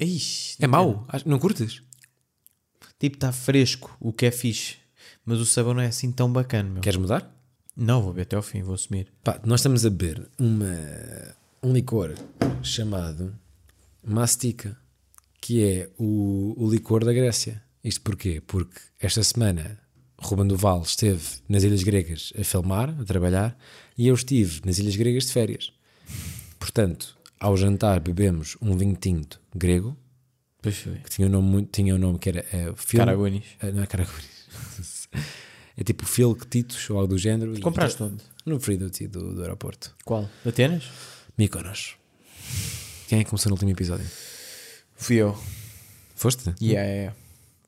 Ixi, 0.00 0.56
É 0.60 0.66
mau? 0.66 1.06
Não 1.24 1.38
curtes? 1.38 1.82
Tipo, 2.98 3.16
está 3.16 3.32
fresco, 3.32 3.96
o 4.00 4.12
que 4.12 4.26
é 4.26 4.30
fixe. 4.30 4.76
Mas 5.24 5.38
o 5.38 5.46
sabor 5.46 5.74
não 5.74 5.82
é 5.82 5.86
assim 5.86 6.10
tão 6.10 6.32
bacana, 6.32 6.70
meu. 6.70 6.82
Queres 6.82 6.98
mudar? 6.98 7.30
Não, 7.76 8.00
vou 8.00 8.12
beber 8.12 8.22
até 8.22 8.36
ao 8.36 8.42
fim, 8.42 8.62
vou 8.62 8.74
assumir. 8.74 9.12
Pá, 9.22 9.40
nós 9.44 9.60
estamos 9.60 9.84
a 9.84 9.90
beber 9.90 10.26
uma, 10.38 10.74
um 11.62 11.72
licor 11.72 12.14
chamado 12.62 13.34
Mastica, 14.02 14.76
que 15.40 15.62
é 15.62 15.90
o, 15.98 16.54
o 16.56 16.70
licor 16.70 17.04
da 17.04 17.12
Grécia. 17.12 17.62
Isto 17.84 18.00
porquê? 18.00 18.42
Porque 18.46 18.80
esta 18.98 19.22
semana 19.22 19.78
Ruben 20.18 20.46
Duval 20.46 20.82
esteve 20.82 21.22
nas 21.48 21.62
Ilhas 21.64 21.82
Gregas 21.82 22.32
a 22.38 22.42
filmar, 22.42 22.88
a 22.98 23.04
trabalhar, 23.04 23.56
e 23.98 24.06
eu 24.08 24.14
estive 24.14 24.62
nas 24.64 24.78
Ilhas 24.78 24.96
Gregas 24.96 25.26
de 25.26 25.32
férias. 25.32 25.72
Portanto, 26.58 27.15
ao 27.40 27.56
jantar 27.56 28.00
bebemos 28.00 28.56
um 28.60 28.76
vinho 28.76 28.96
tinto 28.96 29.40
grego, 29.54 29.96
Pois 30.62 30.76
foi. 30.78 30.94
que 30.96 31.10
tinha 31.10 31.28
um 31.28 31.30
nome, 31.30 31.48
muito, 31.48 31.70
tinha 31.70 31.94
um 31.94 31.98
nome 31.98 32.18
que 32.18 32.28
era 32.28 32.44
é, 32.52 32.70
o 32.70 32.76
filme, 32.76 33.04
Caraguanis. 33.04 33.44
Ah, 33.60 33.70
não 33.70 33.82
é 33.82 33.86
Caraguanis. 33.86 35.08
é 35.76 35.84
tipo 35.84 36.04
Filk 36.06 36.46
Titos 36.46 36.88
ou 36.90 36.96
algo 36.98 37.14
do 37.14 37.18
género. 37.18 37.58
Compraste 37.60 38.02
onde? 38.02 38.22
No 38.44 38.58
Freedom 38.60 38.88
do, 39.10 39.34
do 39.34 39.42
aeroporto. 39.42 39.94
Qual? 40.04 40.28
Atenas? 40.44 40.84
Mykonos. 41.36 41.96
Quem 43.08 43.20
é 43.20 43.24
que 43.24 43.30
começou 43.30 43.50
no 43.50 43.54
último 43.54 43.70
episódio? 43.70 44.06
Fui 44.94 45.16
eu. 45.16 45.36
Foste? 46.14 46.54
Yeah, 46.60 46.88
yeah. 46.90 47.16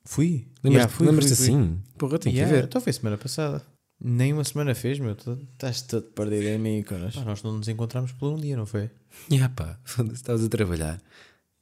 Fui. 0.03 0.47
Lembras-te 0.63 0.65
Yeah, 0.65 0.87
fui, 0.89 1.05
lembras-te 1.05 1.35
fui, 1.35 1.45
fui. 1.45 1.55
assim? 1.55 1.81
Porra, 1.97 2.15
eu 2.15 2.19
tenho 2.19 2.35
Yeah, 2.35 2.51
que 2.53 2.61
ver. 2.61 2.67
Então 2.67 2.81
foi 2.81 2.91
semana 2.93 3.17
passada. 3.17 3.63
Nem 4.01 4.31
uma 4.33 4.43
semana 4.43 4.73
fez, 4.73 4.97
meu. 4.99 5.15
Tu- 5.15 5.37
Estás 5.53 5.81
todo 5.81 6.03
perdido 6.11 6.47
em 6.47 6.57
mim, 6.57 6.83
Conas. 6.83 7.15
nós 7.17 7.43
não 7.43 7.57
nos 7.57 7.67
encontramos 7.67 8.11
por 8.13 8.31
um 8.33 8.37
dia, 8.39 8.55
não 8.55 8.65
foi? 8.65 8.89
Yeah, 9.31 9.53
pá, 9.53 9.77
estavas 10.13 10.43
a 10.45 10.49
trabalhar 10.49 11.01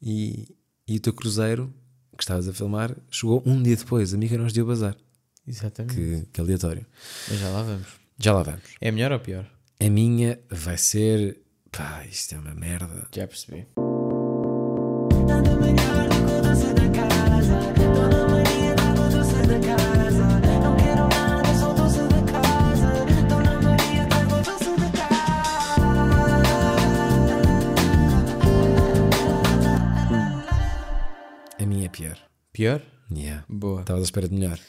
e, 0.02 0.54
e 0.88 0.98
o 0.98 1.00
teu 1.00 1.14
cruzeiro 1.14 1.74
que 2.16 2.22
estavas 2.24 2.48
a 2.48 2.54
filmar 2.54 2.96
chegou 3.10 3.42
um 3.46 3.62
dia 3.64 3.76
depois. 3.76 4.14
A 4.14 4.18
Mykonos 4.18 4.52
deu 4.54 4.66
bazar. 4.66 4.96
Exatamente. 5.48 5.96
Que, 5.96 6.28
que 6.34 6.42
aleatório. 6.42 6.86
Mas 7.30 7.40
já 7.40 7.50
lá 7.50 7.64
vamos. 7.64 7.88
Já 8.20 8.34
lá 8.34 8.44
vamos. 8.44 8.62
É 8.82 8.92
melhor 8.92 9.12
ou 9.14 9.20
pior? 9.20 9.50
A 9.80 9.90
minha 9.90 10.40
vai 10.50 10.78
ser. 10.78 11.40
Pá, 11.72 12.06
isto 12.06 12.36
é 12.36 12.40
uma 12.40 12.54
merda. 12.54 13.08
Já 13.16 13.26
percebi. 13.28 13.66
Pior. 32.58 32.82
Yeah. 33.12 33.46
Boa. 33.48 33.82
Estavas 33.82 34.02
à 34.02 34.06
espera 34.06 34.28
de 34.28 34.36
melhor. 34.36 34.60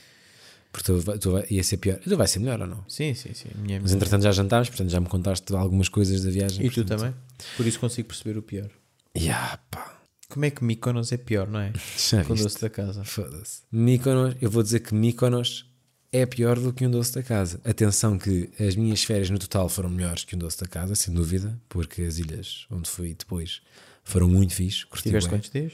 Porque 0.71 0.85
tu, 0.93 1.19
tu 1.19 1.31
vai- 1.33 1.47
ia 1.51 1.65
ser 1.65 1.79
pior. 1.79 1.99
Tu 1.99 2.17
vai 2.17 2.27
ser 2.29 2.39
melhor 2.41 2.61
ou 2.61 2.67
não? 2.67 2.85
Sim, 2.89 3.15
sim, 3.15 3.33
sim. 3.35 3.49
Minha 3.57 3.81
Mas 3.81 3.93
entretanto 3.93 4.23
já 4.23 4.33
jantámos, 4.33 4.69
portanto 4.69 4.91
já 4.91 5.01
me 5.01 5.07
contaste 5.09 5.55
algumas 5.57 5.89
coisas 5.89 6.23
da 6.23 6.31
viagem. 6.31 6.65
E 6.65 6.71
tu 6.71 6.75
portanto- 6.85 6.99
também? 7.01 7.15
Por 7.57 7.67
isso 7.67 7.81
consigo 7.81 8.07
perceber 8.09 8.39
o 8.39 8.43
pior. 8.43 8.69
Yeah, 9.17 9.59
pá. 9.71 9.99
Como 10.29 10.45
é 10.45 10.51
que 10.51 10.63
Mykonos 10.63 11.11
é 11.11 11.17
pior, 11.17 11.49
não 11.49 11.59
é? 11.61 11.73
Já 12.11 12.23
Com 12.23 12.35
o 12.35 12.37
doce 12.37 12.61
da 12.61 12.69
casa. 12.69 13.03
Foda-se. 13.03 13.63
Mykonos, 13.73 14.37
eu 14.43 14.51
vou 14.51 14.63
dizer 14.63 14.81
que 14.81 14.95
Mykonos 14.95 15.65
é 16.13 16.27
pior 16.27 16.59
do 16.61 16.71
que 16.73 16.87
um 16.87 16.91
doce 16.91 17.15
da 17.15 17.23
casa. 17.23 17.59
Atenção 17.65 18.19
que 18.19 18.51
as 18.61 18.77
minhas 18.77 19.03
férias 19.03 19.31
no 19.31 19.39
total 19.39 19.69
foram 19.71 19.89
melhores 19.89 20.25
que 20.25 20.37
um 20.37 20.39
doce 20.39 20.61
da 20.61 20.67
casa, 20.67 20.95
sem 20.95 21.13
dúvida, 21.15 21.59
porque 21.69 22.03
as 22.03 22.19
ilhas 22.19 22.67
onde 22.71 22.89
fui 22.91 23.15
depois 23.19 23.63
foram 24.05 24.29
muito 24.29 24.53
fixe. 24.55 24.85
Tiveste 25.03 25.31
quantos 25.31 25.51
dias? 25.51 25.73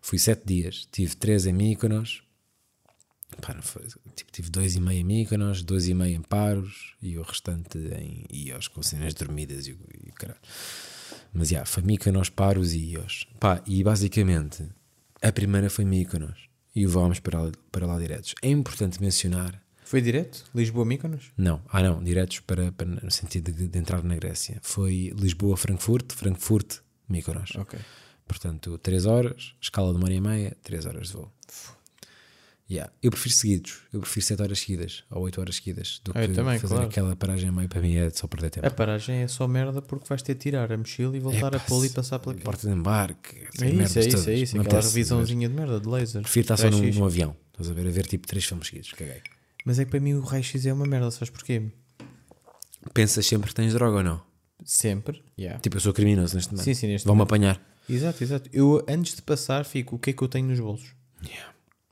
Fui 0.00 0.18
sete 0.18 0.42
dias, 0.46 0.86
tive 0.92 1.14
três 1.16 1.46
em 1.46 1.52
Mykonos, 1.52 2.22
foi- 3.62 3.82
tipo, 4.14 4.30
tive 4.32 4.50
dois 4.50 4.76
e 4.76 4.80
meio 4.80 5.00
em 5.00 5.04
Mykonos, 5.04 5.62
dois 5.62 5.88
e 5.88 5.94
meio 5.94 6.16
em 6.16 6.22
Paros 6.22 6.94
e 7.02 7.18
o 7.18 7.22
restante 7.22 7.76
em 7.78 8.24
Ios, 8.30 8.68
com 8.68 8.82
cenas 8.82 9.14
dormidas 9.14 9.66
e, 9.66 9.76
e 10.06 10.12
caralho. 10.12 10.40
Mas 11.32 11.48
já, 11.48 11.64
foi 11.66 11.82
Mykonos, 11.82 12.28
Paros 12.30 12.72
e 12.72 12.78
Ios. 12.92 13.26
Pá, 13.40 13.62
e 13.66 13.82
basicamente 13.82 14.66
a 15.22 15.32
primeira 15.32 15.68
foi 15.68 15.84
Mykonos 15.84 16.48
e 16.74 16.86
vamos 16.86 17.20
para 17.20 17.40
lá, 17.42 17.52
para 17.70 17.86
lá 17.86 17.98
diretos. 17.98 18.34
É 18.42 18.48
importante 18.48 19.00
mencionar 19.00 19.60
Foi 19.84 20.00
direto? 20.00 20.44
Lisboa-Mykonos? 20.54 21.32
não, 21.36 21.62
ah 21.68 21.82
não, 21.82 22.02
diretos 22.02 22.40
para, 22.40 22.72
para- 22.72 22.86
no 22.86 23.10
sentido 23.10 23.52
de, 23.52 23.68
de 23.68 23.78
entrar 23.78 24.02
na 24.02 24.14
Grécia. 24.16 24.58
Foi 24.62 25.12
Lisboa-Frankfurt, 25.16 26.12
Frankfurt-Mykonos. 26.12 27.50
Ok. 27.56 27.78
Portanto, 28.26 28.76
3 28.78 29.06
horas, 29.06 29.54
escala 29.60 29.90
de 29.92 29.98
uma 29.98 30.04
hora 30.06 30.14
e 30.14 30.20
meia, 30.20 30.56
3 30.62 30.86
horas 30.86 31.08
de 31.08 31.12
voo. 31.14 31.32
Yeah. 32.68 32.92
Eu 33.00 33.12
prefiro 33.12 33.32
seguidos, 33.32 33.78
eu 33.92 34.00
prefiro 34.00 34.26
7 34.26 34.42
horas 34.42 34.58
seguidas 34.58 35.04
ou 35.08 35.22
8 35.22 35.40
horas 35.40 35.54
seguidas 35.54 36.00
do 36.02 36.10
eu 36.10 36.28
que 36.28 36.34
também, 36.34 36.58
fazer 36.58 36.74
claro. 36.74 36.88
aquela 36.88 37.14
paragem 37.14 37.48
a 37.48 37.52
meio 37.52 37.68
para 37.68 37.80
mim 37.80 37.94
é 37.94 38.10
só 38.10 38.26
perder 38.26 38.50
tempo. 38.50 38.66
A 38.66 38.70
paragem 38.72 39.18
é 39.18 39.28
só 39.28 39.46
merda 39.46 39.80
porque 39.80 40.04
vais 40.08 40.20
ter 40.20 40.34
de 40.34 40.40
tirar 40.40 40.72
a 40.72 40.76
mochila 40.76 41.16
e 41.16 41.20
voltar 41.20 41.54
a 41.54 41.58
Epá, 41.58 41.66
pôr 41.66 41.86
e 41.86 41.90
passar 41.90 42.18
pela 42.18 42.34
Porta 42.34 42.66
de 42.66 42.74
embarque, 42.74 43.36
É 43.62 43.70
isso, 43.70 43.98
é 44.00 44.02
isso, 44.02 44.10
todas. 44.10 44.28
é 44.28 44.34
isso. 44.34 44.56
Não 44.56 44.62
Aquela 44.62 44.78
apetece, 44.78 44.96
revisãozinha 44.96 45.48
de 45.48 45.54
merda 45.54 45.78
de 45.78 45.88
laser. 45.88 46.22
Prefiro 46.22 46.42
estar 46.42 46.56
só 46.56 46.68
num, 46.68 46.92
num 46.92 47.04
avião, 47.04 47.36
estás 47.52 47.70
a 47.70 47.72
ver, 47.72 47.86
a 47.86 47.90
ver 47.90 48.06
tipo 48.06 48.26
3 48.26 48.44
filmes 48.44 48.66
seguidos, 48.66 48.92
caguei. 48.94 49.22
Mas 49.64 49.78
é 49.78 49.84
que 49.84 49.90
para 49.92 50.00
mim 50.00 50.14
o 50.14 50.20
raio-x 50.22 50.66
é 50.66 50.72
uma 50.72 50.86
merda, 50.86 51.08
sabes 51.12 51.30
porquê? 51.30 51.62
Pensas 52.92 53.24
sempre 53.24 53.48
que 53.48 53.54
tens 53.54 53.74
droga 53.74 53.98
ou 53.98 54.02
não? 54.02 54.22
Sempre. 54.64 55.22
Yeah. 55.38 55.60
Tipo, 55.60 55.76
eu 55.76 55.80
sou 55.80 55.92
criminoso 55.92 56.34
neste 56.34 56.50
momento. 56.50 56.64
Sim, 56.64 56.74
sim, 56.74 56.88
neste 56.88 57.06
Vão-me 57.06 57.22
apanhar. 57.22 57.60
Exato, 57.88 58.22
exato. 58.22 58.50
Eu 58.52 58.84
antes 58.88 59.14
de 59.14 59.22
passar 59.22 59.64
fico, 59.64 59.96
o 59.96 59.98
que 59.98 60.10
é 60.10 60.12
que 60.12 60.22
eu 60.22 60.28
tenho 60.28 60.48
nos 60.48 60.60
bolsos? 60.60 60.94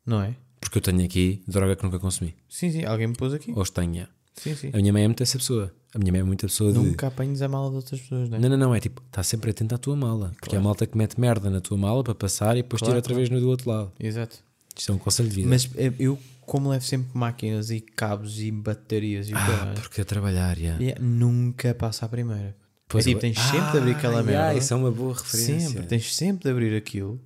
Não 0.05 0.23
é? 0.23 0.35
Porque 0.61 0.79
eu 0.79 0.83
tenho 0.83 1.05
aqui 1.05 1.43
droga 1.47 1.77
que 1.77 1.83
nunca 1.83 1.99
consumi. 1.99 2.35
Sim, 2.49 2.71
sim, 2.71 2.85
alguém 2.85 3.07
me 3.07 3.15
pôs 3.15 3.33
aqui. 3.33 3.53
Tenho. 3.73 3.95
yeah. 3.95 4.13
Sim, 4.35 4.55
sim. 4.55 4.71
A 4.73 4.77
minha 4.79 4.93
mãe 4.93 5.05
é 5.05 5.07
muito 5.07 5.23
essa 5.23 5.39
pessoa. 5.39 5.73
A 5.95 5.99
minha 5.99 6.13
mãe 6.13 6.21
é 6.21 6.25
muito 6.25 6.45
a 6.45 6.49
pessoa 6.49 6.73
de. 6.73 6.79
Nunca 6.79 7.07
apanhes 7.07 7.41
a 7.41 7.49
mala 7.49 7.71
de 7.71 7.77
outras 7.77 8.01
pessoas, 8.01 8.29
não 8.29 8.37
é? 8.37 8.41
Não, 8.41 8.49
não, 8.49 8.57
não, 8.57 8.75
é 8.75 8.81
tipo, 8.81 9.01
está 9.07 9.23
sempre 9.23 9.51
atento 9.51 9.75
à 9.75 9.79
tua 9.79 9.95
mala. 9.95 10.33
Porque 10.41 10.57
é 10.57 10.59
a 10.59 10.61
malta 10.61 10.87
que 10.87 10.99
mete 10.99 11.21
merda 11.21 11.49
na 11.49 11.61
tua 11.61 11.79
mala 11.79 12.03
para 12.03 12.15
passar 12.15 12.57
e 12.57 12.63
depois 12.63 12.81
Claro, 12.81 12.93
tira 12.93 12.99
outra 12.99 13.15
vez 13.15 13.31
no 13.31 13.41
do 13.41 13.49
outro 13.49 13.71
lado. 13.71 13.93
Exato. 13.99 14.39
Isto 14.77 14.91
é 14.91 14.95
um 14.95 14.99
conselho 14.99 15.29
de 15.29 15.37
vida. 15.37 15.49
Mas 15.49 15.71
eh, 15.77 15.93
eu, 16.01 16.19
como 16.41 16.69
levo 16.69 16.85
sempre 16.85 17.17
máquinas 17.17 17.71
e 17.71 17.81
cabos 17.81 18.41
e 18.41 18.51
baterias 18.51 19.29
e 19.29 19.35
o 19.35 19.37
ah, 19.37 19.47
caralho, 19.47 19.81
porque 19.81 20.01
a 20.01 20.05
trabalhar, 20.05 20.59
já. 20.59 20.77
yeah, 20.79 21.01
nunca 21.01 21.73
passa 21.75 22.07
a 22.07 22.09
primeira. 22.09 22.57
Pois 22.89 23.05
é 23.07 23.09
tipo, 23.11 23.21
tens 23.21 23.39
sempre 23.39 23.73
de 23.73 23.79
abrir 23.79 23.91
aquela 23.93 24.21
Ah, 24.21 24.23
merda. 24.23 24.33
yeah, 24.43 24.59
isso 24.59 24.73
é 24.73 24.77
uma 24.77 24.91
boa 24.91 25.15
referência. 25.15 25.69
Sempre, 25.69 25.87
tens 25.87 26.15
sempre 26.15 26.45
de 26.45 26.51
abrir 26.51 26.77
aquilo 26.77 27.21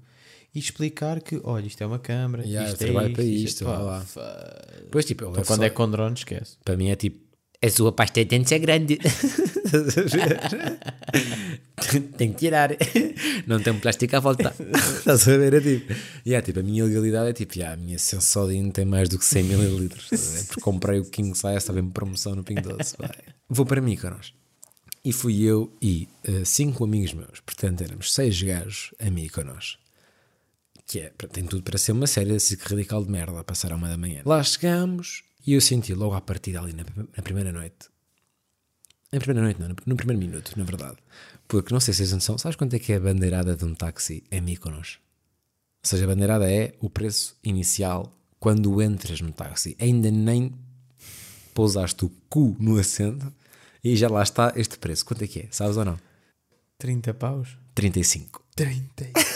e 0.55 0.59
explicar 0.59 1.21
que, 1.21 1.41
olha, 1.45 1.67
isto 1.67 1.83
é 1.83 1.87
uma 1.87 1.99
câmara, 1.99 2.45
Yeah, 2.45 2.71
isto 2.71 2.83
eu 2.83 2.87
é 2.89 2.91
trabalho 2.93 3.09
isto, 3.09 3.15
para 3.17 3.25
isto, 3.25 3.47
isto, 3.49 3.65
pá, 3.65 3.79
lá. 3.79 4.07
Depois, 4.85 5.05
tipo, 5.05 5.25
Então, 5.27 5.45
quando 5.45 5.59
só- 5.61 5.65
é 5.65 5.71
com 5.71 5.91
drone, 5.91 6.15
esquece. 6.15 6.57
Para 6.65 6.77
mim 6.77 6.89
é 6.91 6.97
tipo, 6.97 7.21
a 7.61 7.69
sua 7.71 7.91
pasta 7.93 8.21
de 8.25 8.31
dentes 8.31 8.53
é 8.53 8.59
grande. 8.59 8.99
Tem 12.17 12.33
que 12.33 12.39
tirar. 12.39 12.71
Não 13.47 13.61
tem 13.61 13.79
plástico 13.79 14.17
à 14.17 14.21
volta. 14.21 14.55
Estás 14.99 15.29
a 15.29 15.37
ver? 15.37 15.55
É 15.55 15.61
tipo, 15.61 15.93
yeah, 16.27 16.45
tipo, 16.45 16.61
a 16.61 16.63
minha 16.63 16.85
legalidade 16.85 17.31
é 17.31 17.33
tipo, 17.33 17.55
yeah, 17.59 17.75
a 17.75 17.77
minha 17.77 17.99
Sensodin 17.99 18.71
tem 18.71 18.85
mais 18.85 19.09
do 19.09 19.19
que 19.19 19.25
100 19.25 19.45
ml. 19.53 19.89
Porque 19.89 20.61
comprei 20.61 21.01
o 21.01 21.05
King 21.05 21.37
Size, 21.37 21.57
estava 21.57 21.81
em 21.81 21.89
promoção 21.89 22.35
no 22.35 22.45
Ping 22.45 22.61
Doce. 22.61 22.95
vai. 22.99 23.11
Vou 23.49 23.65
para 23.67 23.81
Mykonos. 23.81 24.35
E 25.05 25.13
fui 25.13 25.43
eu 25.43 25.73
e 25.81 26.09
eh, 26.25 26.45
cinco 26.45 26.85
amigos 26.85 27.15
meus. 27.15 27.41
Portanto, 27.41 27.83
éramos 27.83 28.13
seis 28.13 28.41
gajos 28.43 28.95
a 28.99 29.11
Mykonos. 29.11 29.79
Que 30.87 31.01
é, 31.01 31.13
tem 31.33 31.45
tudo 31.45 31.63
para 31.63 31.79
ser 31.79 31.93
uma 31.93 32.07
série 32.07 32.37
de 32.37 32.57
radical 32.57 33.05
de 33.05 33.11
merda 33.11 33.39
a 33.39 33.45
passar 33.45 33.73
à 33.73 33.77
uma 33.77 33.89
da 33.89 33.97
manhã. 33.97 34.23
Lá 34.25 34.43
chegamos 34.43 35.23
e 35.47 35.53
eu 35.53 35.61
senti 35.61 35.95
logo 35.95 36.15
à 36.15 36.21
partida 36.21 36.61
ali 36.61 36.73
na, 36.73 36.85
na 37.17 37.23
primeira 37.23 37.53
noite. 37.53 37.89
Na 39.13 39.19
primeira 39.19 39.43
noite, 39.43 39.61
não, 39.61 39.69
no 39.87 39.97
primeiro 39.97 40.21
minuto, 40.21 40.53
na 40.57 40.65
verdade. 40.65 40.97
Porque 41.47 41.73
não 41.73 41.81
sei 41.81 41.95
se 41.95 41.99
vocês 41.99 42.13
não 42.13 42.21
são. 42.21 42.37
Sabes 42.37 42.57
quanto 42.57 42.75
é 42.75 42.79
que 42.79 42.93
é 42.93 42.97
a 42.97 43.01
bandeirada 43.01 43.57
de 43.57 43.65
um 43.65 43.75
táxi 43.75 44.25
em 44.31 44.41
Mykonos? 44.41 44.99
Ou 45.83 45.89
seja, 45.89 46.05
a 46.05 46.09
bandeirada 46.09 46.51
é 46.51 46.75
o 46.81 46.91
preço 46.91 47.37
inicial 47.43 48.15
quando 48.39 48.83
entras 48.83 49.21
no 49.21 49.33
táxi. 49.33 49.77
Ainda 49.81 50.11
nem 50.11 50.53
pousaste 51.55 52.05
o 52.05 52.11
cu 52.29 52.57
no 52.61 52.79
assento 52.79 53.33
e 53.93 53.97
já 53.97 54.09
lá 54.09 54.23
está 54.23 54.53
este 54.57 54.79
preço. 54.79 55.05
Quanto 55.05 55.25
é 55.25 55.27
que 55.27 55.41
é? 55.41 55.49
Sabes 55.51 55.77
ou 55.77 55.85
não? 55.85 55.99
30 56.79 57.15
paus? 57.15 57.57
35. 57.75 58.45
35. 58.55 59.29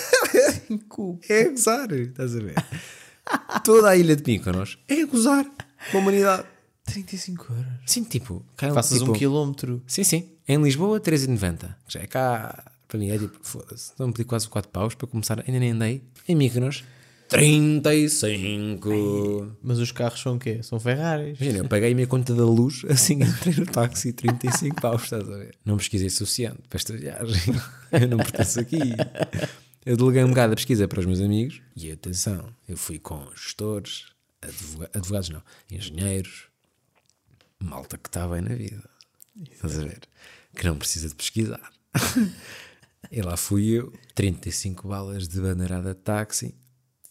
É 1.28 1.44
gozar, 1.50 1.92
estás 1.92 2.34
a 2.34 2.40
ver? 2.40 2.54
Toda 3.62 3.90
a 3.90 3.96
ilha 3.96 4.16
de 4.16 4.22
Mykonos 4.24 4.78
é 4.88 5.04
gozar 5.04 5.44
com 5.90 5.98
a 5.98 6.00
humanidade. 6.00 6.46
35 6.86 7.52
euros. 7.52 7.66
Sim, 7.86 8.04
tipo, 8.04 8.44
Faças 8.56 8.98
tipo, 8.98 9.12
um 9.12 9.14
quilómetro. 9.14 9.82
Sim, 9.86 10.02
sim. 10.02 10.30
Em 10.48 10.60
Lisboa, 10.62 10.98
3,90. 11.00 11.74
Já 11.86 12.00
é 12.00 12.06
cá, 12.06 12.72
para 12.88 12.98
mim 12.98 13.10
é 13.10 13.18
tipo, 13.18 13.38
foda-se. 13.42 13.90
Estão 13.90 14.08
a 14.08 14.12
pedir 14.12 14.24
quase 14.24 14.48
4 14.48 14.70
paus 14.70 14.94
para 14.94 15.06
começar. 15.06 15.40
Ainda 15.40 15.60
nem 15.60 15.70
andei. 15.72 16.02
Em 16.26 16.34
Mykonos, 16.34 16.84
35. 17.32 19.56
Mas 19.62 19.78
os 19.78 19.90
carros 19.92 20.20
são 20.20 20.36
o 20.36 20.38
quê? 20.38 20.62
São 20.62 20.78
Ferraris. 20.78 21.38
Imagina, 21.40 21.64
eu 21.64 21.68
paguei 21.68 21.92
a 21.92 21.94
minha 21.94 22.06
conta 22.06 22.34
da 22.34 22.44
luz, 22.44 22.84
assim 22.88 23.22
entrei 23.22 23.54
no 23.54 23.66
táxi, 23.66 24.12
35 24.12 24.80
paus, 24.80 25.04
estás 25.04 25.28
a 25.28 25.36
ver? 25.36 25.54
Não 25.64 25.76
pesquisei 25.76 26.08
o 26.08 26.10
suficiente 26.10 26.60
para 26.68 26.78
esta 26.78 26.96
viagem. 26.96 27.54
Eu 27.92 28.08
não 28.08 28.16
pertenço 28.16 28.58
aqui. 28.58 28.78
eu 29.84 29.98
deleguei 29.98 30.24
um 30.24 30.30
bocado 30.30 30.54
a 30.54 30.56
pesquisa 30.56 30.88
para 30.88 31.00
os 31.00 31.04
meus 31.04 31.20
amigos 31.20 31.60
e 31.76 31.90
atenção, 31.90 32.48
eu 32.66 32.74
fui 32.74 32.98
com 32.98 33.22
gestores, 33.36 34.06
advoga- 34.40 34.88
advogados 34.94 35.28
não, 35.28 35.42
engenheiros, 35.70 36.44
malta 37.62 37.98
que 37.98 38.08
está 38.08 38.26
bem 38.26 38.40
na 38.40 38.54
vida. 38.54 38.82
Estás 39.50 39.78
a 39.78 39.82
ver? 39.84 40.00
Que 40.56 40.64
não 40.66 40.78
precisa 40.78 41.10
de 41.10 41.14
pesquisar. 41.14 41.70
e 43.12 43.20
lá 43.20 43.36
fui 43.36 43.72
eu, 43.72 43.92
35 44.14 44.88
balas 44.88 45.28
de 45.28 45.38
bandeirada 45.38 45.92
de 45.94 46.00
táxi 46.00 46.54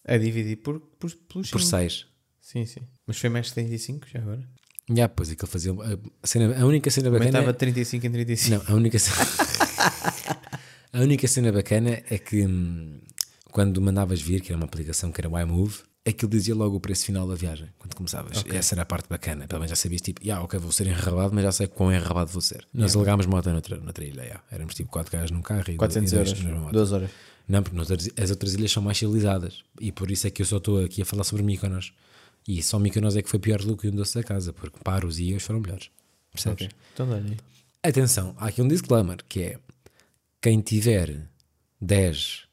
A 0.05 0.17
dividir 0.17 0.57
por, 0.57 0.79
por, 0.79 1.11
pelos 1.11 1.49
por 1.49 1.61
cinco. 1.61 1.77
6. 1.77 2.07
Sim, 2.39 2.65
sim. 2.65 2.81
Mas 3.05 3.17
foi 3.17 3.29
mais 3.29 3.47
de 3.47 3.53
35 3.53 4.07
já 4.07 4.19
agora? 4.19 4.47
Já, 4.93 5.07
pois 5.07 5.31
é 5.31 5.35
que 5.35 5.43
ele 5.43 5.51
fazia. 5.51 5.71
A, 5.71 6.27
cena, 6.27 6.59
a 6.59 6.65
única 6.65 6.89
cena 6.89 7.09
bacana. 7.09 7.29
Aumentava 7.29 7.53
de 7.53 7.59
35 7.59 8.05
em 8.05 8.11
35. 8.11 8.55
Não, 8.55 8.73
a 8.73 8.77
única 8.77 8.99
cena. 8.99 9.17
a 10.93 10.99
única 11.01 11.27
cena 11.27 11.51
bacana 11.51 12.01
é 12.09 12.17
que 12.17 12.45
hum, 12.45 12.99
quando 13.51 13.79
mandavas 13.79 14.21
vir, 14.21 14.41
que 14.41 14.51
era 14.51 14.57
uma 14.57 14.65
aplicação 14.65 15.11
que 15.11 15.21
era 15.21 15.29
o 15.29 15.39
iMove, 15.39 15.79
aquilo 16.05 16.31
dizia 16.31 16.55
logo 16.55 16.75
o 16.75 16.79
preço 16.79 17.05
final 17.05 17.27
da 17.27 17.35
viagem, 17.35 17.69
quando 17.77 17.95
começavas. 17.95 18.43
Essa 18.49 18.75
era 18.75 18.81
a 18.81 18.85
parte 18.85 19.07
bacana. 19.07 19.47
Pelo 19.47 19.59
menos 19.59 19.69
já 19.69 19.75
sabias, 19.75 20.01
tipo, 20.01 20.21
yeah, 20.23 20.43
ok, 20.43 20.59
vou 20.59 20.71
ser 20.71 20.87
enrabado, 20.87 21.33
mas 21.33 21.43
já 21.43 21.51
sei 21.51 21.67
quão 21.67 21.93
enrabado 21.93 22.31
vou 22.31 22.41
ser. 22.41 22.67
Nós 22.73 22.95
alugámos 22.95 23.25
moto 23.25 23.49
noutra, 23.51 23.77
noutra 23.77 24.03
ilha, 24.03 24.23
yeah. 24.23 24.43
éramos 24.51 24.73
tipo 24.73 24.89
4 24.89 25.11
gajos 25.11 25.31
num 25.31 25.41
carro 25.41 25.69
e 25.69 25.75
400 25.77 26.11
e 26.11 26.15
dois 26.15 26.27
euros. 26.29 26.43
numa 26.43 26.59
moto. 26.61 26.73
12 26.73 26.93
horas. 26.93 27.11
Não, 27.47 27.61
porque 27.61 27.77
as 28.21 28.29
outras 28.29 28.53
ilhas 28.53 28.71
são 28.71 28.81
mais 28.81 28.97
civilizadas 28.97 29.63
e 29.79 29.91
por 29.91 30.09
isso 30.09 30.27
é 30.27 30.29
que 30.29 30.41
eu 30.41 30.45
só 30.45 30.57
estou 30.57 30.83
aqui 30.83 31.01
a 31.01 31.05
falar 31.05 31.23
sobre 31.23 31.43
Mykonos. 31.43 31.93
E 32.47 32.61
só 32.63 32.79
Mykonos 32.79 33.15
é 33.15 33.21
que 33.21 33.29
foi 33.29 33.39
pior 33.39 33.61
do 33.61 33.77
que 33.77 33.87
o 33.87 33.91
doce 33.91 34.15
da 34.15 34.23
casa, 34.23 34.51
porque 34.53 34.79
Paros 34.83 35.19
e 35.19 35.25
Ias 35.31 35.43
foram 35.43 35.59
melhores. 35.59 35.89
Percebes? 36.31 36.67
Ok. 36.67 36.77
Então 36.93 37.09
dá 37.09 37.15
aí. 37.15 37.37
Atenção, 37.83 38.35
há 38.37 38.47
aqui 38.47 38.61
um 38.61 38.67
disclaimer 38.67 39.17
que 39.27 39.41
é 39.41 39.59
quem 40.41 40.61
tiver 40.61 41.27
10 41.79 42.47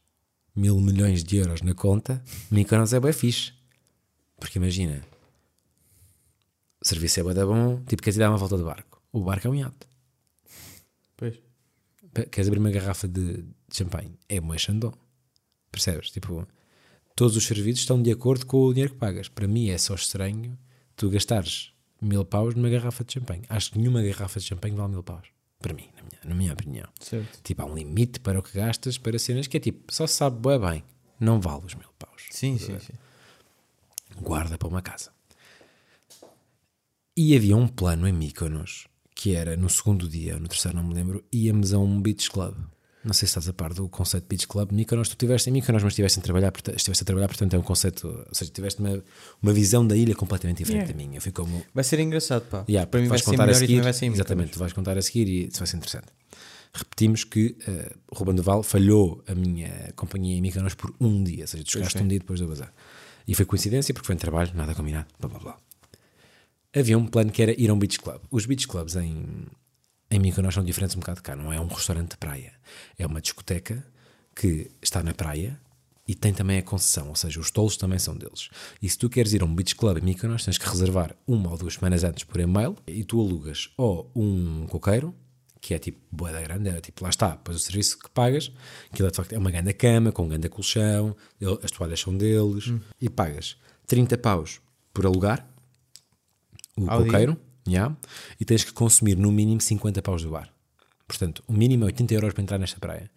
mil 0.55 0.81
milhões 0.81 1.23
de 1.23 1.37
euros 1.37 1.63
na 1.63 1.75
conta, 1.75 2.23
Mykonos 2.51 2.93
é 2.93 3.01
bem 3.01 3.13
fixe. 3.13 3.53
Porque 4.39 4.59
imagina, 4.59 5.03
o 6.81 6.87
serviço 6.87 7.21
é 7.21 7.23
bem 7.23 7.35
bom, 7.45 7.83
tipo, 7.85 8.03
queres 8.03 8.17
ir 8.17 8.21
dar 8.21 8.31
uma 8.31 8.39
volta 8.39 8.57
de 8.57 8.63
barco. 8.63 9.03
O 9.13 9.21
barco 9.21 9.47
é 9.47 9.51
um 9.51 9.55
iate. 9.55 9.87
Pois. 11.17 11.35
Queres 12.31 12.49
abrir 12.49 12.59
uma 12.61 12.71
garrafa 12.71 13.07
de, 13.09 13.45
de 13.69 13.77
champanhe? 13.77 14.19
É 14.29 14.41
uma 14.41 14.57
Chandon. 14.59 14.93
Percebes? 15.71 16.11
Tipo, 16.11 16.47
todos 17.15 17.37
os 17.37 17.45
serviços 17.45 17.81
estão 17.81 18.03
de 18.03 18.11
acordo 18.11 18.47
com 18.47 18.65
o 18.65 18.73
dinheiro 18.73 18.93
que 18.93 18.99
pagas. 18.99 19.29
Para 19.29 19.47
mim 19.47 19.69
é 19.69 19.79
só 19.79 19.95
estranho 19.95 20.59
tu 20.97 21.11
gastares 21.11 21.73
mil 22.01 22.25
paus 22.25 22.55
numa 22.55 22.69
garrafa 22.69 23.05
de 23.05 23.15
champanhe. 23.15 23.43
Acho 23.49 23.73
que 23.73 23.79
nenhuma 23.79 24.03
garrafa 24.03 24.41
de 24.41 24.47
champanhe 24.47 24.75
vale 24.75 24.93
mil 24.93 25.03
paus. 25.03 25.29
Para 25.61 25.75
mim, 25.75 25.89
na 25.97 26.03
minha, 26.03 26.21
na 26.25 26.35
minha 26.35 26.53
opinião. 26.53 26.89
Certo. 27.01 27.41
Tipo, 27.43 27.63
há 27.63 27.67
um 27.67 27.75
limite 27.75 28.21
para 28.21 28.39
o 28.39 28.43
que 28.43 28.57
gastas 28.57 28.97
para 28.97 29.19
cenas 29.19 29.47
que 29.47 29.57
é 29.57 29.61
tipo, 29.61 29.93
só 29.93 30.07
se 30.07 30.15
sabe 30.15 30.39
bué 30.39 30.59
bem, 30.59 30.85
não 31.19 31.41
vale 31.41 31.65
os 31.67 31.75
mil 31.75 31.89
paus. 31.99 32.27
Sim, 32.31 32.59
sim, 32.59 32.79
sim. 32.79 32.93
Guarda 34.21 34.57
para 34.57 34.69
uma 34.69 34.81
casa. 34.81 35.11
E 37.17 37.37
havia 37.37 37.57
um 37.57 37.67
plano 37.67 38.07
em 38.07 38.13
Mykonos 38.13 38.87
que 39.19 39.35
era 39.35 39.57
no 39.57 39.69
segundo 39.69 40.09
dia, 40.09 40.39
no 40.39 40.47
terceiro 40.47 40.77
não 40.77 40.85
me 40.85 40.95
lembro, 40.95 41.25
íamos 41.33 41.73
a 41.73 41.79
um 41.81 42.01
beach 42.01 42.31
club. 42.31 42.55
Não 43.09 43.15
sei 43.15 43.27
se 43.27 43.31
estás 43.31 43.49
a 43.49 43.55
par 43.55 43.73
do 43.73 43.89
conceito 43.89 44.25
de 44.25 44.29
beach 44.29 44.47
club. 44.47 44.71
Mykonos, 44.71 45.09
tu 45.09 45.13
estiveste 45.13 45.49
em 45.49 45.53
Mykonos, 45.55 45.83
mas 45.83 45.93
estiveste 45.93 46.19
a 46.19 46.23
trabalhar, 46.23 46.53
estiveste 46.77 47.03
a 47.03 47.07
trabalhar, 47.07 47.27
portanto 47.29 47.55
é 47.55 47.59
um 47.59 47.63
conceito, 47.63 48.07
ou 48.07 48.35
seja, 48.35 48.51
tiveste 48.51 48.81
uma, 48.83 49.03
uma 49.43 49.51
visão 49.51 49.87
da 49.87 49.97
ilha 49.97 50.15
completamente 50.15 50.59
diferente 50.59 50.83
Yeah. 50.83 50.93
da 50.93 51.07
minha. 51.07 51.17
Eu 51.17 51.23
fui 51.23 51.33
como, 51.33 51.65
Vai 51.75 51.83
ser 51.85 51.99
engraçado, 52.01 52.43
pá. 52.51 52.67
Yeah, 52.69 52.87
Para 52.87 53.01
mim 53.01 53.07
vai 53.07 53.17
vais 53.17 53.25
ser 53.25 53.31
contar 53.31 53.45
a 53.45 53.47
melhor 53.47 53.57
e 53.57 53.61
seguir, 53.61 53.73
também 53.77 53.83
vai 53.85 53.93
ser 53.95 54.07
em 54.07 54.13
Exatamente, 54.13 54.53
tu 54.53 54.59
vais 54.59 54.73
contar 54.75 54.99
a 54.99 55.01
seguir 55.01 55.27
e 55.27 55.49
isso 55.49 55.59
vai 55.59 55.67
ser 55.67 55.77
interessante. 55.79 56.07
Repetimos 56.75 57.25
que 57.25 57.57
uh, 57.67 58.15
Ruben 58.15 58.35
Duval 58.35 58.63
falhou 58.63 59.25
a 59.27 59.35
minha 59.35 59.91
companhia 59.97 60.37
em 60.37 60.43
Mykonos 60.43 60.75
por 60.75 60.95
um 61.01 61.25
dia, 61.25 61.45
ou 61.45 61.47
seja, 61.47 61.65
tu 61.65 61.71
chegaste 61.73 62.03
um 62.03 62.07
dia 62.07 62.19
depois 62.19 62.41
do 62.41 62.47
bazar. 62.47 62.71
E 63.27 63.35
foi 63.35 63.47
coincidência 63.47 63.95
porque 63.95 64.07
foi 64.07 64.17
em 64.17 64.19
trabalho, 64.19 64.51
nada 64.55 64.75
combinado, 64.75 65.07
blá 65.19 65.31
blá 65.31 65.39
blá. 65.39 65.57
Havia 66.77 66.99
um 66.99 67.07
plano 67.07 67.33
que 67.33 67.43
era 67.43 67.59
ir 67.59 67.71
a 67.71 67.73
um 67.73 67.79
beach 67.79 67.99
club. 67.99 68.21
Os 68.31 68.45
beach 68.45 68.69
clubs 68.69 68.95
em, 68.97 69.47
em 70.11 70.19
Mykonos 70.19 70.55
são 70.55 70.65
diferentes 70.65 70.97
um 70.97 71.01
bocado 71.01 71.17
de 71.17 71.23
cá, 71.23 71.37
não 71.37 71.53
é 71.53 71.61
um 71.61 71.67
restaurante 71.67 72.13
de 72.13 72.17
praia. 72.17 72.53
É 72.99 73.07
uma 73.07 73.21
discoteca 73.21 73.85
que 74.35 74.71
está 74.81 75.03
na 75.03 75.13
praia 75.13 75.61
e 76.07 76.15
tem 76.15 76.33
também 76.33 76.59
a 76.59 76.63
concessão, 76.63 77.09
ou 77.09 77.15
seja, 77.15 77.39
os 77.39 77.51
tolos 77.51 77.77
também 77.77 77.99
são 77.99 78.17
deles. 78.17 78.49
E 78.81 78.89
se 78.89 78.97
tu 78.97 79.11
queres 79.11 79.35
ir 79.35 79.43
a 79.43 79.45
um 79.45 79.55
beach 79.55 79.75
club 79.75 79.99
em 79.99 80.01
Mykonos, 80.01 80.45
tens 80.45 80.57
que 80.57 80.67
reservar 80.67 81.15
uma 81.27 81.51
ou 81.51 81.59
duas 81.59 81.75
semanas 81.75 82.03
antes 82.03 82.25
por 82.25 82.41
e-mail 82.41 82.77
e 82.87 83.05
tu 83.05 83.21
alugas 83.21 83.71
ou 83.77 84.11
um 84.17 84.67
coqueiro, 84.67 85.15
que 85.61 85.75
é 85.75 85.79
tipo 85.79 85.99
boeda 86.11 86.41
grande, 86.41 86.71
é 86.71 86.81
tipo, 86.81 87.03
lá 87.03 87.11
está, 87.11 87.31
depois 87.31 87.59
o 87.59 87.61
serviço 87.61 87.99
que 87.99 88.09
pagas, 88.09 88.51
aquilo 88.91 89.09
é 89.09 89.11
de 89.11 89.17
facto 89.17 89.33
é 89.35 89.39
uma 89.39 89.51
grande 89.51 89.75
cama, 89.75 90.11
com 90.11 90.25
um 90.25 90.29
grande 90.29 90.49
colchão, 90.49 91.15
as 91.63 91.71
toalhas 91.71 92.01
são 92.01 92.17
deles, 92.17 92.73
e 93.01 93.11
pagas 93.11 93.57
30 93.87 94.17
paus 94.17 94.61
por 94.95 95.05
alugar 95.05 95.47
o 96.77 96.89
Ao 96.89 97.03
dia. 97.03 97.48
Já, 97.69 97.95
e 98.41 98.45
tens 98.45 98.65
que 98.65 98.73
consumir 98.73 99.17
no 99.17 99.31
mínimo 99.31 99.61
50 99.61 100.03
paus 100.03 100.23
do 100.23 100.31
bar. 100.31 100.53
Portanto, 101.07 101.43
o 101.47 101.53
mínimo 101.53 101.85
é 101.85 101.87
80 101.87 102.15
euros 102.15 102.35
para 102.35 102.43
entrar 102.43 102.59
nesta 102.59 102.79
praia. 102.79 103.11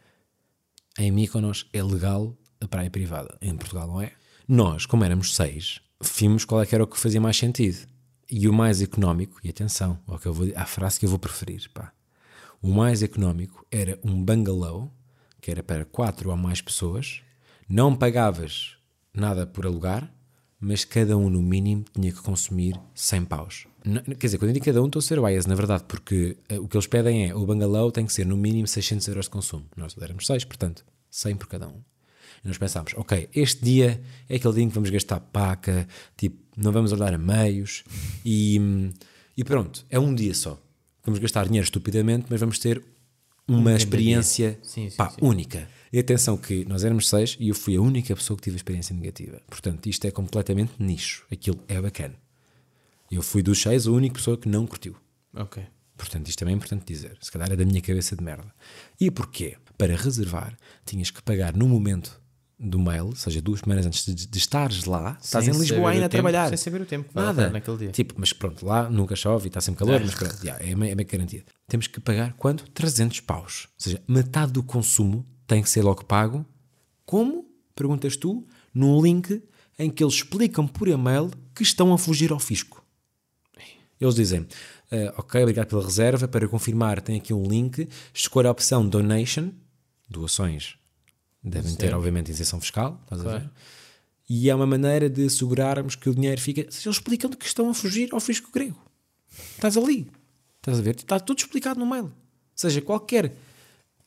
Em 0.97 1.11
Mykonos 1.11 1.67
é 1.73 1.83
legal 1.83 2.35
a 2.59 2.67
praia 2.67 2.89
privada. 2.89 3.37
Em 3.41 3.55
Portugal 3.55 3.87
não 3.87 4.01
é. 4.01 4.13
Nós, 4.47 4.85
como 4.85 5.03
éramos 5.03 5.35
seis, 5.35 5.81
vimos 6.01 6.45
qual 6.45 6.61
é 6.61 6.65
que 6.65 6.75
era 6.75 6.83
o 6.83 6.87
que 6.87 6.99
fazia 6.99 7.19
mais 7.19 7.37
sentido. 7.37 7.87
E 8.29 8.47
o 8.47 8.53
mais 8.53 8.81
económico, 8.81 9.39
e 9.43 9.49
atenção, 9.49 9.99
ao 10.07 10.17
que 10.17 10.27
eu 10.27 10.33
vou, 10.33 10.47
à 10.55 10.65
frase 10.65 10.99
que 10.99 11.05
eu 11.05 11.09
vou 11.09 11.19
preferir, 11.19 11.69
pá. 11.73 11.91
O 12.61 12.69
mais 12.69 13.03
económico 13.03 13.65
era 13.71 13.99
um 14.03 14.23
bungalow, 14.23 14.91
que 15.41 15.51
era 15.51 15.63
para 15.63 15.83
quatro 15.83 16.29
ou 16.29 16.37
mais 16.37 16.61
pessoas. 16.61 17.21
Não 17.67 17.95
pagavas 17.95 18.77
nada 19.13 19.45
por 19.45 19.65
alugar, 19.65 20.13
mas 20.61 20.85
cada 20.85 21.17
um 21.17 21.29
no 21.29 21.41
mínimo 21.41 21.83
tinha 21.91 22.11
que 22.11 22.21
consumir 22.21 22.79
100 22.93 23.25
paus. 23.25 23.67
Quer 23.83 24.27
dizer, 24.27 24.37
quando 24.37 24.49
eu 24.49 24.53
digo 24.53 24.65
cada 24.65 24.81
um, 24.81 24.85
estou 24.85 24.99
a 24.99 25.03
ser 25.03 25.19
bias, 25.19 25.47
na 25.47 25.55
verdade, 25.55 25.83
porque 25.87 26.37
eh, 26.47 26.59
o 26.59 26.67
que 26.67 26.77
eles 26.77 26.85
pedem 26.85 27.29
é 27.29 27.35
o 27.35 27.43
bungalow 27.47 27.91
tem 27.91 28.05
que 28.05 28.13
ser 28.13 28.27
no 28.27 28.37
mínimo 28.37 28.67
600 28.67 29.07
euros 29.07 29.25
de 29.25 29.31
consumo. 29.31 29.65
Nós 29.75 29.95
éramos 29.99 30.27
6, 30.27 30.45
portanto, 30.45 30.85
100 31.09 31.35
por 31.37 31.47
cada 31.47 31.67
um. 31.67 31.81
E 32.43 32.47
nós 32.47 32.59
pensámos, 32.59 32.93
ok, 32.95 33.27
este 33.33 33.63
dia 33.65 33.99
é 34.29 34.35
aquele 34.35 34.53
dia 34.53 34.63
em 34.63 34.69
que 34.69 34.75
vamos 34.75 34.91
gastar 34.91 35.19
paca, 35.19 35.87
tipo, 36.15 36.37
não 36.55 36.71
vamos 36.71 36.91
olhar 36.91 37.11
a 37.11 37.17
meios 37.17 37.83
e, 38.23 38.59
hum, 38.59 38.91
e 39.35 39.43
pronto, 39.43 39.83
é 39.89 39.99
um 39.99 40.13
dia 40.13 40.33
só. 40.35 40.61
Vamos 41.03 41.19
gastar 41.19 41.45
dinheiro 41.45 41.63
estupidamente, 41.63 42.27
mas 42.29 42.39
vamos 42.39 42.59
ter 42.59 42.83
uma 43.47 43.73
experiência 43.75 44.59
Sim, 44.63 44.89
sim, 44.89 44.95
pá, 44.95 45.09
sim. 45.09 45.17
única. 45.21 45.67
E 45.91 45.99
atenção 45.99 46.37
que 46.37 46.63
nós 46.65 46.83
éramos 46.83 47.09
seis 47.09 47.35
e 47.39 47.49
eu 47.49 47.55
fui 47.55 47.75
a 47.75 47.81
única 47.81 48.15
pessoa 48.15 48.37
que 48.37 48.43
tive 48.43 48.55
experiência 48.55 48.95
negativa. 48.95 49.41
Portanto, 49.49 49.87
isto 49.87 50.05
é 50.05 50.11
completamente 50.11 50.73
nicho. 50.79 51.25
Aquilo 51.29 51.59
é 51.67 51.81
bacana. 51.81 52.15
Eu 53.11 53.21
fui 53.21 53.43
dos 53.43 53.61
seis 53.61 53.87
a 53.87 53.91
única 53.91 54.15
pessoa 54.15 54.37
que 54.37 54.47
não 54.47 54.65
curtiu. 54.65 54.95
Ok. 55.33 55.61
Portanto, 55.97 56.29
isto 56.29 56.39
também 56.39 56.53
é 56.53 56.57
importante 56.57 56.85
dizer. 56.85 57.17
Se 57.19 57.29
calhar 57.29 57.51
é 57.51 57.55
da 57.55 57.65
minha 57.65 57.81
cabeça 57.81 58.15
de 58.15 58.23
merda. 58.23 58.53
E 58.99 59.11
porquê? 59.11 59.57
Para 59.77 59.95
reservar, 59.95 60.57
tinhas 60.85 61.11
que 61.11 61.21
pagar 61.21 61.53
no 61.55 61.67
momento 61.67 62.20
do 62.61 62.77
mail, 62.79 63.05
ou 63.07 63.15
seja, 63.15 63.41
duas 63.41 63.59
semanas 63.61 63.85
antes 63.85 64.05
de, 64.05 64.13
de 64.27 64.37
estares 64.37 64.85
lá, 64.85 65.17
estás 65.21 65.45
Sem 65.45 65.53
em 65.53 65.57
Lisboa 65.57 65.89
ainda 65.89 66.05
a 66.05 66.09
tempo- 66.09 66.21
trabalhar. 66.21 66.47
sem 66.49 66.57
saber 66.57 66.81
o 66.81 66.85
tempo 66.85 67.09
que 67.09 67.15
Nada. 67.15 67.49
naquele 67.49 67.77
dia. 67.77 67.91
Tipo, 67.91 68.13
mas 68.17 68.31
pronto, 68.31 68.65
lá 68.65 68.89
nunca 68.89 69.15
chove 69.15 69.45
e 69.45 69.49
está 69.49 69.59
sempre 69.59 69.79
calor, 69.79 69.99
mas 69.99 70.13
pronto, 70.13 70.37
já, 70.45 70.57
é 70.59 70.75
meio, 70.75 70.91
é 70.91 70.95
meio 70.95 71.07
garantido. 71.09 71.45
Temos 71.67 71.87
que 71.87 71.99
pagar 71.99 72.33
quanto? 72.33 72.69
300 72.71 73.19
paus. 73.21 73.67
Ou 73.69 73.73
seja, 73.83 74.01
metade 74.07 74.51
do 74.51 74.61
consumo 74.61 75.25
tem 75.47 75.61
que 75.63 75.69
ser 75.69 75.81
logo 75.83 76.05
pago. 76.05 76.45
Como? 77.05 77.45
Perguntas 77.75 78.15
tu, 78.15 78.45
num 78.73 79.01
link 79.01 79.41
em 79.79 79.89
que 79.89 80.03
eles 80.03 80.13
explicam 80.15 80.67
por 80.67 80.87
e-mail 80.87 81.31
que 81.55 81.63
estão 81.63 81.91
a 81.93 81.97
fugir 81.97 82.31
ao 82.31 82.39
fisco. 82.39 82.85
Eles 83.99 84.15
dizem, 84.15 84.47
"Ah, 84.91 85.13
ok, 85.17 85.41
obrigado 85.41 85.67
pela 85.67 85.83
reserva, 85.83 86.27
para 86.27 86.47
confirmar 86.47 87.01
tem 87.01 87.17
aqui 87.17 87.33
um 87.33 87.43
link, 87.47 87.87
escolha 88.13 88.49
a 88.49 88.51
opção 88.51 88.87
donation, 88.87 89.51
doações 90.09 90.75
devem 91.43 91.75
ter 91.75 91.93
obviamente 91.93 92.29
isenção 92.29 92.59
fiscal, 92.59 92.99
estás 93.03 93.25
a 93.25 93.39
ver? 93.39 93.49
E 94.29 94.49
é 94.49 94.55
uma 94.55 94.65
maneira 94.65 95.09
de 95.09 95.25
assegurarmos 95.25 95.95
que 95.95 96.09
o 96.09 96.15
dinheiro 96.15 96.39
fica, 96.39 96.61
eles 96.61 96.85
explicam 96.85 97.29
que 97.31 97.45
estão 97.45 97.69
a 97.69 97.73
fugir 97.73 98.09
ao 98.13 98.19
fisco 98.19 98.49
grego. 98.51 98.79
Estás 99.55 99.75
ali, 99.75 100.09
estás 100.57 100.79
a 100.79 100.81
ver? 100.81 100.95
Está 100.95 101.19
tudo 101.19 101.39
explicado 101.39 101.79
no 101.79 101.85
mail. 101.85 102.05
Ou 102.05 102.11
seja, 102.55 102.81
qualquer 102.81 103.35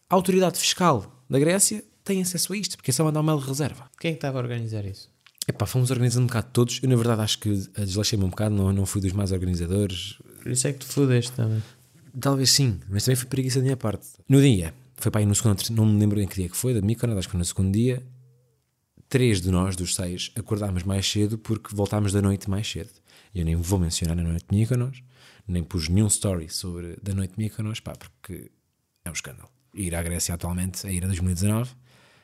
autoridade 0.08 0.58
fiscal 0.58 1.24
da 1.28 1.38
Grécia 1.38 1.84
tem 2.04 2.22
acesso 2.22 2.52
a 2.52 2.56
isto, 2.56 2.76
porque 2.76 2.90
é 2.90 2.94
só 2.94 3.04
mandar 3.04 3.20
um 3.20 3.24
mail 3.24 3.38
de 3.38 3.46
reserva. 3.46 3.90
Quem 3.98 4.10
é 4.10 4.12
que 4.12 4.18
estava 4.18 4.38
a 4.38 4.42
organizar 4.42 4.84
isso? 4.84 5.10
Epá, 5.46 5.66
fomos 5.66 5.90
organizando 5.90 6.24
um 6.24 6.26
bocado 6.26 6.48
todos. 6.52 6.80
Eu, 6.82 6.88
na 6.88 6.96
verdade, 6.96 7.20
acho 7.20 7.38
que 7.38 7.50
desleixei-me 7.50 8.24
um 8.24 8.30
bocado, 8.30 8.54
não, 8.54 8.72
não 8.72 8.86
fui 8.86 9.00
dos 9.00 9.12
mais 9.12 9.30
organizadores. 9.32 10.16
Por 10.42 10.50
isso 10.50 10.66
é 10.66 10.72
que 10.72 10.78
tu 10.78 10.86
fudeste 10.86 11.32
também. 11.32 11.62
Talvez 12.18 12.50
sim, 12.50 12.80
mas 12.88 13.04
também 13.04 13.16
foi 13.16 13.28
preguiça 13.28 13.58
da 13.58 13.64
minha 13.64 13.76
parte. 13.76 14.06
No 14.28 14.40
dia, 14.40 14.72
foi 15.04 15.10
para 15.12 15.20
aí 15.20 15.26
no 15.26 15.34
segundo, 15.34 15.62
não 15.70 15.84
me 15.86 16.00
lembro 16.00 16.18
em 16.20 16.26
que 16.26 16.34
dia 16.36 16.48
que 16.48 16.56
foi, 16.56 16.72
da 16.74 16.80
Mykonos, 16.80 17.16
acho 17.18 17.28
que 17.28 17.32
foi 17.32 17.38
no 17.38 17.44
segundo 17.44 17.72
dia. 17.72 18.02
Três 19.08 19.40
de 19.40 19.50
nós, 19.50 19.76
dos 19.76 19.94
seis, 19.94 20.32
acordámos 20.34 20.82
mais 20.82 21.06
cedo 21.06 21.36
porque 21.38 21.74
voltámos 21.76 22.10
da 22.10 22.22
noite 22.22 22.48
mais 22.48 22.66
cedo. 22.68 22.90
Eu 23.34 23.44
nem 23.44 23.54
vou 23.54 23.78
mencionar 23.78 24.18
a 24.18 24.22
noite 24.22 24.46
de 24.50 24.56
Mykonos, 24.56 25.02
nem 25.46 25.62
pus 25.62 25.88
nenhum 25.88 26.06
story 26.06 26.48
sobre 26.48 26.96
da 27.02 27.14
noite 27.14 27.34
de 27.36 27.38
Mykonos, 27.44 27.80
pá, 27.80 27.92
porque 27.92 28.50
é 29.04 29.10
um 29.10 29.12
escândalo. 29.12 29.48
Ir 29.74 29.94
à 29.94 30.02
Grécia 30.02 30.34
atualmente, 30.34 30.86
a 30.86 30.90
ir 30.90 31.04
a 31.04 31.06
2019, 31.06 31.70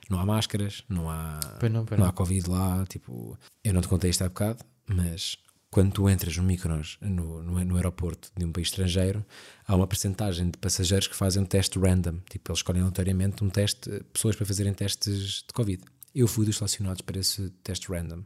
Não 0.08 0.18
há 0.18 0.24
máscaras, 0.26 0.82
não 0.88 1.08
há, 1.10 1.38
Pois 1.60 1.70
não, 1.70 1.84
pois 1.84 1.98
não 1.98 2.06
não. 2.06 2.10
há 2.10 2.14
Covid 2.14 2.48
lá. 2.48 2.84
Tipo, 2.88 3.38
eu 3.62 3.74
não 3.74 3.80
te 3.82 3.88
contei 3.88 4.08
isto 4.10 4.22
há 4.22 4.28
bocado, 4.28 4.64
mas 4.88 5.36
quando 5.70 5.92
tu 5.92 6.10
entras 6.10 6.36
no 6.36 6.42
Mykonos, 6.42 6.98
no, 7.00 7.42
no, 7.42 7.64
no 7.64 7.76
aeroporto 7.76 8.32
de 8.36 8.44
um 8.44 8.50
país 8.50 8.68
estrangeiro, 8.68 9.24
há 9.66 9.76
uma 9.76 9.86
percentagem 9.86 10.50
de 10.50 10.58
passageiros 10.58 11.06
que 11.06 11.14
fazem 11.14 11.42
um 11.42 11.46
teste 11.46 11.78
random. 11.78 12.18
Tipo, 12.28 12.50
eles 12.50 12.58
escolhem 12.58 12.80
aleatoriamente 12.80 13.44
um 13.44 13.48
teste, 13.48 13.88
pessoas 14.12 14.34
para 14.34 14.44
fazerem 14.44 14.74
testes 14.74 15.44
de 15.46 15.54
Covid. 15.54 15.82
Eu 16.12 16.26
fui 16.26 16.44
dos 16.44 16.56
selecionados 16.56 17.02
para 17.02 17.20
esse 17.20 17.50
teste 17.62 17.88
random. 17.88 18.24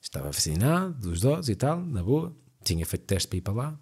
Estava 0.00 0.26
vacinado, 0.26 0.94
dos 0.94 1.20
doses 1.20 1.48
e 1.48 1.56
tal, 1.56 1.84
na 1.84 2.04
boa. 2.04 2.34
Tinha 2.62 2.86
feito 2.86 3.04
teste 3.04 3.28
para 3.28 3.38
ir 3.38 3.40
para 3.40 3.52
lá. 3.52 3.80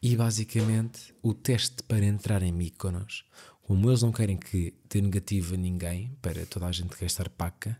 E 0.00 0.14
basicamente, 0.14 1.12
o 1.20 1.34
teste 1.34 1.82
para 1.82 2.04
entrar 2.04 2.44
em 2.44 2.52
Mykonos, 2.52 3.24
como 3.62 3.90
eles 3.90 4.02
não 4.02 4.12
querem 4.12 4.36
que 4.36 4.72
dê 4.88 5.00
negativo 5.00 5.54
a 5.54 5.56
ninguém, 5.56 6.16
para 6.22 6.46
toda 6.46 6.66
a 6.66 6.72
gente 6.72 6.96
gastar 6.96 7.28
paca, 7.28 7.76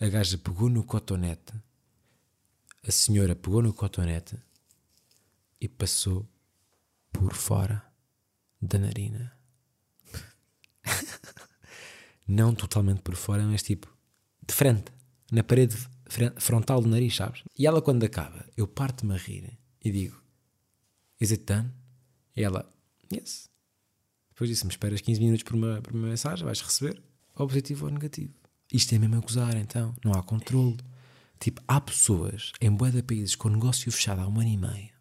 a 0.00 0.08
gaja 0.08 0.36
pegou 0.36 0.68
no 0.68 0.82
cotonete, 0.82 1.52
a 2.86 2.90
senhora 2.90 3.34
pegou 3.34 3.62
no 3.62 3.72
cotonete 3.72 4.36
e 5.60 5.68
passou 5.68 6.28
por 7.12 7.34
fora 7.34 7.84
da 8.60 8.78
narina. 8.78 9.36
não 12.26 12.54
totalmente 12.54 13.02
por 13.02 13.16
fora, 13.16 13.42
mas 13.44 13.62
tipo 13.62 13.92
de 14.46 14.54
frente, 14.54 14.92
na 15.30 15.42
parede 15.42 15.76
frontal 16.38 16.80
do 16.80 16.88
nariz, 16.88 17.14
sabes? 17.14 17.42
E 17.56 17.66
ela, 17.66 17.82
quando 17.82 18.04
acaba, 18.04 18.46
eu 18.56 18.66
parto-me 18.66 19.14
a 19.14 19.18
rir 19.18 19.58
e 19.84 19.90
digo: 19.90 20.20
Is 21.20 21.30
it 21.30 21.44
done? 21.44 21.70
E 22.34 22.42
ela: 22.42 22.72
Yes. 23.12 23.50
Depois 24.30 24.48
disse-me: 24.48 24.70
Esperas 24.70 25.00
15 25.00 25.20
minutos 25.20 25.42
por 25.42 25.54
uma, 25.54 25.82
por 25.82 25.92
uma 25.92 26.08
mensagem, 26.08 26.44
vais 26.44 26.60
receber, 26.60 27.02
ou 27.34 27.46
positivo 27.46 27.86
ou 27.86 27.92
negativo. 27.92 28.32
Isto 28.72 28.94
é 28.94 28.98
mesmo 28.98 29.16
a 29.16 29.20
gozar, 29.20 29.56
então, 29.56 29.94
não 30.04 30.12
há 30.12 30.22
controle. 30.22 30.76
Tipo, 31.38 31.62
há 31.68 31.80
pessoas 31.80 32.52
em 32.60 32.70
bué 32.70 32.90
de 32.90 33.02
países 33.02 33.36
com 33.36 33.48
negócio 33.48 33.90
fechado 33.92 34.20
há 34.20 34.28
um 34.28 34.40
ano 34.40 34.48
e 34.48 34.56
meio. 34.56 34.98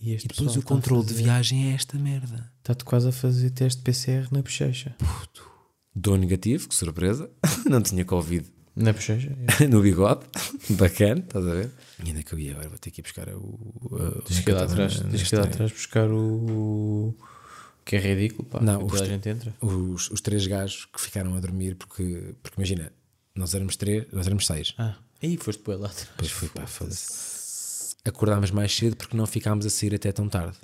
E, 0.00 0.14
E 0.14 0.16
depois 0.16 0.56
o 0.56 0.62
controle 0.62 1.06
de 1.06 1.14
viagem 1.14 1.70
é 1.70 1.74
esta 1.74 1.98
merda. 1.98 2.50
Está-te 2.58 2.84
quase 2.84 3.08
a 3.08 3.12
fazer 3.12 3.50
teste 3.50 3.82
PCR 3.82 4.26
na 4.30 4.40
bochecha. 4.40 4.96
Dou 5.94 6.16
negativo, 6.16 6.68
que 6.68 6.74
surpresa. 6.74 7.30
não 7.68 7.82
tinha 7.82 8.04
Covid 8.04 8.48
Na 8.74 8.92
bochecha? 8.92 9.36
é. 9.60 9.66
no 9.68 9.82
bigode. 9.82 10.24
Bacana, 10.70 11.20
estás 11.20 11.46
a 11.46 11.52
ver? 11.54 11.70
E 12.02 12.08
ainda 12.08 12.22
que 12.22 12.32
eu 12.32 12.38
ia 12.38 12.52
agora, 12.52 12.68
vou 12.70 12.78
ter 12.78 12.90
que 12.90 13.00
ir 13.00 13.02
buscar 13.02 13.28
o. 13.28 13.40
o 13.40 14.22
Diz 14.26 14.38
que 14.40 14.50
ir 14.50 14.54
lá 14.54 14.64
atrás, 14.64 15.00
que 15.00 15.34
ir 15.34 15.38
lá 15.38 15.44
atrás 15.44 15.70
buscar 15.70 16.10
o. 16.10 17.14
Que 17.84 17.96
é 17.96 17.98
ridículo, 17.98 18.48
pá. 18.48 18.60
Não, 18.60 18.86
os 18.86 19.00
a 19.00 19.04
gente 19.04 19.28
entra. 19.28 19.54
Os, 19.60 20.10
os 20.10 20.20
três 20.20 20.46
gajos 20.46 20.86
que 20.86 21.00
ficaram 21.00 21.34
a 21.34 21.40
dormir, 21.40 21.74
porque, 21.74 22.34
porque 22.42 22.58
imagina, 22.58 22.92
nós 23.34 23.54
éramos 23.54 23.76
três, 23.76 24.06
nós 24.12 24.26
éramos 24.26 24.46
seis. 24.46 24.74
Ah, 24.78 24.96
aí 25.22 25.36
foste 25.36 25.62
para 25.62 25.76
lá 25.76 25.86
atrás. 25.86 26.08
Depois 26.08 26.30
fui 26.30 26.48
pá, 26.48 26.66
foda-se. 26.66 27.96
Acordámos 28.04 28.50
mais 28.50 28.74
cedo 28.74 28.96
porque 28.96 29.16
não 29.16 29.26
ficámos 29.26 29.66
a 29.66 29.70
sair 29.70 29.94
até 29.94 30.10
tão 30.12 30.28
tarde. 30.28 30.56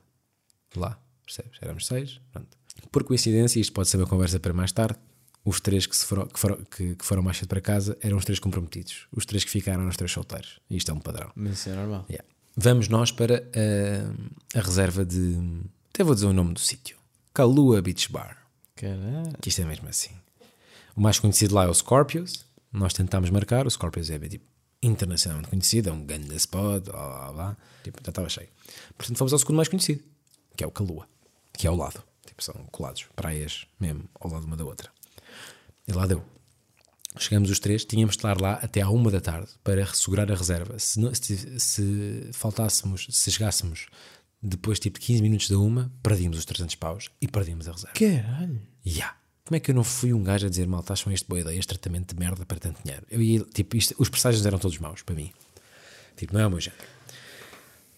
Lá, 0.75 0.99
percebes? 1.25 1.59
Éramos 1.61 1.87
seis. 1.87 2.21
Pronto. 2.33 2.57
Por 2.91 3.05
coincidência, 3.05 3.61
isto 3.61 3.73
pode 3.73 3.89
ser 3.89 3.97
uma 3.99 4.07
conversa 4.07 4.39
para 4.41 4.53
mais 4.53 4.73
tarde. 4.73 4.99
Os 5.45 5.61
três 5.61 5.87
que, 5.87 5.97
se 5.97 6.05
foram, 6.05 6.27
que, 6.27 6.39
foram, 6.39 6.57
que, 6.65 6.97
que 6.97 7.05
foram 7.05 7.23
mais 7.23 7.37
cedo 7.37 7.49
para 7.49 7.61
casa 7.61 7.97
eram 8.01 8.17
os 8.17 8.25
três 8.25 8.39
comprometidos. 8.39 9.07
Os 9.13 9.25
três 9.25 9.45
que 9.45 9.51
ficaram 9.51 9.81
eram 9.81 9.91
os 9.91 9.97
três 9.97 10.11
solteiros. 10.11 10.59
Isto 10.69 10.91
é 10.91 10.95
um 10.95 10.99
padrão. 10.99 11.31
Mas 11.37 11.61
isso 11.61 11.69
é 11.69 11.75
normal. 11.75 12.05
Yeah. 12.11 12.27
Vamos 12.57 12.89
nós 12.89 13.13
para 13.13 13.45
ah, 13.55 14.59
a 14.59 14.61
reserva 14.61 15.05
de. 15.05 15.39
Até 15.91 16.03
vou 16.03 16.15
dizer 16.15 16.27
o 16.27 16.33
nome 16.33 16.55
do 16.55 16.61
sítio: 16.61 16.97
Kalua 17.33 17.81
Beach 17.83 18.11
Bar. 18.11 18.47
Caralho. 18.75 19.37
Que 19.41 19.51
isto 19.51 19.61
é 19.61 19.65
mesmo 19.65 19.89
assim. 19.89 20.11
O 20.97 21.01
mais 21.01 21.19
conhecido 21.19 21.55
lá 21.55 21.65
é 21.65 21.69
o 21.69 21.75
Scorpios. 21.75 22.45
Nós 22.73 22.93
tentámos 22.93 23.31
marcar. 23.31 23.67
O 23.67 23.71
Scorpios 23.71 24.11
é 24.11 24.19
tipo, 24.19 24.45
internacionalmente 24.83 25.49
conhecido, 25.51 25.89
é 25.89 25.93
um 25.93 26.05
grande 26.05 26.35
spot, 26.37 26.85
blá 26.85 26.93
blá 27.09 27.33
blá. 27.33 27.57
Tipo, 27.83 28.01
já 28.05 28.11
estava 28.11 28.29
cheio. 28.29 28.49
Portanto, 28.97 29.17
fomos 29.17 29.33
ao 29.33 29.39
segundo 29.39 29.57
mais 29.57 29.69
conhecido, 29.69 30.03
que 30.57 30.63
é 30.63 30.67
o 30.67 30.71
Kalua, 30.71 31.09
que 31.53 31.67
é 31.67 31.71
ao 31.71 31.77
lado. 31.77 32.03
Tipo, 32.27 32.43
são 32.43 32.55
colados, 32.71 33.07
praias 33.15 33.67
mesmo, 33.81 34.05
ao 34.21 34.31
lado 34.31 34.45
uma 34.47 34.57
da 34.57 34.65
outra. 34.65 34.91
E 35.89 35.93
lá 35.93 36.07
deu. 36.07 36.23
Chegamos 37.19 37.51
os 37.51 37.59
três, 37.59 37.83
tínhamos 37.85 38.15
de 38.15 38.19
estar 38.19 38.39
lá 38.39 38.55
até 38.55 38.83
à 38.83 38.91
uma 38.91 39.11
da 39.11 39.21
tarde 39.23 39.49
para 39.65 39.83
assegurar 39.85 40.31
a 40.31 40.35
reserva. 40.35 40.79
Se, 40.79 41.01
não- 41.01 41.15
se, 41.15 41.59
se 41.59 42.29
faltássemos, 42.33 43.07
se 43.11 43.33
chegássemos 43.33 43.87
depois 44.43 44.79
tipo 44.79 44.99
de 45.01 45.07
15 45.07 45.23
minutos 45.23 45.49
da 45.49 45.57
uma, 45.59 45.91
perdíamos 46.03 46.37
os 46.39 46.45
300 46.45 46.75
paus 46.75 47.09
e 47.21 47.27
perdíamos 47.27 47.67
a 47.69 47.73
reserva. 47.73 47.95
Caralho. 47.99 48.61
Ya. 48.85 49.17
Como 49.47 49.57
é 49.57 49.61
que 49.61 49.71
eu 49.71 49.75
não 49.77 49.85
fui 49.85 50.13
um 50.13 50.25
gajo 50.25 50.45
a 50.45 50.51
dizer 50.51 50.67
mal, 50.67 50.85
acham 50.89 51.13
este 51.13 51.29
boa 51.29 51.41
ideia, 51.41 51.57
este 51.57 51.69
tratamento 51.69 52.13
de 52.13 52.19
merda 52.19 52.45
para 52.45 52.59
tanto 52.59 52.83
dinheiro? 52.83 53.07
Eu 53.09 53.23
ia, 53.23 53.41
tipo, 53.45 53.77
isto, 53.77 53.95
os 53.97 54.09
presságios 54.09 54.45
eram 54.45 54.59
todos 54.59 54.77
maus 54.79 55.03
para 55.03 55.15
mim. 55.15 55.33
Tipo, 56.17 56.35
não 56.35 56.41
é 56.41 56.47
o 56.49 56.51
meu 56.51 56.61
género. 56.61 56.83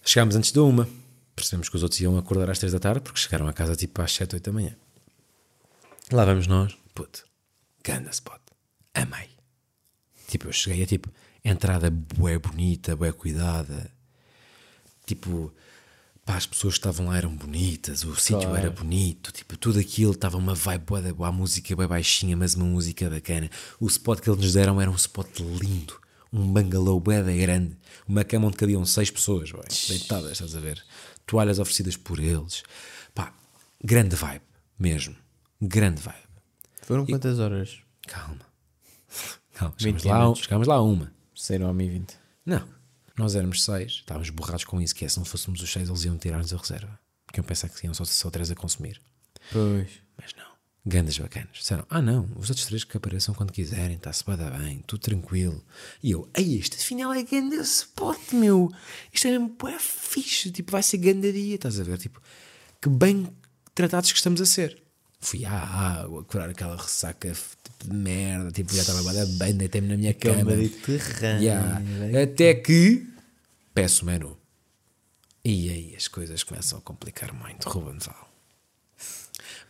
Chegámos 0.05 0.37
antes 0.37 0.53
da 0.53 0.63
uma, 0.63 0.87
percebemos 1.35 1.71
que 1.71 1.77
os 1.77 1.83
outros 1.83 1.99
iam 2.03 2.19
acordar 2.19 2.51
às 2.51 2.59
três 2.59 2.71
da 2.71 2.79
tarde 2.79 3.01
porque 3.01 3.19
chegaram 3.19 3.49
a 3.49 3.55
casa 3.55 3.75
tipo 3.75 4.03
às 4.03 4.13
sete, 4.13 4.35
oito 4.35 4.45
da 4.45 4.53
manhã. 4.53 4.77
Lá 6.13 6.27
vamos 6.27 6.47
nós, 6.47 6.77
puto, 6.95 7.25
ganda 7.83 8.11
spot, 8.11 8.43
amei. 8.93 9.31
Tipo, 10.27 10.49
eu 10.49 10.53
cheguei 10.53 10.83
a 10.83 10.87
tipo, 10.87 11.11
entrada 11.43 11.91
bué 11.91 12.39
bonita, 12.39 12.95
bué 12.95 13.11
cuidada, 13.11 13.91
tipo, 15.07 15.51
pá, 16.29 16.37
as 16.37 16.45
pessoas 16.45 16.75
que 16.75 16.81
estavam 16.81 17.07
lá 17.07 17.17
eram 17.17 17.35
bonitas, 17.35 18.05
o 18.05 18.15
sítio 18.15 18.55
era 18.55 18.71
bonito, 18.71 19.33
tipo, 19.33 19.57
tudo 19.57 19.79
aquilo 19.79 20.13
estava 20.13 20.37
uma 20.37 20.55
vibe 20.55 20.85
boa, 20.85 21.01
boa, 21.15 21.29
a 21.31 21.33
música 21.33 21.75
bem 21.75 21.87
baixinha, 21.87 22.37
mas 22.37 22.55
uma 22.55 22.67
música 22.67 23.09
bacana. 23.09 23.49
O 23.81 23.87
spot 23.87 24.21
que 24.21 24.29
eles 24.29 24.39
nos 24.39 24.53
deram 24.53 24.79
era 24.79 24.91
um 24.91 24.95
spot 24.95 25.41
lindo, 25.41 25.99
um 26.31 26.53
bangalô 26.53 27.01
da 27.01 27.23
grande, 27.23 27.75
uma 28.07 28.25
cama 28.25 28.49
onde 28.49 28.59
cabiam 28.59 28.85
seis 28.85 29.11
pessoas, 29.11 29.51
bué, 29.51 29.63
deitadas, 29.89 30.33
estás 30.33 30.55
a 30.55 30.61
ver? 30.61 30.85
Toalhas 31.25 31.59
oferecidas 31.59 31.97
por 31.97 32.19
eles, 32.19 32.63
pá, 33.15 33.33
grande 33.83 34.15
vibe, 34.15 34.45
mesmo, 34.79 35.17
grande 35.59 36.03
vibe. 36.03 36.29
Foram 36.83 37.07
quantas 37.07 37.39
horas? 37.39 37.79
Calma, 38.07 38.45
calma, 39.55 39.75
20 39.79 40.03
chegámos 40.03 40.39
lá, 40.39 40.45
chegámos 40.45 40.69
lá 40.69 40.75
a 40.75 40.83
uma. 40.83 41.11
Saíram 41.35 41.69
ao 41.69 41.73
1020. 41.73 42.19
Não. 42.45 42.78
Nós 43.19 43.35
éramos 43.35 43.65
seis, 43.65 43.95
estávamos 43.95 44.31
borrados 44.31 44.65
com 44.65 44.81
isso, 44.81 44.95
que 44.95 45.05
é 45.05 45.09
se 45.09 45.19
não 45.19 45.25
fôssemos 45.25 45.61
os 45.61 45.71
seis, 45.71 45.89
eles 45.89 46.05
iam 46.05 46.17
tirar-nos 46.17 46.53
a 46.53 46.57
reserva. 46.57 46.99
Porque 47.27 47.41
eu 47.41 47.45
pensava 47.45 47.73
que 47.73 47.85
iam 47.85 47.93
só, 47.93 48.05
só 48.05 48.31
três 48.31 48.49
a 48.49 48.55
consumir. 48.55 49.01
Pois. 49.53 49.91
Mas 50.17 50.33
não. 50.35 50.47
Gandas 50.87 51.19
bacanas. 51.19 51.59
Disseram, 51.59 51.85
ah 51.91 52.01
não, 52.01 52.31
os 52.37 52.49
outros 52.49 52.65
três 52.67 52.85
que 52.85 52.97
apareçam 52.97 53.35
quando 53.35 53.53
quiserem, 53.53 53.97
está-se 53.97 54.25
bem, 54.25 54.37
bem, 54.37 54.85
tudo 54.87 55.01
tranquilo. 55.01 55.63
E 56.01 56.13
eu, 56.13 56.31
ei, 56.33 56.59
este 56.59 56.77
afinal 56.77 57.13
é 57.13 57.23
ganda 57.25 57.57
spot, 57.57 58.33
meu. 58.33 58.71
Isto 59.13 59.27
é 59.27 59.33
mesmo 59.33 59.49
bué 59.49 59.77
fixe, 59.81 60.53
tipo, 60.53 60.71
vai 60.71 60.83
ser 60.83 60.99
ganda 60.99 61.33
dia, 61.33 61.57
estás 61.57 61.81
a 61.81 61.83
ver? 61.83 61.99
Tipo, 61.99 62.23
que 62.81 62.89
bem 62.89 63.29
tratados 63.75 64.13
que 64.13 64.17
estamos 64.17 64.41
a 64.41 64.47
ser. 64.47 64.81
Fui 65.21 65.45
à 65.45 65.53
água, 65.53 66.23
curar 66.25 66.49
aquela 66.51 66.77
ressaca 66.77 67.33
tipo, 67.33 67.85
de 67.89 67.95
merda, 67.95 68.53
tipo, 68.53 68.73
já 68.73 68.83
estava 68.83 69.03
bem, 69.39 69.57
deitei-me 69.57 69.89
na 69.89 69.97
minha 69.97 70.15
cama. 70.15 70.53
Yeah. 71.41 71.81
Até 72.23 72.55
que 72.55 73.05
peço 73.75 74.05
o 74.05 74.07
menu. 74.07 74.39
E 75.45 75.71
aí 75.71 75.95
as 75.97 76.07
coisas 76.09 76.43
começam 76.45 76.79
a 76.79 76.83
complicar 76.83 77.33
muito, 77.33 77.69
Ruben 77.69 77.99
Val. 77.99 78.29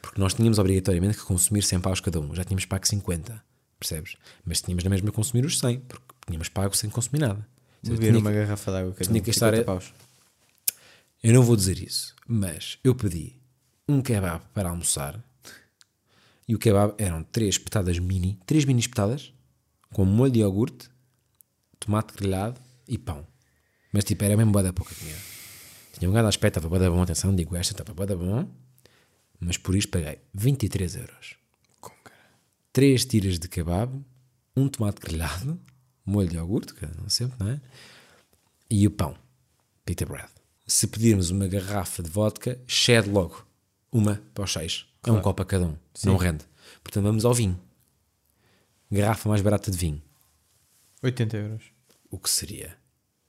Porque 0.02 0.21
nós 0.21 0.35
tínhamos 0.35 0.59
obrigatoriamente 0.59 1.17
que 1.19 1.25
consumir 1.25 1.62
100 1.62 1.81
paus 1.81 2.00
cada 2.00 2.21
um. 2.21 2.35
Já 2.35 2.45
tínhamos 2.45 2.67
pago 2.67 2.87
50, 2.87 3.43
percebes? 3.81 4.17
Mas 4.45 4.61
tínhamos 4.61 4.85
na 4.85 4.90
mesma 4.90 5.11
consumir 5.12 5.45
os 5.47 5.59
100, 5.59 5.81
porque 5.81 6.05
tínhamos 6.26 6.49
pago 6.49 6.76
sem 6.76 6.90
consumir 6.90 7.21
nada. 7.21 7.47
Seja, 7.83 7.95
Beber 7.97 8.09
tinha 8.11 8.19
uma 8.21 8.31
que- 8.31 8.37
garrafa 8.38 8.71
de 8.71 8.76
água. 8.78 8.93
cada 8.93 9.05
tinha 9.07 9.21
um, 9.21 9.25
que 9.25 9.31
estar 9.31 9.47
50 9.55 9.62
a- 9.62 9.64
paus. 9.64 9.93
Eu 11.23 11.33
não 11.33 11.43
vou 11.43 11.57
dizer 11.57 11.78
isso, 11.78 12.14
mas 12.26 12.78
eu 12.85 12.95
pedi 12.95 13.35
um 13.88 14.00
kebab 14.02 14.43
para 14.55 14.69
almoçar 14.71 15.23
e 16.49 16.55
o 16.55 16.59
kebab 16.59 16.95
eram 16.97 17.23
três 17.23 17.59
petadas 17.59 17.99
mini, 17.99 18.40
três 18.47 18.64
mini 18.64 18.81
petadas, 18.83 19.35
com 19.93 20.05
molho 20.05 20.33
de 20.33 20.38
iogurte, 20.40 20.88
tomate 21.78 22.14
grelhado 22.14 22.59
e 22.88 22.97
pão. 22.97 23.26
Mas 23.93 24.05
tipo, 24.05 24.25
era 24.25 24.37
mesmo 24.37 24.50
boa 24.50 24.62
da 24.62 24.73
pouca 24.73 24.95
comida. 24.95 25.19
Tinha 25.93 26.09
um 26.11 26.14
gado 26.14 26.28
aspecto, 26.28 26.59
estava 26.59 26.69
bué 26.69 26.78
da 26.78 26.90
bom, 26.90 27.02
atenção, 27.02 27.35
digo 27.35 27.55
esta, 27.55 27.73
estava 27.73 28.07
da 28.07 28.17
bom, 28.17 28.49
mas 29.38 29.57
por 29.57 29.75
isto 29.75 29.90
paguei 29.90 30.19
23 30.33 30.97
euros. 30.97 31.37
Três 32.73 33.05
tiras 33.05 33.38
de 33.38 33.49
kebab, 33.49 33.93
um 34.57 34.69
tomate 34.69 35.00
grelhado, 35.00 35.61
molho 36.07 36.28
de 36.28 36.37
iogurte, 36.37 36.75
que 36.75 36.87
não 36.87 37.09
sempre, 37.09 37.37
não 37.38 37.50
é? 37.50 37.61
E 38.71 38.87
o 38.87 38.90
pão, 38.90 39.17
pita 39.85 40.07
bread. 40.07 40.28
Se 40.67 40.87
pedirmos 40.87 41.31
uma 41.31 41.49
garrafa 41.49 42.02
de 42.02 42.11
vodka, 42.11 42.61
shed 42.67 43.09
logo. 43.09 43.45
Uma 43.90 44.23
para 44.35 44.45
os 44.45 44.52
seis. 44.52 44.87
É 45.07 45.12
um 45.12 45.21
copo 45.21 45.43
a 45.43 45.47
cada 45.47 45.67
um. 45.67 45.76
Não 46.05 46.17
rende. 46.17 46.45
Portanto, 46.83 47.05
vamos 47.05 47.25
ao 47.25 47.35
vinho. 47.35 47.59
Garrafa 48.90 49.28
mais 49.28 49.40
barata 49.43 49.71
de 49.71 49.76
vinho. 49.76 50.02
80 51.02 51.37
euros. 51.37 51.64
O 52.11 52.19
que 52.19 52.31
seria? 52.31 52.76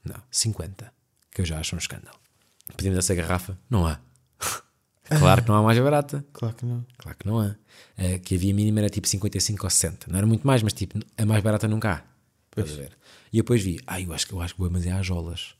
Não, 0.03 0.21
50. 0.31 0.91
Que 1.31 1.41
eu 1.41 1.45
já 1.45 1.59
acho 1.59 1.75
um 1.75 1.77
escândalo. 1.77 2.17
Pedimos 2.75 2.97
essa 2.97 3.13
garrafa? 3.13 3.57
Não 3.69 3.85
há. 3.85 3.99
Claro 5.17 5.41
que 5.41 5.49
não 5.49 5.55
há 5.55 5.63
mais 5.63 5.79
barata. 5.79 6.23
Claro 6.31 6.53
que 6.55 6.65
não. 6.67 6.85
Claro 6.99 7.17
que 7.17 7.25
não 7.27 7.39
há. 7.39 7.55
A 7.97 8.19
que 8.19 8.35
havia 8.35 8.53
mínima 8.53 8.81
era 8.81 8.91
tipo 8.91 9.07
55 9.07 9.65
ou 9.65 9.69
60. 9.69 10.05
Não 10.07 10.15
era 10.15 10.27
muito 10.27 10.45
mais, 10.45 10.61
mas 10.61 10.71
tipo, 10.71 10.99
a 11.17 11.25
mais 11.25 11.43
barata 11.43 11.67
nunca 11.67 11.91
há. 11.91 12.61
A 12.61 12.63
ver? 12.63 12.95
E 13.33 13.39
eu 13.39 13.43
depois 13.43 13.63
vi, 13.63 13.79
ah, 13.87 13.99
eu 13.99 14.13
acho 14.13 14.27
que 14.27 14.33
eu 14.33 14.39
acho 14.39 14.53
que 14.53 14.59
vou 14.59 14.69
mas 14.69 14.85
é 14.85 14.91
às 14.91 15.03
jolas. 15.03 15.55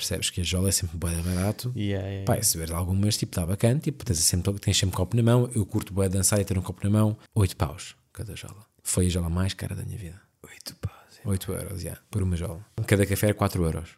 Percebes 0.00 0.30
que 0.30 0.40
a 0.40 0.44
jola 0.44 0.70
é 0.70 0.72
sempre 0.72 0.96
bem 0.96 1.20
barato. 1.20 1.70
Yeah, 1.76 2.08
yeah, 2.08 2.24
Pá, 2.24 2.42
se 2.42 2.52
tiveres 2.52 2.72
algumas, 2.72 3.18
tipo, 3.18 3.32
está 3.32 3.44
bacana, 3.44 3.78
tipo, 3.78 4.02
tens 4.02 4.18
sempre, 4.20 4.50
tens 4.54 4.78
sempre 4.78 4.96
copo 4.96 5.14
na 5.14 5.22
mão. 5.22 5.50
Eu 5.54 5.66
curto 5.66 5.92
bem 5.92 6.08
dançar 6.08 6.40
e 6.40 6.44
ter 6.44 6.56
um 6.56 6.62
copo 6.62 6.80
na 6.84 6.88
mão. 6.88 7.18
8 7.34 7.54
paus 7.54 7.94
cada 8.10 8.34
jola. 8.34 8.64
Foi 8.82 9.04
a 9.04 9.08
jola 9.10 9.28
mais 9.28 9.52
cara 9.52 9.74
da 9.74 9.84
minha 9.84 9.98
vida. 9.98 10.18
8 10.42 10.74
paus. 10.76 11.20
8 11.22 11.52
euros, 11.52 11.82
yeah, 11.82 12.00
por 12.10 12.22
uma 12.22 12.34
jola. 12.34 12.64
Cada 12.86 13.04
café 13.04 13.26
era 13.26 13.34
4 13.34 13.62
euros. 13.62 13.90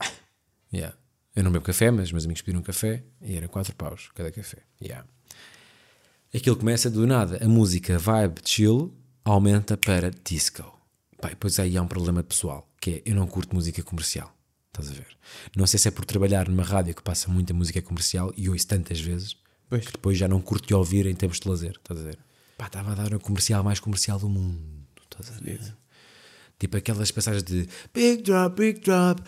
Yeah. 0.72 0.96
Eu 1.36 1.44
não 1.44 1.50
bebo 1.50 1.64
café, 1.64 1.90
mas 1.90 2.12
meus 2.12 2.24
amigos 2.24 2.40
pediram 2.40 2.60
um 2.60 2.62
café 2.62 3.02
e 3.20 3.36
era 3.36 3.48
4 3.48 3.74
paus 3.74 4.10
cada 4.14 4.30
café. 4.30 4.58
Yeah. 4.80 5.06
Aquilo 6.32 6.56
começa 6.56 6.88
do 6.88 7.04
nada. 7.04 7.44
A 7.44 7.48
música 7.48 7.98
vibe 7.98 8.40
chill 8.44 8.94
aumenta 9.24 9.76
para 9.76 10.10
disco. 10.24 10.62
Pá, 11.20 11.28
e 11.28 11.30
depois 11.30 11.58
aí 11.58 11.76
há 11.76 11.82
um 11.82 11.88
problema 11.88 12.22
pessoal, 12.22 12.66
que 12.80 12.90
é 12.90 13.02
eu 13.04 13.16
não 13.16 13.26
curto 13.26 13.54
música 13.54 13.82
comercial. 13.82 14.32
Estás 14.74 14.88
a 14.88 14.94
ver? 14.94 15.06
Não 15.54 15.66
sei 15.66 15.78
se 15.78 15.88
é 15.88 15.90
por 15.90 16.06
trabalhar 16.06 16.48
numa 16.48 16.62
rádio 16.62 16.94
que 16.94 17.02
passa 17.02 17.30
muita 17.30 17.52
música 17.52 17.82
comercial 17.82 18.32
e 18.36 18.48
ouço 18.48 18.66
tantas 18.66 18.98
vezes 18.98 19.36
Pois. 19.68 19.84
que 19.84 19.92
depois 19.92 20.16
já 20.16 20.26
não 20.26 20.40
curto 20.40 20.66
de 20.66 20.74
ouvir 20.74 21.04
em 21.06 21.14
termos 21.14 21.38
de 21.40 21.46
lazer. 21.48 21.72
Estás 21.76 22.00
a 22.00 22.02
ver? 22.02 22.18
Pá, 22.56 22.66
estava 22.66 22.92
a 22.92 22.94
dar 22.94 23.12
o 23.14 23.20
comercial 23.20 23.62
mais 23.62 23.78
comercial 23.78 24.18
do 24.18 24.30
mundo. 24.30 24.58
Estás 25.10 25.36
a 25.36 25.40
ver? 25.40 25.60
Tipo 26.58 26.76
aquelas 26.78 27.10
passagens 27.10 27.42
de 27.42 27.68
Big 27.92 28.22
drop, 28.22 28.56
big 28.56 28.80
drop, 28.80 29.20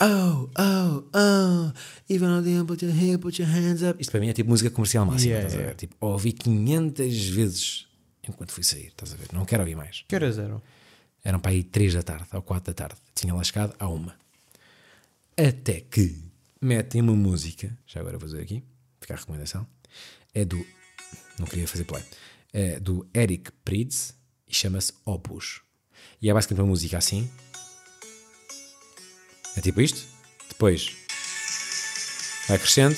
oh, 0.00 0.48
oh, 0.58 1.04
oh, 1.14 1.72
even 2.08 2.28
on 2.28 2.42
the 2.42 2.64
put 2.64 2.82
your 2.84 2.92
hand, 2.94 3.18
put 3.20 3.40
your 3.40 3.48
hands 3.48 3.82
up. 3.82 4.00
Isto 4.00 4.10
para 4.10 4.20
mim 4.20 4.30
é 4.30 4.32
tipo 4.32 4.48
música 4.48 4.70
comercial 4.70 5.04
máxima, 5.04 5.30
Yeah, 5.32 5.46
estás 5.46 5.62
a 5.62 5.66
ver? 5.66 5.74
Tipo, 5.76 5.94
ouvi 6.00 6.32
500 6.32 7.28
vezes 7.28 7.86
enquanto 8.26 8.52
fui 8.52 8.64
sair, 8.64 8.86
estás 8.86 9.12
a 9.12 9.16
ver? 9.16 9.28
Não 9.32 9.44
quero 9.44 9.62
ouvir 9.62 9.76
mais. 9.76 10.02
Que 10.08 10.16
horas 10.16 10.38
eram? 10.38 10.60
Eram 11.22 11.38
para 11.38 11.50
aí 11.52 11.62
3 11.62 11.94
da 11.94 12.02
tarde 12.02 12.26
ou 12.32 12.40
4 12.42 12.72
da 12.72 12.74
tarde. 12.74 12.96
Tinha 13.14 13.34
lá 13.34 13.44
chegado 13.44 13.74
à 13.78 13.86
uma. 13.86 14.16
Até 15.38 15.80
que 15.82 16.20
metem 16.60 17.00
uma 17.00 17.14
música, 17.14 17.78
já 17.86 18.00
agora 18.00 18.18
vou 18.18 18.28
fazer 18.28 18.42
aqui, 18.42 18.60
fica 19.00 19.14
a 19.14 19.16
recomendação, 19.16 19.64
é 20.34 20.44
do, 20.44 20.66
não 21.38 21.46
queria 21.46 21.68
fazer 21.68 21.84
play, 21.84 22.02
é 22.52 22.80
do 22.80 23.08
Eric 23.14 23.52
Prydz 23.64 24.14
e 24.48 24.52
chama-se 24.52 24.92
Opus. 25.04 25.62
E 26.20 26.28
é 26.28 26.34
basicamente 26.34 26.62
uma 26.62 26.70
música 26.70 26.98
assim. 26.98 27.30
É 29.56 29.60
tipo 29.60 29.80
isto. 29.80 30.04
Depois 30.48 30.96
vai 32.48 32.58
crescendo 32.58 32.96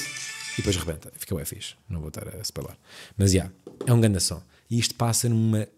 e 0.54 0.56
depois 0.56 0.76
rebenta. 0.76 1.12
Fica 1.16 1.34
bem 1.34 1.44
fixe. 1.44 1.74
Não 1.90 2.00
vou 2.00 2.08
estar 2.08 2.26
a 2.26 2.40
spoiler. 2.40 2.78
Mas 3.18 3.32
já, 3.32 3.50
é 3.86 3.92
um 3.92 4.00
grande 4.00 4.18
som. 4.18 4.42
E 4.70 4.78
isto 4.78 4.94
passa 4.94 5.28
numa, 5.28 5.68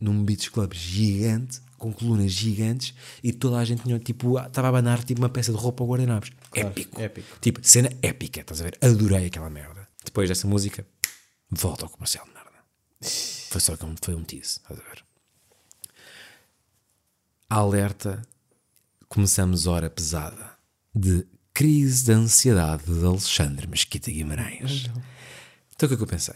num 0.00 0.24
beach 0.24 0.50
club 0.50 0.74
gigante, 0.74 1.60
com 1.78 1.92
colunas 1.92 2.32
gigantes, 2.32 2.94
e 3.22 3.32
toda 3.32 3.58
a 3.58 3.64
gente 3.64 3.82
tinha, 3.82 3.98
tipo, 3.98 4.38
estava 4.38 4.68
a 4.68 4.70
abanar 4.70 5.02
tipo 5.04 5.20
uma 5.20 5.28
peça 5.28 5.52
de 5.52 5.58
roupa 5.58 5.82
ao 5.82 5.88
guardanapos. 5.88 6.30
Claro, 6.50 6.68
épico. 6.68 7.00
épico. 7.00 7.38
Tipo, 7.40 7.60
cena 7.62 7.90
épica, 8.02 8.40
estás 8.40 8.60
a 8.60 8.64
ver? 8.64 8.78
Adorei 8.80 9.26
aquela 9.26 9.50
merda. 9.50 9.88
Depois 10.04 10.28
dessa 10.28 10.46
música, 10.46 10.86
volta 11.50 11.84
ao 11.84 11.90
comercial 11.90 12.24
de 12.26 12.32
merda. 12.32 12.50
Foi 13.50 13.60
só 13.60 13.76
que 13.76 13.84
foi 14.02 14.14
um 14.14 14.24
tease, 14.24 14.60
estás 14.60 14.78
a 14.78 14.82
ver? 14.82 15.04
Alerta, 17.48 18.22
começamos 19.08 19.66
hora 19.66 19.88
pesada 19.90 20.52
de 20.94 21.26
crise 21.52 22.04
de 22.04 22.12
ansiedade 22.12 22.84
de 22.84 23.04
Alexandre 23.04 23.66
Mesquita 23.66 24.10
Guimarães. 24.10 24.90
Então 25.74 25.86
o 25.86 25.88
que 25.88 25.94
é 25.94 25.96
que 25.96 26.02
eu 26.02 26.06
pensei? 26.06 26.34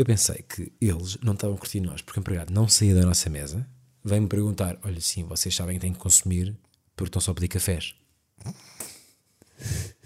Eu 0.00 0.06
pensei 0.06 0.42
que 0.48 0.72
eles 0.80 1.18
não 1.18 1.34
estavam 1.34 1.56
a 1.56 1.58
curtir 1.58 1.78
nós 1.78 2.00
porque 2.00 2.18
o 2.18 2.22
empregado 2.22 2.54
não 2.54 2.66
saía 2.66 2.94
da 2.94 3.04
nossa 3.04 3.28
mesa, 3.28 3.68
vem-me 4.02 4.26
perguntar: 4.26 4.78
olha, 4.82 4.98
sim, 4.98 5.24
vocês 5.24 5.54
sabem 5.54 5.74
que 5.74 5.82
têm 5.82 5.92
que 5.92 5.98
consumir 5.98 6.56
porque 6.96 7.10
estão 7.10 7.20
só 7.20 7.32
a 7.32 7.34
pedir 7.34 7.48
cafés. 7.48 7.94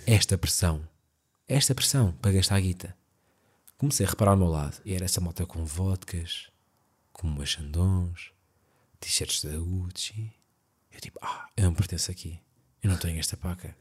Esta 0.05 0.37
pressão, 0.37 0.85
esta 1.47 1.77
pressão 1.77 2.11
para 2.11 2.33
gastar 2.33 2.57
a 2.57 2.61
guita. 2.61 2.97
Comecei 3.79 4.05
a 4.05 4.09
reparar 4.09 4.33
ao 4.33 4.37
meu 4.37 4.49
lado 4.49 4.83
e 4.85 4.95
era 4.95 5.05
essa 5.05 5.21
moto 5.21 5.47
com 5.47 5.65
vodkas, 5.65 6.51
com 7.13 7.29
umas 7.29 7.57
t-shirts 8.99 9.45
da 9.45 9.57
Gucci. 9.57 10.33
Eu 10.91 11.01
tipo, 11.01 11.21
ah, 11.23 11.49
eu 11.57 11.67
não 11.67 11.73
pertenço 11.73 12.11
aqui. 12.11 12.41
Eu 12.83 12.91
não 12.91 12.97
tenho 12.97 13.21
esta 13.21 13.37
paca. 13.37 13.77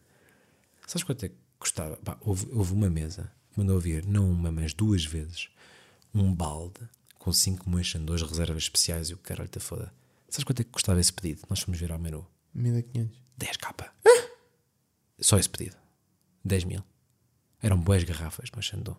Sabes 0.86 1.04
quanto 1.04 1.26
é 1.26 1.30
que 1.30 1.36
custava? 1.58 2.00
Houve, 2.22 2.48
houve 2.52 2.72
uma 2.72 2.88
mesa 2.88 3.32
que 3.52 3.60
mandou 3.60 3.80
vir, 3.80 4.06
não 4.06 4.30
uma, 4.30 4.52
mas 4.52 4.76
duas 4.76 5.04
vezes, 5.04 5.50
um 6.14 6.34
balde 6.34 6.80
com 7.18 7.32
cinco 7.32 7.70
moexandões 7.70 8.22
reservas 8.22 8.64
especiais 8.64 9.10
e 9.10 9.14
o 9.14 9.18
caralho 9.18 9.50
da 9.50 9.60
foda. 9.60 9.94
Sabes 10.30 10.44
quanto 10.44 10.62
é 10.62 10.64
que 10.64 10.72
custava 10.72 11.00
esse 11.00 11.14
pedido? 11.14 11.42
Nós 11.50 11.60
fomos 11.60 11.80
ver 11.80 11.92
ao 11.92 12.00
menu. 12.00 12.26
1500. 12.54 13.18
10 13.38 13.58
capa. 13.58 13.92
Só 15.20 15.38
esse 15.38 15.50
pedido. 15.50 15.76
10 16.44 16.66
mil. 16.66 16.84
Eram 17.62 17.80
boas 17.80 18.04
garrafas, 18.04 18.50
mas 18.56 18.66
Xandão. 18.66 18.98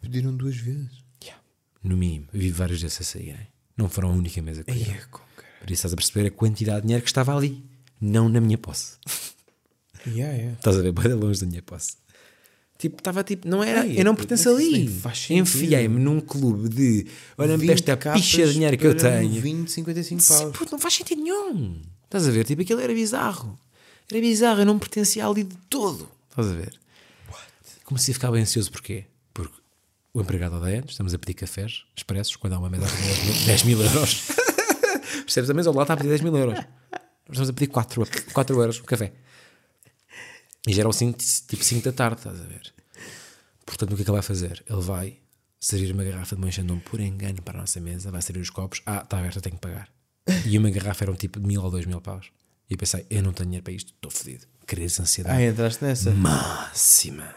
Pediram 0.00 0.36
duas 0.36 0.56
vezes. 0.56 1.04
Yeah. 1.22 1.42
No 1.82 1.96
mínimo. 1.96 2.28
Eu 2.32 2.40
vi 2.40 2.50
vários 2.50 2.80
desses 2.80 3.00
a 3.00 3.04
saírem. 3.04 3.48
Não 3.76 3.88
foram 3.88 4.10
a 4.10 4.12
única 4.12 4.40
mesa 4.42 4.64
que 4.64 4.72
com 5.08 5.20
cara. 5.36 5.48
Por 5.60 5.70
isso 5.70 5.86
estás 5.86 5.92
a 5.92 5.96
perceber 5.96 6.26
a 6.26 6.30
quantidade 6.30 6.80
de 6.80 6.86
dinheiro 6.86 7.02
que 7.02 7.10
estava 7.10 7.36
ali. 7.36 7.64
Não 8.00 8.28
na 8.28 8.40
minha 8.40 8.58
posse. 8.58 8.96
Yeah, 10.06 10.34
yeah. 10.34 10.56
Estás 10.56 10.78
a 10.78 10.80
ver? 10.80 10.92
Bem 10.92 11.12
longe 11.12 11.40
da 11.40 11.46
minha 11.46 11.60
posse. 11.60 11.98
Tipo, 12.80 12.96
estava 12.96 13.22
tipo, 13.22 13.46
não 13.46 13.62
era, 13.62 13.82
Ai, 13.82 14.00
eu 14.00 14.04
não 14.06 14.14
puto, 14.14 14.26
pertenço 14.26 14.48
ali. 14.48 14.90
Enfiei-me 15.28 16.00
num 16.00 16.18
clube 16.18 16.66
de 16.70 17.06
olha-me 17.36 17.66
para 17.66 17.74
20 17.74 17.90
esta 17.90 18.12
picha 18.14 18.46
de 18.46 18.54
dinheiro 18.54 18.78
que 18.78 18.86
eu 18.86 18.96
tenho. 18.96 19.38
20, 19.38 19.70
55 19.70 20.20
Sim, 20.22 20.34
paus. 20.38 20.56
puto, 20.56 20.72
não 20.72 20.78
faz 20.78 20.94
sentido 20.94 21.20
nenhum. 21.22 21.78
Estás 22.04 22.26
a 22.26 22.30
ver? 22.30 22.44
Tipo, 22.44 22.62
aquilo 22.62 22.80
era 22.80 22.94
bizarro. 22.94 23.58
Era 24.10 24.18
bizarro, 24.18 24.60
eu 24.62 24.64
não 24.64 24.78
pertencia 24.78 25.26
ali 25.26 25.44
de 25.44 25.54
todo. 25.68 26.08
Estás 26.30 26.48
a 26.48 26.54
ver? 26.54 26.72
Comecei 27.84 28.12
a 28.12 28.14
ficar 28.14 28.30
bem 28.30 28.40
ansioso, 28.40 28.70
porquê? 28.72 29.04
Porque 29.34 29.52
o 30.14 30.20
empregado 30.22 30.56
odeia-nos, 30.56 30.92
estamos 30.92 31.12
a 31.12 31.18
pedir 31.18 31.34
cafés 31.34 31.82
expressos 31.94 32.34
quando 32.36 32.54
há 32.54 32.58
uma 32.58 32.70
mesa 32.70 32.86
com 32.88 32.96
10 32.96 33.24
mil, 33.24 33.34
10 33.44 33.62
mil 33.64 33.82
euros. 33.82 34.22
Percebes? 35.26 35.50
A 35.50 35.52
mesa 35.54 35.68
ao 35.68 35.74
lado 35.74 35.84
está 35.84 35.92
a 35.92 35.96
pedir 35.98 36.08
10 36.08 36.22
mil 36.22 36.34
euros. 36.34 36.58
Estamos 37.28 37.50
a 37.50 37.52
pedir 37.52 37.66
4, 37.66 38.06
4 38.32 38.58
euros 38.58 38.78
o 38.78 38.84
café. 38.84 39.12
E 40.66 40.72
já 40.72 40.82
eram 40.82 40.92
cinco, 40.92 41.18
tipo 41.18 41.64
5 41.64 41.84
da 41.84 41.92
tarde, 41.92 42.18
estás 42.20 42.40
a 42.40 42.44
ver? 42.44 42.72
Portanto, 43.64 43.92
o 43.92 43.96
que 43.96 44.02
é 44.02 44.04
que 44.04 44.10
ele 44.10 44.16
vai 44.16 44.22
fazer? 44.22 44.62
Ele 44.68 44.80
vai 44.82 45.18
servir 45.58 45.92
uma 45.92 46.04
garrafa 46.04 46.34
de 46.36 46.42
Monchandon 46.42 46.78
por 46.80 47.00
engano 47.00 47.40
para 47.42 47.58
a 47.58 47.60
nossa 47.60 47.80
mesa, 47.80 48.10
vai 48.10 48.20
servir 48.22 48.40
os 48.40 48.50
copos. 48.50 48.82
Ah, 48.86 49.00
está 49.02 49.18
aberta, 49.18 49.40
tenho 49.40 49.56
que 49.56 49.60
pagar. 49.60 49.88
E 50.46 50.56
uma 50.58 50.70
garrafa 50.70 51.04
era 51.04 51.12
um 51.12 51.14
tipo 51.16 51.40
de 51.40 51.46
mil 51.46 51.62
ou 51.62 51.70
dois 51.70 51.86
mil 51.86 52.00
paus. 52.00 52.30
E 52.68 52.74
eu 52.74 52.78
pensei, 52.78 53.06
eu 53.10 53.22
não 53.22 53.32
tenho 53.32 53.46
dinheiro 53.48 53.64
para 53.64 53.72
isto, 53.72 53.92
estou 53.94 54.10
fodido. 54.10 54.46
Crise 54.66 54.96
de 54.96 55.02
ansiedade 55.02 55.36
Ah, 55.42 55.46
entraste 55.46 55.82
nessa? 55.84 56.10
máxima. 56.12 57.34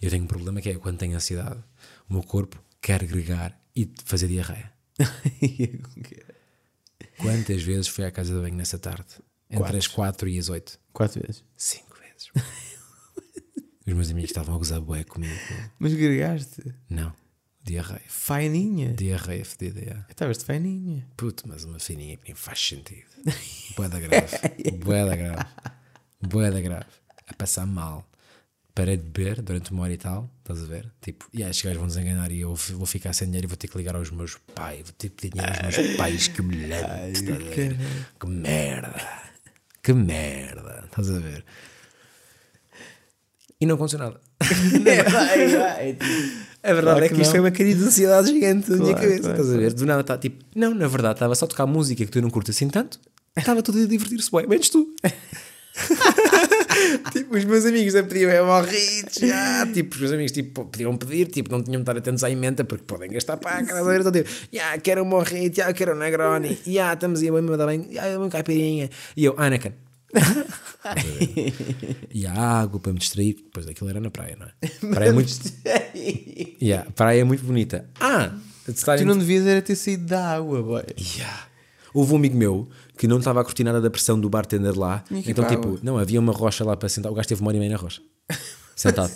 Eu 0.00 0.10
tenho 0.10 0.24
um 0.24 0.26
problema 0.26 0.60
que 0.60 0.70
é 0.70 0.74
quando 0.74 0.98
tenho 0.98 1.14
ansiedade, 1.16 1.62
o 2.08 2.12
meu 2.14 2.22
corpo 2.22 2.62
quer 2.80 3.04
gregar 3.04 3.58
e 3.76 3.90
fazer 4.04 4.28
diarreia. 4.28 4.72
Quantas 7.18 7.62
vezes 7.62 7.88
fui 7.88 8.04
à 8.04 8.10
casa 8.10 8.34
de 8.34 8.40
banho 8.40 8.54
nessa 8.56 8.78
tarde? 8.78 9.06
Entre 9.48 9.58
Quatro. 9.62 9.76
as 9.78 9.86
4 9.86 10.28
e 10.28 10.38
as 10.38 10.48
8? 10.48 10.78
Quatro 10.92 11.20
vezes. 11.24 11.44
Cinco 11.56 11.93
vezes. 12.32 12.78
Os 13.86 13.92
meus 13.92 14.10
amigos 14.10 14.30
estavam 14.30 14.54
a 14.54 14.58
gozar 14.58 14.80
bué 14.80 15.04
comigo. 15.04 15.34
Mas 15.78 15.92
gregaste. 15.92 16.74
Não. 16.88 17.12
Diarreia. 17.62 18.02
Faininha. 18.08 18.92
Diarreia 18.92 19.44
fedida, 19.44 19.80
é. 19.80 20.04
Estavas 20.10 20.38
de 20.38 20.44
faininha. 20.44 21.06
Puto, 21.16 21.48
mas 21.48 21.64
uma 21.64 21.78
fininha 21.78 22.16
que 22.16 22.24
nem 22.26 22.34
faz 22.34 22.60
sentido. 22.60 23.06
Bué 23.76 23.88
da 23.88 23.98
grave. 23.98 24.36
Bué 24.78 25.04
da 25.06 25.16
grave. 25.16 25.46
Bué 26.20 26.50
da 26.50 26.60
grave. 26.60 26.86
A 27.26 27.32
passar 27.34 27.66
mal. 27.66 28.06
Parei 28.74 28.96
de 28.96 29.04
beber 29.04 29.40
durante 29.40 29.70
uma 29.70 29.84
hora 29.84 29.92
e 29.92 29.96
tal, 29.96 30.28
estás 30.40 30.60
a 30.60 30.66
ver? 30.66 30.92
Tipo, 31.00 31.28
e 31.32 31.44
aí 31.44 31.50
estes 31.50 31.64
gajos 31.64 31.78
vão-nos 31.78 31.96
enganar 31.96 32.32
e 32.32 32.40
eu 32.40 32.54
vou 32.54 32.86
ficar 32.86 33.12
sem 33.12 33.28
dinheiro 33.28 33.46
e 33.46 33.48
vou 33.48 33.56
ter 33.56 33.68
que 33.68 33.78
ligar 33.78 33.94
aos 33.94 34.10
meus 34.10 34.36
pais. 34.52 34.82
Vou 34.82 34.92
ter 34.98 35.10
que 35.10 35.14
pedir 35.14 35.34
dinheiro 35.34 35.64
aos 35.64 35.78
meus 35.78 35.96
pais. 35.96 36.28
Que 36.28 36.40
humilhante, 36.40 37.20
estás 37.20 37.40
a 37.40 37.44
ver? 37.44 37.76
Que 38.18 38.26
merda. 38.26 39.22
Que 39.80 39.92
merda. 39.92 40.82
Estás 40.86 41.08
a 41.08 41.18
ver? 41.20 41.44
E 43.60 43.66
não 43.66 43.76
aconteceu 43.76 43.98
nada. 43.98 44.20
A 46.62 46.72
verdade 46.72 46.82
Claro 46.82 47.04
é 47.04 47.08
que 47.08 47.14
que 47.14 47.22
isto 47.22 47.30
foi 47.30 47.40
uma 47.40 47.50
crise 47.50 47.78
de 47.80 47.84
ansiedade 47.86 48.28
gigante 48.28 48.70
na 48.70 48.76
minha 48.78 48.94
cabeça. 48.94 49.20
claro, 49.20 49.40
estás 49.40 49.54
a 49.54 49.58
ver? 49.58 49.72
Do 49.74 49.86
nada 49.86 50.00
está 50.00 50.16
tipo, 50.18 50.44
não, 50.54 50.74
na 50.74 50.88
verdade 50.88 51.14
estava 51.16 51.34
só 51.34 51.44
a 51.44 51.48
tocar 51.48 51.66
música 51.66 52.04
que 52.04 52.10
tu 52.10 52.22
não 52.22 52.30
curtes 52.30 52.56
assim 52.56 52.68
tanto. 52.68 52.98
Estava 53.36 53.62
tudo 53.62 53.82
a 53.82 53.86
divertir-se 53.86 54.30
bem, 54.30 54.46
menos 54.46 54.68
tu. 54.70 54.94
tipo, 57.12 57.36
os 57.36 57.44
meus 57.44 57.66
amigos 57.66 57.94
a 57.94 58.02
pedir 58.02 58.28
é 58.28 58.42
morritos, 58.42 59.16
já. 59.20 59.66
Tipo, 59.66 59.94
os 59.94 60.00
meus 60.00 60.12
amigos 60.12 60.32
tipo, 60.32 60.64
podiam 60.64 60.96
pedir, 60.96 61.26
tipo, 61.26 61.50
não 61.50 61.62
tinham 61.62 61.80
de 61.80 61.82
estar 61.82 61.96
atentos 61.96 62.24
à 62.24 62.30
emenda 62.30 62.64
porque 62.64 62.84
podem 62.84 63.10
gastar 63.10 63.36
para 63.36 63.58
a 63.58 63.64
casa. 63.64 63.96
Então, 63.96 64.12
tipo, 64.12 64.30
já, 64.52 64.78
quero 64.78 65.02
um 65.02 65.06
morrito, 65.06 65.56
já, 65.56 65.72
quero 65.72 65.92
um 65.94 65.98
Negroni, 65.98 66.58
já, 66.66 66.94
estamos 66.94 67.20
aí, 67.22 67.30
bem, 67.30 67.42
bem, 67.42 67.88
já, 67.92 68.18
uma 68.18 68.28
caipirinha. 68.28 68.88
E 69.16 69.24
eu, 69.24 69.34
Anakin. 69.36 69.72
E 72.12 72.26
a 72.26 72.32
água 72.32 72.78
para 72.78 72.92
me 72.92 72.98
distrair. 72.98 73.34
Depois 73.34 73.66
aquilo 73.66 73.88
era 73.90 74.00
na 74.00 74.10
praia, 74.10 74.36
não 74.38 74.46
é? 74.46 74.52
Praia 74.94 75.08
é 75.08 75.12
muito, 75.12 75.32
yeah, 76.62 76.90
praia 76.92 77.20
é 77.20 77.24
muito 77.24 77.44
bonita. 77.44 77.88
Ah! 77.98 78.32
Tu 78.64 79.04
não 79.04 79.18
devias 79.18 79.46
era 79.46 79.60
ter 79.60 79.76
saído 79.76 80.06
da 80.06 80.36
água, 80.36 80.62
boy. 80.62 80.84
Yeah. 81.16 81.46
Houve 81.92 82.12
um 82.14 82.16
amigo 82.16 82.36
meu 82.36 82.68
que 82.96 83.06
não 83.06 83.18
estava 83.18 83.40
a 83.40 83.44
curtir 83.44 83.62
nada 83.62 83.80
da 83.80 83.90
pressão 83.90 84.18
do 84.18 84.28
bartender 84.28 84.76
lá. 84.78 85.04
Então, 85.10 85.46
tipo, 85.46 85.68
água. 85.68 85.80
não, 85.82 85.98
havia 85.98 86.18
uma 86.18 86.32
rocha 86.32 86.64
lá 86.64 86.76
para 86.76 86.88
sentar. 86.88 87.12
O 87.12 87.14
gajo 87.14 87.28
teve 87.28 87.40
uma 87.40 87.48
hora 87.48 87.56
e 87.56 87.60
meia 87.60 87.72
na 87.72 87.78
rocha. 87.78 88.02
Sentado. 88.74 89.12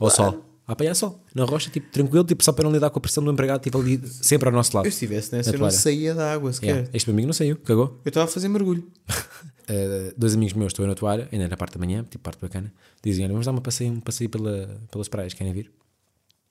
Ao 0.00 0.10
sol. 0.10 0.51
A 0.66 0.72
apanhar 0.72 0.94
sol. 0.94 1.24
Na 1.34 1.44
rocha, 1.44 1.70
tipo, 1.70 1.90
tranquilo, 1.90 2.24
tipo, 2.24 2.42
só 2.44 2.52
para 2.52 2.64
não 2.64 2.72
lidar 2.72 2.90
com 2.90 2.98
a 2.98 3.02
pressão 3.02 3.24
do 3.24 3.30
empregado, 3.32 3.62
tipo, 3.62 3.78
ali, 3.78 4.00
sempre 4.06 4.48
ao 4.48 4.54
nosso 4.54 4.76
lado. 4.76 4.86
Eu 4.86 4.92
se 4.92 4.96
estivesse 4.96 5.34
nessa, 5.34 5.50
Na 5.50 5.56
eu 5.56 5.60
não 5.60 5.70
saía 5.70 6.14
da 6.14 6.32
água 6.32 6.52
sequer. 6.52 6.68
Yeah. 6.68 6.90
Este 6.92 7.10
amigo 7.10 7.26
não 7.26 7.32
saiu, 7.32 7.56
cagou. 7.56 8.00
Eu 8.04 8.08
estava 8.08 8.24
a 8.24 8.32
fazer 8.32 8.48
mergulho. 8.48 8.88
Uh, 9.10 10.14
dois 10.16 10.34
amigos 10.34 10.54
meus 10.54 10.72
estão 10.72 10.86
na 10.86 10.94
toalha, 10.94 11.28
ainda 11.32 11.48
na 11.48 11.56
parte 11.56 11.76
da 11.76 11.84
manhã, 11.84 12.04
tipo 12.04 12.22
parte 12.22 12.40
bacana, 12.40 12.72
Olha, 13.04 13.28
vamos 13.28 13.46
dar 13.46 13.52
uma 13.52 13.60
passeio, 13.60 13.92
um 13.92 14.00
passeio 14.00 14.30
pela, 14.30 14.80
pelas 14.90 15.08
praias, 15.08 15.34
querem 15.34 15.52
vir? 15.52 15.72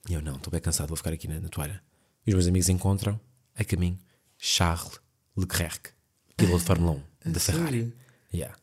E 0.09 0.13
eu 0.13 0.21
não, 0.21 0.35
estou 0.35 0.51
bem 0.51 0.59
cansado, 0.59 0.89
vou 0.89 0.97
ficar 0.97 1.13
aqui 1.13 1.27
na, 1.27 1.39
na 1.39 1.47
toalha. 1.47 1.81
E 2.25 2.31
os 2.31 2.35
meus 2.35 2.47
amigos 2.47 2.67
encontram 2.67 3.19
a 3.55 3.63
caminho 3.63 3.97
Charles 4.37 4.99
Leclerc, 5.37 5.91
piloto 6.35 6.59
de 6.59 6.65
Fórmula 6.65 7.01
1 7.25 7.31
da 7.31 7.39
Ferrari. 7.39 7.93
Yeah. 8.33 8.55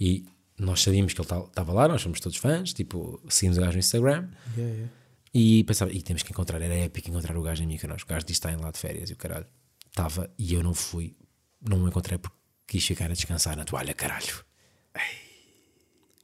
E 0.00 0.26
nós 0.58 0.82
sabíamos 0.82 1.12
que 1.12 1.20
ele 1.20 1.28
estava 1.28 1.72
lá, 1.72 1.88
nós 1.88 2.02
somos 2.02 2.20
todos 2.20 2.38
fãs, 2.38 2.72
tipo, 2.72 3.20
seguimos 3.28 3.58
o 3.58 3.60
gajo 3.60 3.74
no 3.74 3.78
Instagram. 3.78 4.28
Yeah, 4.56 4.74
yeah. 4.74 4.92
E 5.34 5.64
pensava, 5.64 5.92
e 5.92 6.00
temos 6.00 6.22
que 6.22 6.32
encontrar, 6.32 6.62
era 6.62 6.74
épico 6.74 7.10
encontrar 7.10 7.36
o 7.36 7.42
gajo 7.42 7.62
em 7.62 7.66
Mykonos. 7.66 8.02
O 8.02 8.06
gajo 8.06 8.24
disse 8.24 8.40
que 8.40 8.48
está 8.48 8.52
em 8.52 8.56
lá 8.56 8.70
de 8.70 8.78
férias 8.78 9.10
e 9.10 9.12
o 9.12 9.16
caralho. 9.16 9.46
Estava 9.86 10.30
e 10.38 10.54
eu 10.54 10.62
não 10.62 10.72
fui, 10.72 11.14
não 11.60 11.84
o 11.84 11.88
encontrei 11.88 12.18
porque 12.18 12.36
quis 12.66 12.86
ficar 12.86 13.10
a 13.10 13.14
descansar 13.14 13.56
na 13.56 13.64
toalha, 13.64 13.92
caralho. 13.92 14.44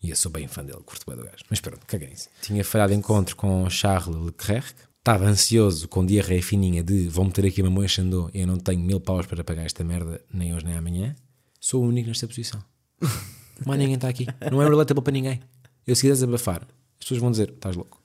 E 0.03 0.11
eu 0.11 0.17
sou 0.17 0.33
bem 0.33 0.49
fã 0.49 0.65
dele, 0.65 0.81
curto 0.85 1.05
bem 1.07 1.17
do 1.17 1.25
gajo. 1.25 1.45
Mas 1.49 1.61
pronto, 1.61 1.87
caguem-se. 1.87 2.29
Tinha 2.41 2.65
falhado 2.65 2.93
encontro 2.93 3.37
com 3.37 3.69
Charles 3.71 4.17
Leclerc. 4.17 4.75
Estava 4.99 5.27
ansioso 5.27 5.87
com 5.89 6.07
diarreia 6.07 6.43
fininha 6.43 6.83
de 6.83 7.09
vou 7.09 7.25
meter 7.25 7.47
aqui 7.47 7.61
uma 7.61 7.71
moa 7.71 7.87
Xandô 7.87 8.31
e 8.33 8.41
eu 8.41 8.47
não 8.47 8.57
tenho 8.57 8.81
mil 8.81 9.01
paus 9.01 9.27
para 9.27 9.45
pagar 9.45 9.65
esta 9.65 9.85
merda 9.85 10.25
nem 10.33 10.55
hoje 10.55 10.65
nem 10.65 10.77
amanhã. 10.77 11.15
Sou 11.61 11.85
o 11.85 11.87
único 11.87 12.09
nesta 12.09 12.27
posição. 12.27 12.65
Mas 13.67 13.79
ninguém 13.79 13.95
está 13.95 14.09
aqui. 14.09 14.27
Não 14.51 14.61
é 14.63 14.69
relatable 14.69 15.03
para 15.03 15.13
ninguém. 15.13 15.41
Eu 15.87 15.95
se 15.97 16.03
quiseres 16.03 16.23
abafar, 16.23 16.63
as 16.63 16.99
pessoas 17.01 17.21
vão 17.21 17.31
dizer, 17.31 17.51
estás 17.51 17.75
louco. 17.77 18.01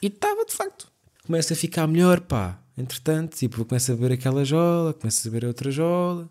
E 0.00 0.06
estava 0.06 0.44
de 0.44 0.52
facto. 0.52 0.90
Começa 1.26 1.54
a 1.54 1.56
ficar 1.56 1.86
melhor, 1.86 2.20
pá. 2.20 2.58
Entretanto, 2.76 3.36
tipo, 3.36 3.64
começa 3.64 3.92
a 3.92 3.96
beber 3.96 4.12
aquela 4.12 4.44
jola, 4.44 4.94
começa 4.94 5.28
a 5.28 5.30
beber 5.30 5.46
outra 5.46 5.70
jola, 5.70 6.28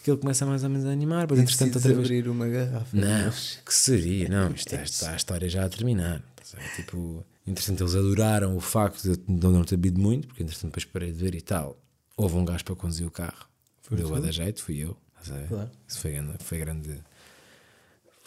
aquilo 0.00 0.16
começa 0.18 0.46
mais 0.46 0.62
ou 0.62 0.70
menos 0.70 0.86
a 0.86 0.90
animar, 0.90 1.22
depois 1.22 1.40
entretanto 1.40 1.76
outra 1.76 1.92
vez. 1.94 2.04
abrir 2.06 2.28
uma 2.28 2.46
garrafa. 2.48 2.96
Não, 2.96 3.30
que 3.64 3.74
seria, 3.74 4.28
não, 4.28 4.50
isto 4.52 4.72
é- 4.74 4.82
está 4.82 5.12
a 5.12 5.16
história 5.16 5.48
já 5.48 5.64
a 5.64 5.68
terminar. 5.68 6.22
Ver? 6.54 6.74
Tipo, 6.76 7.24
entretanto 7.46 7.82
eles 7.82 7.94
adoraram 7.94 8.56
o 8.56 8.60
facto 8.60 9.02
de 9.02 9.46
eu 9.46 9.50
não 9.50 9.62
ter 9.64 9.76
bebido 9.76 10.00
muito, 10.00 10.28
porque 10.28 10.42
entretanto 10.42 10.66
depois 10.70 10.84
parei 10.84 11.12
de 11.12 11.18
ver 11.18 11.34
e 11.34 11.40
tal. 11.40 11.76
Houve 12.16 12.36
um 12.36 12.44
gajo 12.44 12.64
para 12.64 12.76
conduzir 12.76 13.06
o 13.06 13.10
carro. 13.10 13.46
Deu 13.90 14.14
a 14.14 14.20
da 14.20 14.30
jeito, 14.30 14.62
fui 14.62 14.78
eu. 14.78 14.96
Ver? 15.22 15.48
Claro. 15.48 15.70
Isso 15.88 15.98
foi 15.98 16.12
grande, 16.12 16.32
foi 16.40 16.58
grande, 16.58 17.00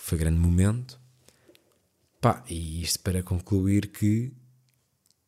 foi 0.04 0.18
grande 0.18 0.38
momento. 0.38 1.00
Pá, 2.20 2.44
e 2.50 2.82
isto 2.82 3.00
para 3.00 3.24
concluir 3.24 3.88
que 3.88 4.34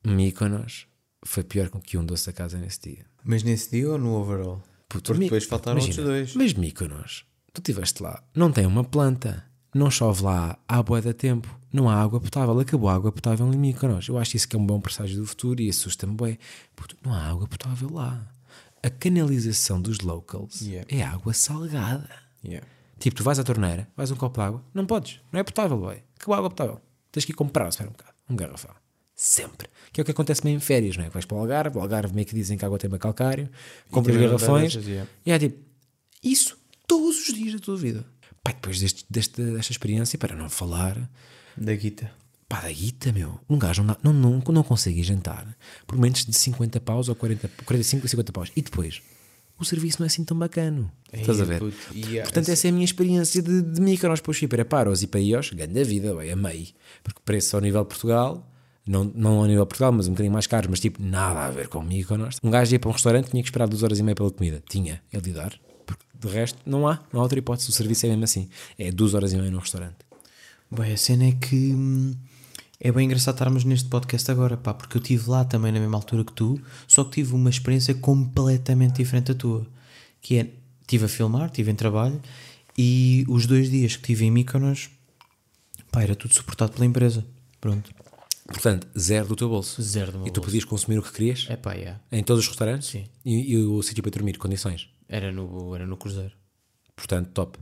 Mykonos 0.06 0.86
foi 1.26 1.46
pior 1.46 1.70
que 1.70 1.98
um 1.98 2.06
doce 2.06 2.26
da 2.26 2.34
casa 2.34 2.58
nesse 2.58 2.82
dia. 2.82 3.06
Mas 3.24 3.42
nesse 3.42 3.72
dia 3.72 3.90
ou 3.90 3.98
no 3.98 4.14
overall? 4.16 4.62
Puto, 4.90 5.14
Porque 5.14 5.24
depois 5.24 5.46
faltaram 5.46 5.80
imagina, 5.80 6.10
outros 6.10 6.34
dois. 6.34 6.36
Mas 6.36 6.54
Mykonos, 6.54 7.26
tu 7.54 7.60
estiveste 7.60 8.04
lá, 8.04 8.22
não 8.36 8.52
tem 8.52 8.66
uma 8.66 8.84
planta, 8.84 9.46
não 9.74 9.90
chove 9.90 10.24
lá 10.24 10.60
há 10.68 10.84
bué 10.84 11.00
da 11.02 11.14
tempo, 11.14 11.58
não 11.72 11.90
há 11.90 11.96
água 11.96 12.20
potável, 12.20 12.60
acabou 12.60 12.90
a 12.90 12.96
água 12.96 13.14
potável 13.14 13.50
em 13.54 13.58
Mykonos. 13.58 14.10
Eu 14.10 14.18
acho 14.18 14.36
isso 14.36 14.48
que 14.48 14.58
é 14.58 14.60
um 14.60 14.66
bom 14.66 14.82
presságio 14.82 15.18
do 15.18 15.26
futuro 15.26 15.62
e 15.62 15.70
assusta-me 15.70 16.14
bué. 16.14 16.38
Puto, 16.76 16.98
não 17.02 17.14
há 17.14 17.30
água 17.30 17.48
potável 17.48 17.94
lá. 17.94 18.30
A 18.84 18.90
canalização 18.90 19.82
dos 19.82 20.02
locals 20.02 20.60
Yeah. 20.62 20.86
é 20.94 21.02
água 21.02 21.34
salgada. 21.34 22.10
Yeah. 22.44 22.68
Tipo, 23.00 23.18
tu 23.18 23.24
vais 23.24 23.40
à 23.40 23.44
torneira, 23.44 23.88
vais 23.96 24.10
um 24.12 24.16
copo 24.16 24.40
de 24.40 24.46
água, 24.46 24.64
não 24.74 24.86
podes, 24.86 25.20
não 25.32 25.40
é 25.40 25.44
potável, 25.44 25.78
boy. 25.78 26.02
A 26.28 26.36
água 26.36 26.50
potável. 26.50 26.82
Tens 27.12 27.26
que 27.26 27.32
ir 27.32 27.36
comprar, 27.36 27.70
espera 27.70 27.90
um 27.90 27.94
bocado, 27.94 28.14
um 28.30 28.36
garrafão. 28.36 28.74
Sempre. 29.16 29.70
Que 29.94 30.02
é 30.02 30.04
o 30.04 30.06
que 30.06 30.12
acontece 30.12 30.44
meio 30.44 30.58
em 30.58 30.60
férias, 30.60 30.98
não 30.98 31.06
é? 31.06 31.08
Que 31.08 31.14
vais 31.14 31.26
para 31.26 31.38
o 31.38 31.40
Algarve, 31.40 31.78
o 31.78 31.82
Algarve 31.82 32.14
meio 32.14 32.28
que 32.28 32.36
dizem 32.36 32.58
que 32.58 32.66
a 32.66 32.68
água 32.68 32.78
tem 32.78 32.90
uma 32.90 33.00
calcário, 33.00 33.50
compras 33.90 34.18
garrafões, 34.18 34.74
yeah. 34.76 35.10
e 35.26 35.32
é 35.32 35.40
tipo, 35.40 35.58
isso 36.24 36.58
todos 36.88 37.30
os 37.30 37.34
dias 37.34 37.54
da 37.54 37.60
tua 37.60 37.78
vida. 37.78 38.06
Pá, 38.44 38.52
depois 38.52 38.80
deste, 38.80 39.06
deste, 39.10 39.42
desta 39.42 39.72
experiência, 39.72 40.20
para 40.20 40.36
não 40.36 40.50
falar, 40.50 40.98
Da 41.56 41.74
guita. 41.74 42.12
pá, 42.50 42.62
da 42.62 42.72
guita, 42.72 43.12
meu, 43.14 43.40
um 43.50 43.58
gajo 43.58 43.84
não, 43.84 43.96
não, 44.04 44.14
não, 44.14 44.44
não 44.48 44.64
consegue 44.64 45.02
jantar 45.02 45.56
por 45.88 45.98
menos 45.98 46.26
de 46.26 46.34
50 46.34 46.80
paus 46.82 47.08
ou 47.08 47.16
40, 47.16 47.50
45 47.66 48.04
ou 48.04 48.10
50 48.10 48.32
paus. 48.34 48.52
E 48.56 48.62
depois, 48.62 49.02
o 49.60 49.66
serviço 49.66 50.00
não 50.00 50.06
é 50.06 50.08
assim 50.08 50.24
tão 50.24 50.38
bacano. 50.38 50.92
Estás 51.14 51.40
a 51.40 51.46
ver? 51.46 51.60
puto, 51.60 51.76
há- 52.20 52.24
Portanto, 52.24 52.50
essa 52.50 52.68
é 52.68 52.70
a 52.70 52.74
minha 52.74 52.84
experiência 52.86 53.42
de, 53.42 53.62
de 53.62 53.82
Mykonos 53.82 54.20
para 54.22 54.32
o 54.32 54.34
Chipre. 54.34 54.62
É 54.62 54.64
paros 54.64 55.02
e 55.04 55.08
paíos, 55.08 55.50
grande 55.52 55.84
vida, 55.84 56.14
ué, 56.16 56.32
amei. 56.32 56.74
Porque 57.04 57.20
preço 57.24 57.56
ao 57.56 57.62
nível 57.62 57.82
de 57.84 57.88
Portugal, 57.88 58.46
não, 58.86 59.04
não 59.16 59.38
ao 59.40 59.46
nível 59.46 59.64
de 59.64 59.70
Portugal, 59.70 59.92
mas 59.94 60.08
um 60.08 60.12
bocadinho 60.12 60.34
mais 60.34 60.46
caros, 60.48 60.70
mas 60.70 60.80
tipo, 60.80 61.02
nada 61.02 61.46
a 61.46 61.52
ver 61.52 61.68
com 61.70 61.82
Mykonos. 61.82 62.38
Um 62.44 62.50
gajo 62.52 62.74
ia 62.74 62.80
para 62.80 62.90
um 62.90 62.94
restaurante, 62.94 63.30
tinha 63.32 63.42
que 63.42 63.48
esperar 63.48 63.68
duas 63.68 63.82
horas 63.84 63.98
e 64.00 64.04
meia 64.04 64.16
pela 64.16 64.30
comida. 64.30 64.62
Tinha, 64.70 65.02
é 65.12 65.20
de 65.22 65.32
dar. 65.32 65.54
Porque 65.86 66.04
de 66.20 66.28
resto, 66.28 66.60
não 66.66 66.88
há, 66.88 67.00
não 67.14 67.20
há 67.22 67.24
outra 67.24 67.40
hipótese. 67.40 67.70
O 67.70 67.74
serviço 67.74 68.06
é 68.06 68.10
mesmo 68.10 68.24
assim. 68.26 68.50
É 68.78 68.92
duas 68.92 69.14
horas 69.14 69.32
e 69.32 69.38
meia 69.38 69.52
no 69.52 69.60
restaurante. 69.60 69.96
Bem, 70.70 70.92
a 70.94 70.98
cena 70.98 71.26
é 71.26 71.32
que 71.32 71.56
hum, 71.56 72.14
é 72.80 72.92
bem 72.92 73.06
engraçado 73.06 73.36
estarmos 73.36 73.64
neste 73.64 73.90
podcast 73.90 74.30
agora, 74.30 74.58
pá, 74.58 74.74
porque 74.74 74.98
eu 74.98 75.02
estive 75.02 75.30
lá 75.30 75.46
também 75.46 75.72
na 75.72 75.80
mesma 75.80 75.98
altura 75.98 76.24
que 76.24 76.34
tu, 76.34 76.60
só 76.88 77.04
que 77.04 77.12
tive 77.12 77.34
uma 77.34 77.50
experiência 77.50 77.94
completamente 77.96 78.98
diferente 78.98 79.28
da 79.34 79.36
tua. 79.40 79.66
Que 80.22 80.38
é, 80.40 80.52
estive 80.82 81.06
a 81.06 81.08
filmar, 81.08 81.48
estive 81.48 81.72
em 81.72 81.76
trabalho 81.76 82.22
e 82.78 83.24
os 83.30 83.46
dois 83.48 83.70
dias 83.70 83.96
que 83.96 84.02
estive 84.02 84.26
em 84.26 84.32
Mykonos, 84.32 84.90
pá, 85.92 86.04
era 86.04 86.16
tudo 86.16 86.34
suportado 86.34 86.74
pela 86.74 86.86
empresa. 86.86 87.26
Pronto. 87.62 87.92
Portanto, 88.48 88.88
zero 88.98 89.28
do 89.28 89.36
teu 89.36 89.50
bolso. 89.50 89.82
Zero 89.82 90.12
do 90.12 90.18
meu 90.20 90.28
E 90.28 90.32
tu 90.32 90.36
bolso. 90.36 90.50
podias 90.50 90.66
consumir 90.66 91.00
o 91.00 91.02
que 91.02 91.12
querias 91.12 91.48
É 91.50 91.56
pá, 91.56 91.74
yeah. 91.74 92.00
em 92.12 92.24
todos 92.24 92.44
os 92.44 92.48
restaurantes 92.50 92.90
Sim. 92.90 93.06
E, 93.24 93.54
e 93.54 93.58
o 93.58 93.82
sítio 93.82 94.04
para 94.04 94.12
dormir, 94.12 94.38
condições. 94.38 94.88
era, 95.10 95.32
no, 95.32 95.74
era 95.74 95.88
no 95.88 95.98
cruzeiro. 95.98 96.34
Portanto, 96.96 97.30
top. 97.34 97.58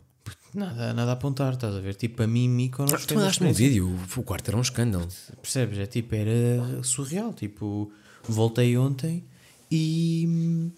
Nada, 0.53 0.93
nada 0.93 1.11
a 1.11 1.13
apontar, 1.13 1.53
estás 1.53 1.75
a 1.75 1.79
ver? 1.79 1.95
Tipo, 1.95 2.23
a 2.23 2.27
mim, 2.27 2.47
Mykonos 2.47 2.93
Ah, 2.93 2.97
Tu 2.99 3.15
mandaste-me 3.15 3.49
um 3.49 3.53
vídeo, 3.53 3.99
o 4.17 4.23
quarto 4.23 4.49
era 4.49 4.57
um 4.57 4.61
escândalo. 4.61 5.07
Percebes? 5.41 5.79
É 5.79 5.85
tipo, 5.87 6.13
era 6.13 6.83
surreal. 6.83 7.33
Tipo, 7.33 7.91
voltei 8.27 8.77
ontem 8.77 9.23
e. 9.71 10.69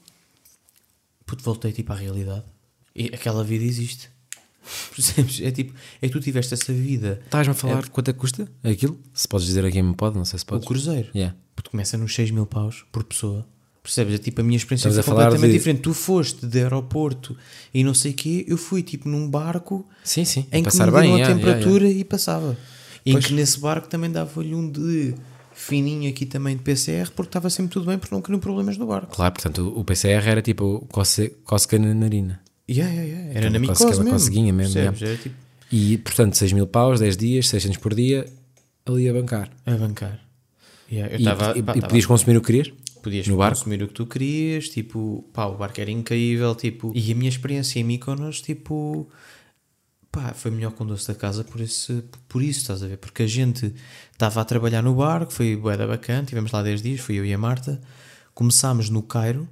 Puto, 1.25 1.43
voltei 1.43 1.71
tipo 1.71 1.91
à 1.91 1.95
realidade. 1.95 2.45
E 2.95 3.07
aquela 3.07 3.43
vida 3.43 3.65
existe. 3.65 4.09
Percebes? 4.95 5.41
É 5.41 5.51
tipo, 5.51 5.73
é 6.01 6.07
que 6.07 6.13
tu 6.13 6.19
tiveste 6.21 6.53
essa 6.53 6.71
vida. 6.71 7.19
Estás-me 7.25 7.51
a 7.51 7.55
falar 7.55 7.89
quanto 7.89 8.09
é 8.09 8.13
que 8.13 8.19
custa 8.19 8.47
aquilo? 8.63 8.97
Se 9.13 9.27
podes 9.27 9.45
dizer 9.45 9.65
a 9.65 9.71
quem 9.71 9.83
me 9.83 9.95
pode, 9.95 10.15
não 10.17 10.23
sei 10.25 10.39
se 10.39 10.45
O 10.45 10.47
podes. 10.47 10.67
cruzeiro. 10.67 11.09
Yeah. 11.13 11.35
Puto, 11.55 11.71
começa 11.71 11.97
nos 11.97 12.13
6 12.15 12.31
mil 12.31 12.45
paus 12.45 12.85
por 12.91 13.03
pessoa. 13.03 13.45
Percebes? 13.85 14.15
É 14.15 14.17
tipo, 14.17 14.41
a 14.41 14.43
minha 14.43 14.57
experiência 14.57 14.89
Estamos 14.89 15.05
foi 15.05 15.13
completamente 15.15 15.51
de- 15.51 15.57
diferente. 15.57 15.81
Tu 15.81 15.93
foste 15.93 16.45
de 16.45 16.59
aeroporto 16.59 17.37
e 17.73 17.83
não 17.83 17.93
sei 17.93 18.11
o 18.11 18.13
quê. 18.15 18.43
Eu 18.47 18.57
fui 18.57 18.81
tipo 18.81 19.07
num 19.07 19.29
barco 19.29 19.85
Sim, 20.03 20.25
sim. 20.25 20.47
em 20.51 20.63
que 20.63 20.63
passar 20.63 20.87
me 20.87 20.91
bem, 20.93 21.01
bem, 21.01 21.11
a 21.13 21.15
yeah, 21.17 21.33
yeah, 21.35 21.35
temperatura 21.55 21.87
e 21.87 22.03
passava. 22.03 22.57
E 23.05 23.11
em 23.13 23.19
que 23.19 23.31
nesse 23.33 23.59
barco 23.59 23.87
também 23.87 24.11
dava-lhe 24.11 24.55
um 24.55 24.67
de 24.69 25.13
fininho 25.53 26.09
aqui 26.09 26.25
também 26.25 26.57
de 26.57 26.63
PCR 26.63 27.09
porque 27.11 27.29
estava 27.29 27.49
sempre 27.49 27.71
tudo 27.71 27.85
bem 27.85 27.97
porque 27.97 28.13
não 28.13 28.21
queriam 28.21 28.39
problemas 28.39 28.75
no 28.77 28.87
barco. 28.87 29.15
Claro, 29.15 29.33
portanto, 29.35 29.71
o 29.75 29.83
PCR 29.85 30.27
era 30.27 30.41
tipo 30.41 30.85
cócega 30.89 31.79
na 31.79 31.93
narina. 31.93 32.41
Yeah, 32.69 32.91
yeah, 32.91 33.09
yeah. 33.11 33.29
Era 33.29 33.39
Aquela 33.47 33.53
na 33.53 33.59
micose 33.59 33.85
mesmo. 33.85 34.09
coceguinha 34.09 34.51
mesmo, 34.51 34.73
percebes? 34.73 35.01
Era 35.03 35.17
tipo 35.17 35.35
E, 35.71 35.97
portanto, 35.99 36.35
6 36.35 36.53
mil 36.53 36.65
paus, 36.67 36.99
10 36.99 37.15
dias, 37.15 37.47
600 37.49 37.77
por 37.77 37.93
dia, 37.93 38.25
ali 38.85 39.07
a 39.07 39.13
bancar. 39.13 39.49
a 39.65 39.75
bancar. 39.77 40.19
Yeah, 40.91 41.13
eu 41.15 41.19
E, 41.19 41.23
tava, 41.23 41.57
e- 41.57 41.63
pá, 41.63 41.71
e 41.73 41.75
tava- 41.81 41.87
podias 41.87 42.05
consumir 42.05 42.37
o 42.37 42.41
que 42.41 42.47
querias? 42.47 42.71
Podias 43.05 43.27
no 43.27 43.37
barco? 43.37 43.57
consumir 43.57 43.81
o 43.83 43.87
que 43.87 43.93
tu 43.93 44.05
querias, 44.05 44.69
tipo, 44.69 45.27
pá, 45.33 45.45
o 45.45 45.55
barco 45.55 45.79
era 45.79 45.89
incrível, 45.89 46.53
tipo, 46.55 46.91
e 46.93 47.11
a 47.11 47.15
minha 47.15 47.29
experiência 47.29 47.79
em 47.79 47.83
Mykonos, 47.83 48.41
tipo, 48.41 49.09
pá, 50.11 50.33
foi 50.33 50.51
melhor 50.51 50.71
com 50.71 50.83
o 50.83 50.87
doce 50.87 51.07
da 51.07 51.15
casa 51.15 51.43
por, 51.43 51.61
esse, 51.61 52.03
por 52.27 52.41
isso, 52.41 52.61
estás 52.61 52.83
a 52.83 52.87
ver? 52.87 52.97
Porque 52.97 53.23
a 53.23 53.27
gente 53.27 53.73
estava 54.11 54.41
a 54.41 54.45
trabalhar 54.45 54.81
no 54.81 54.95
barco, 54.95 55.31
foi 55.31 55.55
bué 55.55 55.77
da 55.77 55.87
bacana, 55.87 56.25
tivemos 56.25 56.51
lá 56.51 56.61
10 56.61 56.81
dias, 56.81 56.99
fui 56.99 57.15
eu 57.17 57.25
e 57.25 57.33
a 57.33 57.37
Marta, 57.37 57.81
começámos 58.33 58.89
no 58.89 59.01
Cairo, 59.01 59.47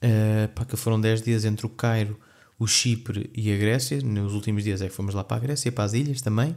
eh, 0.00 0.48
pá, 0.54 0.64
que 0.64 0.76
foram 0.76 1.00
10 1.00 1.22
dias 1.22 1.44
entre 1.44 1.66
o 1.66 1.68
Cairo, 1.68 2.18
o 2.58 2.66
Chipre 2.66 3.28
e 3.34 3.52
a 3.52 3.56
Grécia, 3.56 4.00
nos 4.00 4.34
últimos 4.34 4.62
dias 4.62 4.80
é 4.80 4.88
que 4.88 4.94
fomos 4.94 5.14
lá 5.14 5.24
para 5.24 5.38
a 5.38 5.40
Grécia, 5.40 5.72
para 5.72 5.84
as 5.84 5.92
ilhas 5.92 6.20
também, 6.20 6.56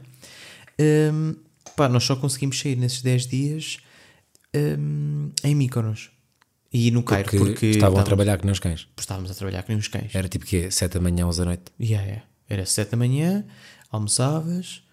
Hum, 0.79 1.35
pá, 1.75 1.87
nós 1.87 2.03
só 2.03 2.15
conseguimos 2.15 2.59
sair 2.59 2.75
nesses 2.75 3.01
10 3.01 3.27
dias 3.27 3.77
hum, 4.79 5.31
em 5.43 5.55
Mykonos 5.55 6.11
e 6.73 6.91
no 6.91 7.03
Cairo, 7.03 7.23
Porque, 7.29 7.37
porque, 7.37 7.65
estavam 7.67 7.99
a 7.99 8.03
trabalhar 8.03 8.37
que 8.37 8.45
não 8.45 8.51
os 8.53 8.59
cães. 8.59 8.87
estávamos 8.99 9.31
a 9.31 9.33
trabalhar 9.33 9.63
com 9.63 9.73
uns 9.73 9.87
cães. 9.87 10.13
Era 10.13 10.27
tipo 10.27 10.45
que 10.45 10.69
7 10.69 10.93
da 10.95 10.99
manhã, 10.99 11.25
11 11.27 11.39
da 11.39 11.45
noite. 11.45 11.63
Yeah, 11.79 12.05
yeah. 12.05 12.25
Era 12.49 12.65
7 12.65 12.91
da 12.91 12.97
manhã, 12.97 13.45
almoçavas, 13.89 14.83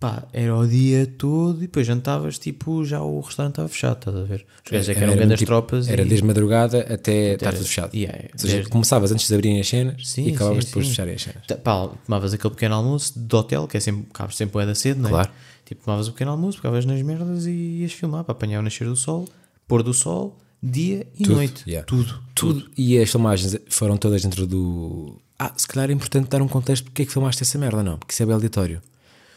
pá, 0.00 0.26
era 0.32 0.56
o 0.56 0.66
dia 0.66 1.06
todo 1.06 1.58
e 1.58 1.62
depois 1.62 1.86
jantavas, 1.86 2.38
tipo, 2.38 2.84
já 2.84 3.00
o 3.00 3.20
restaurante 3.20 3.52
estava 3.54 3.68
fechado, 3.68 3.98
estás 3.98 4.16
a 4.16 4.22
ver? 4.24 4.46
Os 4.64 4.70
gajos 4.70 4.88
é 4.88 4.94
que 4.94 4.98
eram 5.00 5.12
Era 5.12 5.16
grandes 5.20 5.38
tipo- 5.38 5.46
tropas 5.50 5.88
Era 5.88 6.02
e... 6.02 6.04
desde 6.04 6.26
madrugada 6.26 6.80
até 6.92 7.34
estar 7.34 7.52
tudo 7.52 7.64
fechado. 7.64 7.94
Yeah, 7.96 8.18
Ou 8.32 8.38
seja, 8.38 8.54
desde- 8.56 8.70
começavas 8.70 9.12
antes 9.12 9.26
de 9.28 9.34
abrirem 9.34 9.60
as 9.60 9.68
cenas 9.68 10.08
Sim, 10.08 10.28
e 10.28 10.34
acabavas 10.34 10.64
sim, 10.64 10.68
depois 10.70 10.86
sim. 10.86 10.90
de 10.90 10.96
fecharem 10.96 11.14
as 11.14 11.22
cenas. 11.22 11.42
Pá, 11.62 11.88
tomavas 12.04 12.34
aquele 12.34 12.54
pequeno 12.54 12.74
almoço 12.74 13.18
de 13.18 13.36
hotel, 13.36 13.66
que 13.68 13.76
é 13.76 13.80
sempre, 13.80 14.06
acabas 14.10 14.36
sempre 14.36 14.52
bué 14.52 14.66
da 14.66 14.74
cedo, 14.74 15.00
não 15.00 15.08
é? 15.08 15.12
Claro. 15.12 15.30
Tipo, 15.68 15.84
tomavas 15.84 16.08
o 16.08 16.12
pequeno 16.12 16.30
almoço, 16.30 16.56
pegavas 16.58 16.86
nas 16.86 17.02
merdas 17.02 17.44
e 17.44 17.50
ias 17.50 17.92
filmar 17.92 18.24
para 18.24 18.32
apanhar 18.32 18.58
o 18.60 18.62
nascer 18.62 18.86
do 18.86 18.96
sol, 18.96 19.28
pôr 19.66 19.82
do 19.82 19.92
sol, 19.92 20.38
dia 20.62 21.06
e 21.18 21.24
Tudo, 21.24 21.34
noite. 21.36 21.62
yeah. 21.68 21.86
Tudo. 21.86 22.18
Tudo. 22.34 22.70
E 22.76 22.98
as 22.98 23.10
filmagens 23.10 23.54
foram 23.68 23.96
todas 23.98 24.22
dentro 24.22 24.46
do. 24.46 25.20
Ah, 25.38 25.52
se 25.56 25.68
calhar 25.68 25.90
é 25.90 25.92
importante 25.92 26.28
dar 26.30 26.40
um 26.40 26.48
contexto 26.48 26.84
porque 26.84 27.02
é 27.02 27.04
que 27.04 27.12
filmaste 27.12 27.42
essa 27.42 27.58
merda, 27.58 27.82
não? 27.82 27.98
Porque 27.98 28.12
isso 28.14 28.22
é 28.22 28.26
bem 28.26 28.34
aleatório. 28.34 28.80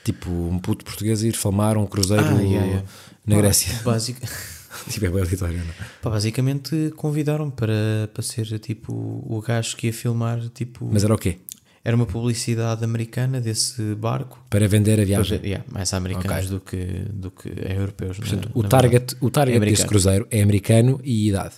Tipo, 0.06 0.32
um 0.32 0.58
puto 0.58 0.84
português 0.86 1.22
ir 1.22 1.36
filmar 1.36 1.78
um 1.78 1.86
cruzeiro 1.86 2.24
Ah, 2.26 2.42
yeah, 2.42 2.66
yeah. 2.66 2.88
na 3.26 3.36
Pá, 3.36 3.42
Grécia. 3.42 3.78
basic- 3.84 4.20
tipo, 4.90 5.06
é 5.06 5.10
bem 5.10 5.22
aleatório, 5.22 5.58
não? 5.60 5.74
pá, 6.02 6.10
basicamente 6.10 6.92
convidaram-me 6.96 7.52
para, 7.52 8.10
para 8.14 8.24
ser 8.24 8.58
tipo 8.58 8.94
o 8.94 9.44
gajo 9.46 9.76
que 9.76 9.88
ia 9.88 9.94
filmar. 9.94 10.40
Tipo, 10.56 10.90
Mas 10.92 11.04
era 11.04 11.14
o 11.14 11.18
quê? 11.18 11.38
Era 11.84 11.96
uma 11.96 12.06
publicidade 12.06 12.84
americana 12.84 13.42
desse 13.42 13.96
barco. 13.96 14.44
Para 14.50 14.68
vender 14.68 14.94
a 14.94 14.96
Para 14.98 15.06
viagem. 15.06 15.38
ver- 15.40 15.46
yeah, 15.48 15.66
mais 15.72 15.94
americanos 15.94 16.46
Ok. 16.46 16.48
do, 16.50 16.60
que, 16.62 17.10
do 17.12 17.32
que 17.32 17.50
europeus. 17.72 18.18
Portanto, 18.18 18.46
na- 18.46 18.52
o 18.54 18.64
na 18.64 18.70
target, 18.70 18.92
verdade. 19.00 19.18
o 19.22 19.30
target 19.32 19.58
É 19.58 19.66
deste 19.66 19.86
cruzeiro 19.88 20.28
é 20.30 20.42
americano 20.42 21.00
e 21.04 21.30
idade. 21.30 21.56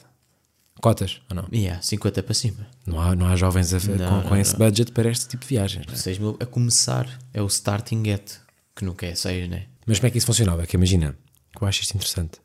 Cotas 0.81 1.21
ou 1.29 1.35
não? 1.35 1.47
Yeah, 1.53 1.81
50 1.81 2.21
para 2.23 2.33
cima. 2.33 2.67
Não 2.85 2.99
há, 2.99 3.15
não 3.15 3.25
há 3.27 3.35
jovens 3.35 3.73
a- 3.73 3.79
Não, 3.79 3.97
com, 3.97 4.03
não, 4.15 4.23
com 4.23 4.35
esse 4.35 4.55
budget 4.57 4.91
para 4.91 5.09
este 5.09 5.27
tipo 5.29 5.43
de 5.43 5.49
viagens. 5.49 5.85
não 5.87 5.93
é? 5.93 5.97
6 5.97 6.17
mil 6.19 6.37
a 6.39 6.45
começar. 6.45 7.07
É 7.33 7.41
o 7.41 7.47
starting 7.47 8.03
get, 8.05 8.33
que 8.75 8.83
nunca 8.83 9.05
é 9.05 9.15
6, 9.15 9.49
né? 9.49 9.65
Mas 9.85 9.99
como 9.99 10.07
é 10.07 10.11
que 10.11 10.17
isso 10.17 10.27
funcionava? 10.27 10.63
É 10.63 10.65
que 10.65 10.75
imagina, 10.75 11.15
que 11.57 11.63
eu 11.63 11.67
acho 11.67 11.81
isto 11.81 11.95
interessante. 11.95 12.39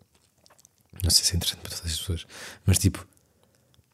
Não 1.02 1.10
sei 1.10 1.24
se 1.24 1.32
é 1.32 1.36
interessante 1.36 1.60
para 1.60 1.70
todas 1.76 1.92
as 1.92 1.98
pessoas, 1.98 2.26
mas 2.66 2.78
tipo, 2.78 3.06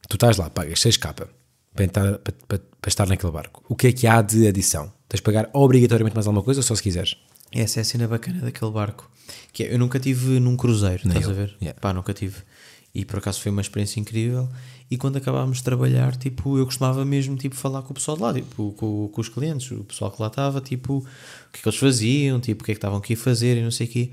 tu 0.08 0.16
estás 0.16 0.36
lá, 0.38 0.48
pagas 0.50 0.78
6k 0.80 1.28
para, 1.74 1.84
entrar- 1.84 2.18
para, 2.18 2.34
para- 2.48 2.58
para 2.80 2.88
estar 2.88 3.06
naquele 3.06 3.32
barco. 3.32 3.64
O 3.68 3.74
que 3.74 3.86
é 3.88 3.92
que 3.92 4.06
há 4.06 4.20
de 4.22 4.46
adição? 4.46 4.92
Tens 5.08 5.18
de 5.18 5.22
pagar 5.22 5.48
obrigatoriamente 5.52 6.14
mais 6.14 6.26
alguma 6.26 6.42
coisa 6.44 6.60
ou 6.60 6.64
só 6.64 6.74
se 6.74 6.82
quiseres? 6.82 7.16
Essa 7.52 7.80
é 7.80 7.82
a 7.82 7.84
cena 7.84 8.06
bacana 8.08 8.40
daquele 8.40 8.70
barco. 8.70 9.10
Que 9.52 9.64
é, 9.64 9.74
eu 9.74 9.78
nunca 9.78 9.98
tive 9.98 10.38
num 10.40 10.56
cruzeiro, 10.56 11.02
Nem 11.04 11.16
estás 11.18 11.24
eu. 11.26 11.30
a 11.30 11.46
ver? 11.46 11.56
Yeah. 11.62 11.80
Pá, 11.80 11.92
nunca 11.92 12.12
tive. 12.12 12.36
E 12.94 13.04
por 13.04 13.18
acaso 13.18 13.40
foi 13.40 13.50
uma 13.50 13.60
experiência 13.60 13.98
incrível. 14.00 14.48
E 14.90 14.96
quando 14.96 15.16
acabámos 15.16 15.58
de 15.58 15.64
trabalhar, 15.64 16.14
tipo, 16.16 16.58
eu 16.58 16.64
costumava 16.66 17.04
mesmo 17.04 17.36
tipo, 17.36 17.54
falar 17.56 17.82
com 17.82 17.90
o 17.90 17.94
pessoal 17.94 18.16
de 18.16 18.22
lá, 18.22 18.34
tipo, 18.34 18.72
com, 18.72 19.08
com 19.08 19.20
os 19.20 19.28
clientes, 19.28 19.70
o 19.70 19.82
pessoal 19.84 20.10
que 20.10 20.20
lá 20.20 20.28
estava, 20.28 20.60
tipo, 20.60 20.98
o 20.98 21.02
que 21.52 21.58
é 21.58 21.62
que 21.62 21.68
eles 21.68 21.78
faziam, 21.78 22.38
tipo, 22.40 22.62
o 22.62 22.64
que 22.64 22.72
é 22.72 22.74
que 22.74 22.78
estavam 22.78 22.98
aqui 22.98 23.14
a 23.14 23.16
fazer 23.16 23.56
e 23.56 23.62
não 23.62 23.70
sei 23.70 23.86
o 23.86 23.90
quê. 23.90 24.10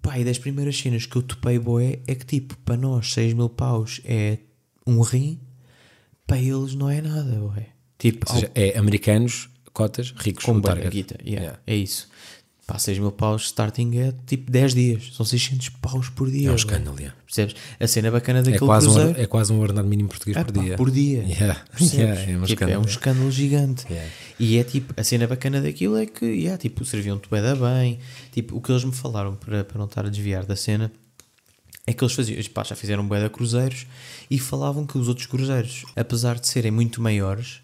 Pá, 0.00 0.18
e 0.18 0.24
das 0.24 0.38
primeiras 0.38 0.76
cenas 0.78 1.04
que 1.06 1.14
eu 1.16 1.22
topei 1.22 1.58
boé 1.58 1.98
é 2.06 2.14
que, 2.14 2.24
tipo, 2.24 2.56
para 2.64 2.76
nós 2.76 3.12
6 3.12 3.34
mil 3.34 3.48
paus 3.50 4.00
é 4.04 4.38
um 4.86 5.00
rim, 5.02 5.38
para 6.30 6.38
eles 6.42 6.74
não 6.74 6.88
é 6.88 7.00
nada, 7.00 7.38
boé. 7.38 7.66
Tipo, 7.98 8.26
Ou 8.28 8.34
seja, 8.36 8.50
é 8.54 8.78
americanos, 8.78 9.48
cotas, 9.72 10.14
ricos, 10.16 10.44
com 10.44 10.60
target. 10.60 10.90
guita, 10.90 11.16
yeah, 11.22 11.40
Yeah. 11.42 11.58
É 11.66 11.76
isso. 11.76 12.08
Pá, 12.66 12.78
6 12.78 13.00
mil 13.00 13.10
paus 13.10 13.46
starting 13.46 13.98
é 13.98 14.14
tipo 14.26 14.48
10 14.48 14.74
dias. 14.74 15.10
São 15.16 15.26
600 15.26 15.70
paus 15.70 16.08
por 16.08 16.30
dia. 16.30 16.50
É 16.50 16.52
um 16.52 16.54
escândalo, 16.54 16.96
yeah. 17.00 17.16
Percebes? 17.26 17.56
A 17.80 17.86
cena 17.88 18.12
bacana 18.12 18.38
É 18.38 18.42
daquele 18.42 18.58
quase, 18.64 18.86
um, 18.86 18.92
cruzeiro. 18.92 19.18
or- 19.18 19.24
é 19.24 19.26
quase 19.26 19.52
um 19.52 19.58
ordenado 19.58 19.88
mínimo 19.88 20.08
português 20.08 20.36
Ah, 20.36 20.44
por 20.44 20.54
pá, 20.54 20.62
dia. 20.62 20.76
por 20.76 20.88
dia. 20.90 21.24
Yeah. 21.26 21.64
Yeah, 21.80 22.20
é 22.20 22.24
um 22.38 22.42
Tipo, 22.42 22.44
escândalo. 22.52 22.72
é 22.72 22.78
um 22.78 22.88
escândalo 22.88 23.30
gigante. 23.32 23.86
E 24.38 24.56
é 24.56 24.62
tipo, 24.62 24.94
a 24.96 25.02
cena 25.02 25.26
bacana 25.26 25.60
daquilo 25.60 25.96
é 25.96 26.06
que, 26.06 26.24
yeah, 26.24 26.56
tipo, 26.56 26.84
serviam-te 26.84 27.28
da 27.28 27.56
bem. 27.56 27.98
Tipo, 28.30 28.56
o 28.56 28.60
que 28.60 28.70
eles 28.70 28.84
me 28.84 28.92
falaram 28.92 29.34
para, 29.34 29.64
para 29.64 29.76
não 29.78 29.86
estar 29.86 30.06
a 30.06 30.08
desviar 30.08 30.46
da 30.46 30.54
cena 30.54 30.92
é 31.86 31.92
que 31.92 32.04
eles 32.04 32.14
faziam, 32.14 32.42
pá, 32.54 32.62
já 32.64 32.76
fizeram 32.76 33.06
bué 33.06 33.22
de 33.22 33.30
cruzeiros 33.30 33.86
e 34.30 34.38
falavam 34.38 34.86
que 34.86 34.96
os 34.98 35.08
outros 35.08 35.26
cruzeiros, 35.26 35.84
apesar 35.96 36.38
de 36.38 36.46
serem 36.46 36.70
muito 36.70 37.00
maiores 37.02 37.60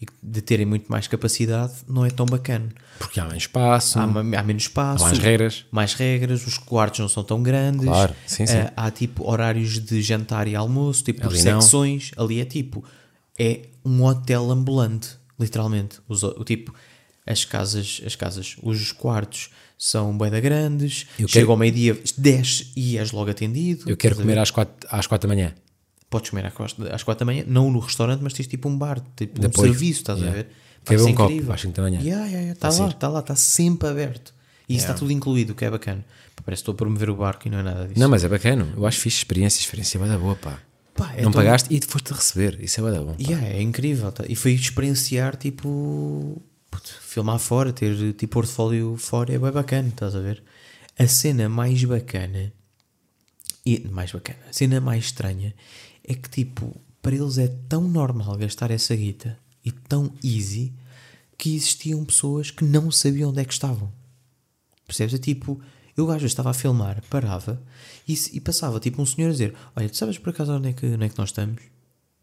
e 0.00 0.06
de 0.22 0.40
terem 0.40 0.64
muito 0.66 0.90
mais 0.90 1.06
capacidade, 1.06 1.74
não 1.86 2.04
é 2.04 2.10
tão 2.10 2.24
bacana. 2.26 2.68
Porque 2.98 3.20
há 3.20 3.24
mais 3.24 3.42
espaço, 3.42 3.98
Há, 3.98 4.04
há 4.04 4.42
menos 4.42 4.62
espaço, 4.62 5.04
há 5.04 5.08
mais 5.08 5.18
regras. 5.18 5.64
mais 5.70 5.94
regras, 5.94 6.46
os 6.46 6.56
quartos 6.58 7.00
não 7.00 7.08
são 7.08 7.22
tão 7.22 7.42
grandes. 7.42 7.84
Claro, 7.84 8.14
sim, 8.26 8.46
sim. 8.46 8.56
Ah, 8.58 8.72
há 8.86 8.90
tipo 8.90 9.28
horários 9.30 9.78
de 9.78 10.00
jantar 10.02 10.48
e 10.48 10.56
almoço, 10.56 11.04
tipo 11.04 11.26
Ali 11.26 11.42
não. 11.42 11.60
secções. 11.60 12.10
Ali 12.16 12.40
é 12.40 12.44
tipo, 12.46 12.82
é 13.38 13.62
um 13.84 14.02
hotel 14.04 14.50
ambulante, 14.50 15.10
literalmente. 15.38 15.98
Os, 16.08 16.22
o 16.22 16.44
tipo, 16.44 16.74
as 17.26 17.44
casas, 17.44 18.00
as 18.04 18.16
casas, 18.16 18.56
os 18.62 18.92
quartos 18.92 19.50
são 19.82 20.12
da 20.30 20.38
grandes. 20.40 21.06
Eu 21.18 21.26
Chega 21.26 21.40
quero- 21.46 21.50
ao 21.52 21.56
meio-dia, 21.56 21.98
desce 22.18 22.70
e 22.76 22.98
és 22.98 23.12
logo 23.12 23.30
atendido. 23.30 23.88
Eu 23.88 23.96
quero 23.96 24.14
comer 24.14 24.38
às 24.38 24.50
4, 24.50 24.86
às 24.90 25.06
da 25.26 25.34
manhã. 25.34 25.54
Podes 26.10 26.28
comer 26.28 26.44
às 26.44 26.52
quatro, 26.52 26.94
às 26.94 27.02
quatro 27.02 27.24
da 27.24 27.32
manhã, 27.32 27.44
não 27.46 27.70
no 27.70 27.78
restaurante, 27.78 28.20
mas 28.20 28.34
tens 28.34 28.46
tipo 28.46 28.68
um 28.68 28.76
bar, 28.76 29.00
tipo 29.16 29.40
De 29.40 29.46
um 29.46 29.52
serviço, 29.52 30.00
estás 30.00 30.18
Yeah. 30.18 30.38
a 30.38 30.42
ver? 30.42 30.50
Quer 30.84 30.84
Vai 30.84 30.96
ver 30.98 31.02
ser 31.04 31.10
um 31.10 31.14
copo 31.14 31.32
incrível. 31.32 31.54
às 31.54 31.60
cinco 31.62 31.74
da 31.76 31.82
manhã? 31.82 32.00
Yeah, 32.00 32.24
yeah, 32.26 32.30
yeah. 32.40 32.52
Está 32.52 32.68
Vai 32.68 32.78
lá, 32.80 32.88
está 32.88 33.08
lá, 33.08 33.20
está 33.20 33.34
sempre 33.36 33.88
aberto. 33.88 34.34
E 34.68 34.74
isso 34.76 34.84
está 34.84 34.94
tudo 34.94 35.12
incluído, 35.12 35.52
o 35.52 35.56
que 35.56 35.64
é 35.64 35.70
bacana. 35.70 36.04
Parece 36.44 36.60
que 36.60 36.70
estou 36.70 36.72
a 36.74 36.76
promover 36.76 37.08
o 37.10 37.16
barco 37.16 37.46
e 37.48 37.50
não 37.50 37.58
é 37.60 37.62
nada 37.62 37.86
disso. 37.86 37.98
Não, 38.00 38.08
mas 38.08 38.22
é 38.24 38.28
bacana. 38.28 38.68
Eu 38.76 38.86
acho 38.86 38.98
fixe 39.00 39.18
experiência. 39.18 39.60
Experiência 39.60 39.96
é 39.96 40.00
bué 40.00 40.08
da 40.08 40.18
boa, 40.18 40.36
pá. 40.36 40.58
Pá, 40.94 41.12
é 41.16 41.22
não 41.22 41.30
tão- 41.30 41.40
pagaste 41.42 41.72
e 41.74 41.80
foste 41.86 42.12
receber. 42.12 42.58
Isso 42.60 42.80
é 42.80 42.82
bué 42.82 42.92
da 42.92 43.00
bom. 43.02 43.14
Yeah, 43.20 43.46
é 43.46 43.62
incrível. 43.62 44.10
tá? 44.12 44.24
E 44.28 44.34
foi 44.34 44.52
experienciar, 44.52 45.36
tipo, 45.36 46.40
filmar 47.00 47.38
fora, 47.38 47.72
ter 47.72 48.12
tipo 48.14 48.34
portfólio 48.34 48.96
fora 48.96 49.34
é 49.34 49.38
bem 49.38 49.50
bacana, 49.50 49.88
estás 49.88 50.14
a 50.14 50.20
ver? 50.20 50.42
A 50.98 51.06
cena 51.06 51.48
mais 51.48 51.82
bacana, 51.84 52.52
e 53.64 53.80
mais 53.88 54.12
bacana, 54.12 54.38
a 54.48 54.52
cena 54.52 54.80
mais 54.80 55.06
estranha 55.06 55.54
é 56.04 56.14
que, 56.14 56.28
tipo, 56.28 56.74
para 57.02 57.14
eles 57.14 57.38
é 57.38 57.48
tão 57.68 57.82
normal 57.82 58.36
gastar 58.36 58.70
essa 58.70 58.94
guita 58.94 59.38
e 59.64 59.70
tão 59.70 60.12
easy 60.22 60.72
que 61.38 61.54
existiam 61.54 62.04
pessoas 62.04 62.50
que 62.50 62.64
não 62.64 62.90
sabiam 62.90 63.30
onde 63.30 63.40
é 63.40 63.44
que 63.44 63.52
estavam. 63.52 63.92
Percebes? 64.86 65.14
É 65.14 65.18
tipo, 65.18 65.60
eu 65.96 66.10
às 66.10 66.16
vezes 66.16 66.32
estava 66.32 66.50
a 66.50 66.54
filmar, 66.54 67.02
parava 67.08 67.62
e, 68.06 68.14
e 68.32 68.40
passava 68.40 68.80
tipo 68.80 69.00
um 69.00 69.06
senhor 69.06 69.28
a 69.28 69.32
dizer: 69.32 69.54
Olha, 69.74 69.88
tu 69.88 69.96
sabes 69.96 70.18
por 70.18 70.30
acaso 70.30 70.52
onde 70.52 70.68
é 70.68 70.72
que, 70.72 70.86
onde 70.86 71.04
é 71.04 71.08
que 71.08 71.18
nós 71.18 71.30
estamos? 71.30 71.62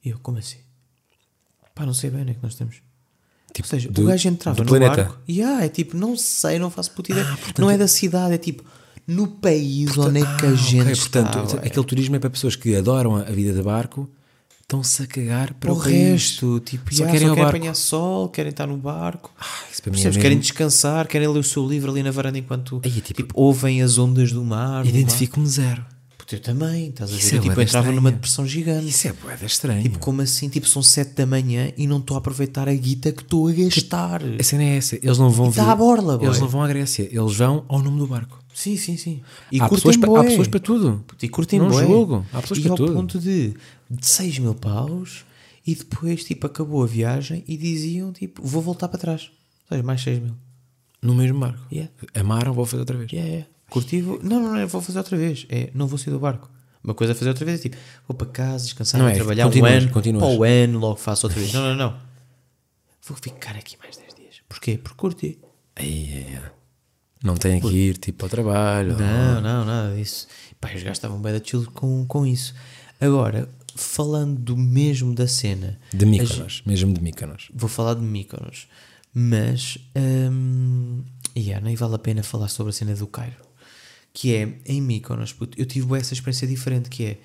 E 0.04 0.10
eu, 0.10 0.20
como 0.20 0.38
assim? 0.38 0.60
Pá, 1.74 1.86
não 1.86 1.94
sei 1.94 2.10
bem 2.10 2.22
onde 2.22 2.32
é 2.32 2.34
que 2.34 2.44
nós 2.44 2.54
estamos. 2.54 2.82
Tipo, 3.54 3.66
Ou 3.68 3.70
seja, 3.70 3.90
do- 3.90 4.04
o 4.04 4.06
gajo 4.06 4.28
entrava 4.30 4.58
do 4.58 4.64
no 4.64 4.70
planeta. 4.70 5.04
barco 5.04 5.20
e 5.28 5.42
ah, 5.42 5.64
é 5.66 5.70
tipo, 5.70 5.96
não 5.98 6.16
sei, 6.16 6.60
não 6.60 6.70
faço 6.70 6.92
puta 6.92 7.12
ideia. 7.12 7.26
Ah, 7.28 7.38
portanto- 7.38 7.60
não 7.62 7.70
é 7.72 7.78
da 7.78 7.88
cidade, 7.88 8.34
é 8.34 8.38
tipo, 8.38 8.64
no 9.08 9.28
país 9.28 9.98
onde 9.98 10.20
é 10.20 10.22
que 10.38 10.46
a 10.46 10.50
Ah, 10.50 10.56
gente 10.56 10.82
ok, 10.82 10.92
está. 10.92 11.24
portanto, 11.24 11.54
ué. 11.62 11.68
aquele 11.68 11.86
turismo 11.86 12.16
é 12.16 12.20
para 12.20 12.30
pessoas 12.30 12.56
que 12.56 12.76
adoram 12.76 13.16
a 13.16 13.22
a 13.22 13.32
vida 13.32 13.54
de 13.54 13.62
barco, 13.64 14.08
estão-se 14.62 15.02
a 15.02 15.08
cagar 15.08 15.54
para 15.54 15.72
o 15.72 15.76
o, 15.76 15.78
resto, 15.80 16.60
tipo, 16.60 16.94
só 16.94 17.06
já, 17.06 17.12
querem 17.12 17.28
só 17.30 17.34
querem 17.34 17.48
apanhar 17.50 17.74
sol, 17.74 18.30
querem 18.30 18.50
estar 18.52 18.68
no 18.68 18.76
barco. 18.78 19.32
Ah, 19.40 19.46
é 19.72 20.12
Querem 20.12 20.38
descansar, 20.40 21.08
querem 21.08 21.28
ler 21.28 21.40
o 21.40 21.44
seu 21.44 21.66
livro 21.66 21.90
ali 21.90 22.04
na 22.04 22.12
varanda 22.12 22.38
enquanto 22.38 22.82
Aí, 22.84 22.92
tipo, 22.92 23.14
tipo, 23.14 23.34
ouvem 23.34 23.82
as 23.82 23.98
ondas 23.98 24.32
do 24.34 24.44
mar. 24.44 24.86
Identifico-me 24.86 25.48
zero. 25.48 25.86
Puta, 26.28 26.36
eu 26.36 26.40
também, 26.42 26.90
estás 26.90 27.10
a 27.10 27.14
ver? 27.14 27.20
Isso 27.20 27.36
é 27.36 27.38
Eu, 27.38 27.42
tipo, 27.42 27.62
entrava 27.62 27.90
numa 27.90 28.12
depressão 28.12 28.46
gigante. 28.46 28.90
Isso 28.90 29.08
é 29.08 29.14
boeda 29.14 29.46
estranho. 29.46 29.82
Tipo, 29.82 29.98
como 30.00 30.22
assim? 30.22 30.50
Tipo, 30.50 30.68
são 30.68 30.84
7 30.84 31.14
da 31.14 31.26
manhã 31.26 31.72
e 31.78 31.88
não 31.88 32.00
estou 32.00 32.16
a 32.16 32.18
aproveitar 32.18 32.68
a 32.68 32.74
guita 32.74 33.14
que 33.14 33.22
estou 33.22 33.48
a 33.48 33.52
gastar. 33.54 34.22
A 34.38 34.44
cena 34.44 34.64
é 34.64 34.76
essa. 34.76 34.98
Eles 34.98 35.18
não 35.18 35.30
vão 35.30 35.50
tá 35.54 35.64
vir- 35.64 35.70
à 35.70 35.76
borla, 35.76 36.18
boy. 36.18 36.28
Eles 36.28 36.40
não 36.42 36.50
vão 36.50 36.62
à 36.62 36.68
Grécia. 36.68 37.04
Eles 37.10 37.38
vão 37.38 37.64
ao 37.70 37.82
nome 37.82 37.98
do 37.98 38.08
barco. 38.08 38.44
Sim, 38.54 38.76
sim, 38.76 38.98
sim. 38.98 39.22
E 39.50 39.62
há, 39.62 39.70
pessoas 39.70 39.96
para, 39.96 40.20
há 40.20 40.24
pessoas 40.26 40.48
para 40.50 40.60
tudo. 40.60 41.06
E 41.22 41.30
curtem 41.30 41.60
Não 41.60 41.70
bué. 41.70 41.86
julgo. 41.86 42.26
Há 42.34 42.42
pessoas 42.42 42.60
e 42.60 42.64
para 42.64 42.72
ao 42.72 42.78
tudo. 42.78 42.94
ponto 42.94 43.20
de, 43.20 43.54
de 43.90 44.06
6 44.06 44.40
mil 44.40 44.54
paus 44.56 45.24
e 45.66 45.76
depois, 45.76 46.26
tipo, 46.26 46.46
acabou 46.46 46.84
a 46.84 46.88
viagem 46.88 47.42
e 47.48 47.56
diziam, 47.56 48.12
tipo, 48.12 48.42
vou 48.46 48.62
voltar 48.62 48.90
para 48.90 49.00
trás. 49.00 49.30
Ou 49.70 49.78
seja, 49.78 49.84
mais 49.84 50.02
6 50.02 50.20
mil. 50.20 50.34
No 51.02 51.16
mesmo 51.16 51.40
barco. 51.40 51.60
Yeah. 51.72 51.90
Amaram, 52.16 52.52
vou 52.54 52.66
fazer 52.66 52.82
outra 52.82 52.98
vez. 52.98 53.10
Yeah, 53.14 53.30
yeah. 53.32 53.48
Curti, 53.70 54.02
vou... 54.02 54.20
Não, 54.24 54.42
não, 54.42 54.54
não, 54.54 54.68
vou 54.68 54.82
fazer 54.82 54.98
outra 54.98 55.18
vez. 55.18 55.46
É, 55.50 55.70
não 55.74 55.88
vou 55.88 55.98
sair 55.98 56.14
do 56.14 56.20
barco. 56.20 56.50
Uma 56.84 56.94
coisa 56.94 57.12
é 57.12 57.16
fazer 57.16 57.30
outra 57.30 57.46
vez, 57.46 57.60
é 57.60 57.64
tipo, 57.64 57.78
vou 58.08 58.16
para 58.16 58.28
casa, 58.28 58.64
descansar, 58.64 59.02
Não 59.02 59.10
é, 59.10 59.14
trabalhar 59.14 59.46
continuas, 59.46 59.72
um 59.72 59.78
ano, 59.78 59.90
continuas. 59.92 60.24
para 60.24 60.40
o 60.40 60.44
ano, 60.44 60.80
logo 60.80 60.96
faço 60.96 61.26
outra 61.28 61.40
vez. 61.40 61.52
Não, 61.54 61.62
não, 61.62 61.76
não. 61.76 61.98
Vou 63.08 63.18
ficar 63.18 63.56
aqui 63.56 63.78
mais 63.78 63.98
10 63.98 64.16
dias. 64.16 64.36
Porquê? 64.48 64.78
Porque 64.78 64.98
curti. 64.98 65.40
Aí. 65.76 66.40
Não 67.24 67.36
tem 67.36 67.60
que 67.60 67.68
ir 67.68 67.98
tipo 67.98 68.26
ao 68.26 68.30
trabalho. 68.30 68.98
Não, 68.98 69.42
não, 69.42 69.66
nada 69.66 69.96
disso. 69.96 70.28
Pá, 70.62 70.70
os 70.70 70.76
gajos 70.76 70.98
estavam 70.98 71.20
bem 71.22 71.34
da 71.34 71.44
chill 71.44 71.70
com, 71.74 72.06
com 72.06 72.26
isso. 72.26 72.54
Agora, 73.02 73.50
falando 73.76 74.40
do 74.40 74.58
mesmo 74.58 75.14
da 75.14 75.28
cena, 75.28 75.80
De 75.94 76.06
Mykonos, 76.06 76.64
mesmo 76.66 76.94
de 76.94 77.02
Mykonos. 77.02 77.50
vou 77.54 77.70
falar 77.70 77.94
de 77.96 78.02
Mykonos, 78.02 78.68
mas 79.14 79.78
hum, 79.96 81.04
yeah, 81.38 81.64
nem 81.64 81.76
vale 81.76 81.96
a 81.96 82.00
pena 82.00 82.24
falar 82.24 82.48
sobre 82.48 82.72
a 82.72 82.74
cena 82.74 82.96
do 82.96 83.08
Cairo, 83.08 83.36
que 84.18 84.34
é 84.34 84.50
em 84.66 84.82
Mykonos, 84.82 85.32
puto, 85.32 85.62
eu 85.62 85.66
tive 85.68 85.96
essa 85.96 86.12
experiência 86.12 86.48
diferente, 86.48 86.90
que 86.90 87.06
é 87.06 87.18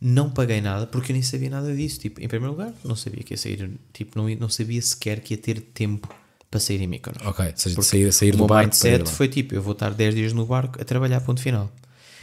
não 0.00 0.30
paguei 0.30 0.62
nada 0.62 0.86
porque 0.86 1.12
eu 1.12 1.14
nem 1.14 1.22
sabia 1.22 1.50
nada 1.50 1.76
disso. 1.76 2.00
Tipo, 2.00 2.22
em 2.22 2.26
primeiro 2.26 2.52
lugar, 2.52 2.72
não 2.82 2.96
sabia 2.96 3.22
que 3.22 3.34
ia 3.34 3.36
sair, 3.36 3.70
tipo, 3.92 4.18
não, 4.18 4.26
não 4.36 4.48
sabia 4.48 4.80
sequer 4.80 5.20
que 5.20 5.34
ia 5.34 5.38
ter 5.38 5.60
tempo 5.60 6.08
para 6.50 6.58
sair 6.58 6.80
em 6.80 6.86
Mykonos. 6.86 7.20
Ok, 7.26 7.52
seja, 7.54 7.82
sair, 7.82 8.10
sair 8.14 8.34
o 8.34 8.38
do 8.38 8.46
barco 8.46 8.62
ir 8.62 8.66
mindset 8.68 9.10
foi 9.10 9.28
tipo, 9.28 9.54
eu 9.54 9.60
vou 9.60 9.72
estar 9.72 9.90
10 9.90 10.14
dias 10.14 10.32
no 10.32 10.46
barco 10.46 10.80
a 10.80 10.84
trabalhar, 10.86 11.20
ponto 11.20 11.42
final. 11.42 11.70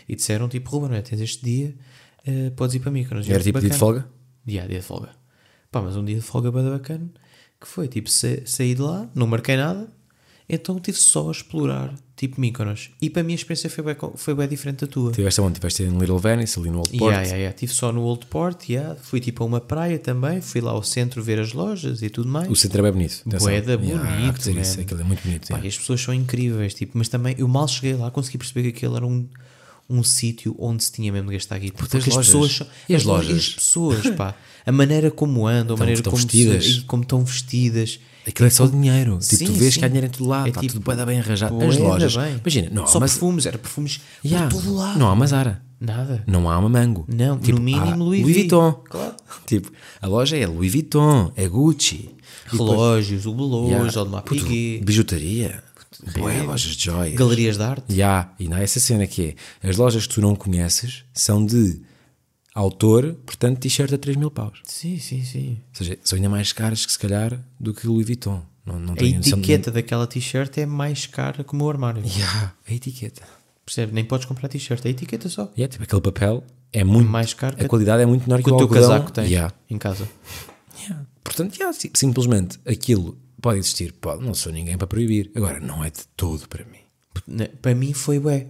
E 0.10 0.16
disseram 0.16 0.50
tipo, 0.50 0.72
Ruben, 0.72 0.90
olha, 0.90 1.04
tens 1.04 1.22
este 1.22 1.46
dia, 1.46 1.76
eh, 2.26 2.50
podes 2.56 2.74
ir 2.74 2.80
para 2.80 2.90
Mykonos. 2.90 3.28
E 3.28 3.32
Era 3.32 3.44
tipo 3.44 3.60
dia 3.60 3.70
de 3.70 3.76
"Bacana." 3.76 3.80
folga? 3.80 4.10
Dia, 4.44 4.68
dia 4.68 4.80
de 4.80 4.86
folga. 4.86 5.12
Pá, 5.70 5.84
mas 5.84 5.96
um 5.96 6.04
dia 6.04 6.16
de 6.16 6.22
folga 6.22 6.52
bada 6.52 6.72
bacana, 6.72 7.12
que 7.62 7.68
foi 7.68 7.88
tipo, 7.88 8.10
sa 8.10 8.30
saí 8.44 8.74
de 8.74 8.82
lá, 8.82 9.08
não 9.14 9.28
marquei 9.28 9.56
nada, 9.56 9.88
então 10.50 10.80
tive 10.80 10.98
só 10.98 11.28
a 11.28 11.32
explorar, 11.32 11.94
tipo 12.16 12.40
Mykonos. 12.40 12.92
E 13.02 13.10
para 13.10 13.24
mim 13.24 13.34
a 13.34 13.36
experiência 13.36 13.70
foi 13.70 13.84
bem, 13.84 13.96
foi 14.16 14.34
bem 14.34 14.48
diferente 14.48 14.86
da 14.86 14.88
tua. 14.88 15.12
Tiveste 15.12 15.42
onde? 15.42 15.56
Tiveste 15.56 15.84
em 15.84 15.98
Little 15.98 16.18
Venice, 16.18 16.58
ali 16.60 16.70
no 16.70 16.78
Old 16.78 16.90
Port. 16.92 17.02
Yeah, 17.02 17.22
yeah, 17.24 17.38
yeah. 17.38 17.58
Tive 17.58 17.74
só 17.74 17.92
no 17.92 18.02
Old 18.04 18.26
Port, 18.28 18.70
yeah. 18.70 18.96
fui 18.96 19.20
tipo 19.20 19.44
a 19.44 19.48
uma 19.48 19.60
praia 19.60 20.00
também, 20.00 20.42
fui 20.42 20.62
lá 20.62 20.72
ao 20.72 20.84
centro 20.84 21.22
ver 21.22 21.40
as 21.40 21.54
lojas 21.54 22.02
e 22.02 22.10
tudo 22.10 22.30
mais. 22.30 22.50
O 22.50 22.56
centro 22.56 22.80
é 22.80 22.84
bem 22.84 22.92
bonito. 22.92 23.22
atenção. 23.28 23.48
Bué 23.48 23.62
da 23.62 23.74
Yeah, 23.76 24.12
bonito, 24.18 24.50
isso, 24.50 24.80
aquilo 24.80 25.02
é 25.02 25.04
muito 25.04 25.22
bonito. 25.24 25.48
Pá, 25.48 25.56
yeah. 25.56 25.66
e 25.66 25.70
as 25.70 25.78
pessoas 25.78 26.02
são 26.02 26.14
incríveis, 26.14 26.74
tipo, 26.74 26.98
mas 26.98 27.10
também 27.10 27.36
eu 27.38 27.48
mal 27.48 27.68
cheguei 27.68 27.94
lá, 27.96 28.10
consegui 28.10 28.38
perceber 28.38 28.72
que 28.72 28.78
aquele 28.78 28.96
era 28.96 29.06
um, 29.06 29.28
um 29.90 30.04
sítio 30.04 30.56
onde 30.58 30.84
se 30.84 30.92
tinha 30.92 31.12
mesmo 31.12 31.30
de 31.30 31.36
gastar 31.36 31.60
guita. 31.60 31.78
Porque 31.78 31.98
as 31.98 32.08
as 32.08 32.14
lojas. 32.14 32.28
pessoas 32.58 32.70
E 32.90 32.96
as 32.96 33.04
lo- 33.04 33.14
lojas? 33.14 33.38
as 33.38 33.50
pessoas, 33.50 34.10
pá, 34.16 34.36
a 34.66 34.72
maneira 34.72 35.12
como 35.12 35.46
andam, 35.48 35.76
a 35.76 35.80
maneira 35.80 36.02
como, 36.02 36.16
vestidas. 36.18 36.66
Se, 36.66 36.82
como 36.82 37.04
estão 37.04 37.24
vestidas. 37.24 38.00
Aquilo 38.28 38.48
é 38.48 38.50
só 38.50 38.66
dinheiro. 38.66 39.20
Tipo, 39.20 39.36
Sim, 39.36 39.46
tu 39.46 39.54
vês 39.54 39.74
sim. 39.76 39.80
que 39.82 39.86
há 39.86 39.88
dinheiro 39.88 40.08
em 40.08 40.10
todo 40.10 40.28
lado, 40.28 40.48
É 40.48 40.50
está 40.50 40.62
tipo, 40.62 40.74
tudo 40.74 40.84
bué 40.84 41.06
bem 41.06 41.20
arranjado. 41.20 41.62
As 41.62 41.78
lojas. 41.78 42.16
bem. 42.18 42.38
Imagina, 42.42 42.70
não, 42.72 42.88
Só 42.88 43.00
mas, 43.00 43.12
perfumes, 43.12 43.46
era 43.46 43.58
perfumes 43.60 44.00
Yeah, 44.24 44.50
por 44.50 44.64
todo 44.64 44.76
lado. 44.76 44.98
não 44.98 45.08
há 45.08 45.14
uma 45.14 45.28
Zara. 45.28 45.62
Nada. 45.80 46.24
Não 46.26 46.50
há 46.50 46.58
uma 46.58 46.70
Mango. 46.70 47.06
Não, 47.08 47.38
tipo, 47.38 47.60
no 47.60 47.64
mínimo 47.64 48.04
Louis 48.04 48.26
V. 48.26 48.34
Vuitton. 48.34 48.72
Claro. 48.90 49.16
Tipo, 49.46 49.72
a 50.02 50.08
loja 50.08 50.36
é 50.38 50.48
Louis 50.48 50.72
Vuitton, 50.72 51.32
é 51.36 51.48
Gucci. 51.48 52.10
Depois- 52.52 52.72
Relógios, 52.72 53.26
o 53.28 53.34
Beloso, 53.36 53.68
Yeah. 53.70 54.00
Audemars 54.00 54.26
Piguet, 54.28 54.84
Bijutaria. 54.84 55.64
Bué, 56.18 56.42
lojas 56.44 56.76
de 56.76 56.84
joias. 56.86 57.16
galerias 57.16 57.58
de 57.58 57.64
arte. 57.64 57.94
Ya, 57.94 58.34
e 58.40 58.48
não 58.48 58.58
é 58.58 58.64
essa 58.64 58.80
cena 58.80 59.06
que 59.08 59.36
é. 59.62 59.70
As 59.70 59.78
lojas 59.78 60.06
que 60.08 60.14
tu 60.16 60.22
não 60.22 60.36
conheces 60.36 61.04
são 61.14 61.46
de 61.46 61.82
autor, 62.54 63.14
portanto, 63.26 63.60
t-shirt 63.60 63.92
a 63.94 63.98
3 63.98 64.18
mil 64.18 64.32
paus. 64.32 64.60
Sim, 64.64 64.98
sim, 65.00 65.24
sim. 65.24 65.60
Ou 65.72 65.76
seja, 65.78 65.98
são 66.04 66.16
ainda 66.16 66.30
mais 66.30 66.54
caras 66.54 66.86
que 66.86 66.92
se 66.92 67.00
calhar 67.00 67.40
do 67.60 67.74
que 67.74 67.88
o 67.88 67.92
Louis 67.92 68.06
Vuitton. 68.06 68.42
Não, 68.66 68.80
não 68.80 68.94
A 68.94 68.96
noção 68.96 69.20
de- 69.20 69.30
etiqueta 69.30 69.72
daquela 69.72 70.08
t-shirt 70.08 70.58
é 70.58 70.66
mais 70.66 71.06
cara 71.06 71.44
que 71.44 71.54
o 71.54 71.56
meu 71.56 71.70
armário. 71.70 72.02
Ya, 72.06 72.54
a 72.68 72.74
etiqueta. 72.74 73.22
Percebe? 73.66 73.94
Nem 73.94 74.04
podes 74.06 74.26
comprar 74.26 74.48
t-shirt, 74.48 74.84
é 74.86 74.88
a 74.88 74.92
etiqueta 74.92 75.28
só. 75.30 75.52
Ya, 75.58 75.68
tipo, 75.68 75.84
aquele 75.84 76.02
papel 76.02 76.44
é 76.74 76.84
muito 76.84 77.10
mais 77.10 77.34
caro 77.34 77.56
A 77.56 77.60
que- 77.60 77.68
qualidade 77.68 78.02
é 78.02 78.06
muito 78.06 78.24
menor 78.24 78.38
que, 78.38 78.44
Que 78.46 78.52
o 78.52 78.58
teu 78.58 78.66
algodão. 78.68 78.90
casaco 78.90 79.12
tem 79.12 79.28
Ya, 79.32 79.52
em 79.70 79.78
casa. 79.78 80.08
ya. 80.90 81.06
Portanto, 81.24 81.56
sim- 81.74 81.92
simplesmente 81.94 82.60
aquilo 82.66 83.18
pode 83.46 83.60
existir. 83.60 83.94
Pode, 83.94 84.26
não 84.26 84.34
sou 84.34 84.52
ninguém 84.52 84.76
para 84.76 84.88
proibir. 84.88 85.30
Agora, 85.36 85.60
não 85.60 85.84
é 85.84 85.92
de 85.92 86.00
todo 86.18 86.48
para 86.50 86.66
mim. 86.66 86.80
Ne- 87.28 87.48
Para 87.62 87.76
mim 87.76 87.94
foi 87.94 88.18
bué. 88.18 88.48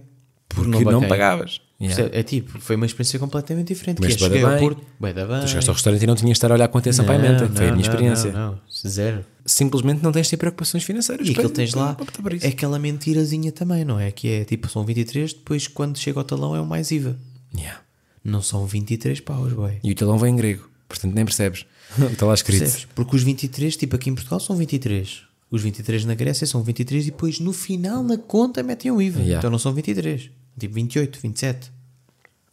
Porque 0.48 0.70
não, 0.70 0.82
baquei. 0.82 1.08
pagavas. 1.08 1.60
Percebe? 1.78 2.16
É 2.16 2.22
tipo, 2.22 2.58
foi 2.58 2.76
uma 2.76 2.86
experiência 2.86 3.18
completamente 3.18 3.68
diferente. 3.68 4.00
Mas 4.00 4.16
que 4.16 4.24
é, 4.24 4.26
cheguei 4.26 4.42
ao 4.42 4.52
bem. 4.52 4.58
Porto, 4.60 4.82
bué 4.98 5.12
da 5.12 5.26
bem. 5.26 5.40
Tu 5.42 5.48
chegaste 5.48 5.68
ao 5.68 5.74
restaurante 5.74 6.02
e 6.02 6.06
não 6.06 6.14
tinhas 6.14 6.30
de 6.30 6.38
estar 6.38 6.50
a 6.50 6.54
olhar 6.54 6.68
com 6.68 6.78
atenção 6.78 7.04
para 7.04 7.16
a 7.16 7.18
menta. 7.18 7.46
Foi 7.46 7.68
a 7.68 7.72
minha 7.72 7.82
experiência. 7.82 8.32
Não, 8.32 8.52
não, 8.52 8.60
zero. 8.88 9.22
Simplesmente 9.44 10.02
não 10.02 10.10
tens 10.12 10.26
de 10.26 10.30
ter 10.30 10.36
preocupações 10.38 10.82
financeiras. 10.82 11.28
E 11.28 11.32
aquilo 11.32 11.50
tens 11.50 11.74
lá 11.74 11.94
é 12.40 12.48
aquela 12.48 12.78
mentirazinha 12.78 13.52
também, 13.52 13.84
não 13.84 14.00
é? 14.00 14.10
Que 14.10 14.28
é 14.28 14.44
tipo, 14.46 14.66
são 14.70 14.82
23, 14.82 15.34
depois 15.34 15.68
quando 15.68 15.98
chega 15.98 16.18
ao 16.18 16.24
talão 16.24 16.56
é 16.56 16.60
o 16.60 16.66
mais 16.66 16.90
IVA. 16.90 17.18
Ya. 17.54 17.80
Não 18.24 18.40
são 18.40 18.64
23 18.66 19.20
paus, 19.20 19.52
bué. 19.52 19.78
E 19.84 19.92
o 19.92 19.94
talão 19.94 20.16
vem 20.18 20.32
em 20.32 20.36
grego, 20.36 20.66
portanto 20.88 21.12
nem 21.14 21.24
percebes. 21.26 21.66
Está 22.12 22.26
lá 22.26 22.34
escrito. 22.34 22.60
Percebes? 22.60 22.86
Porque 22.94 23.16
os 23.16 23.22
23, 23.22 23.76
tipo 23.76 23.96
aqui 23.96 24.10
em 24.10 24.14
Portugal, 24.14 24.40
são 24.40 24.56
23. 24.56 25.22
Os 25.50 25.62
23 25.62 26.04
na 26.04 26.14
Grécia 26.14 26.46
são 26.46 26.62
23 26.62 27.06
e 27.06 27.10
depois 27.10 27.38
no 27.38 27.52
final 27.52 28.02
na 28.02 28.18
conta 28.18 28.62
metem 28.62 28.90
o 28.90 29.00
IVA. 29.00 29.20
Yeah. 29.20 29.38
Então 29.38 29.50
não 29.50 29.58
são 29.58 29.72
23. 29.72 30.30
Tipo 30.58 30.74
28, 30.74 31.20
27. 31.20 31.72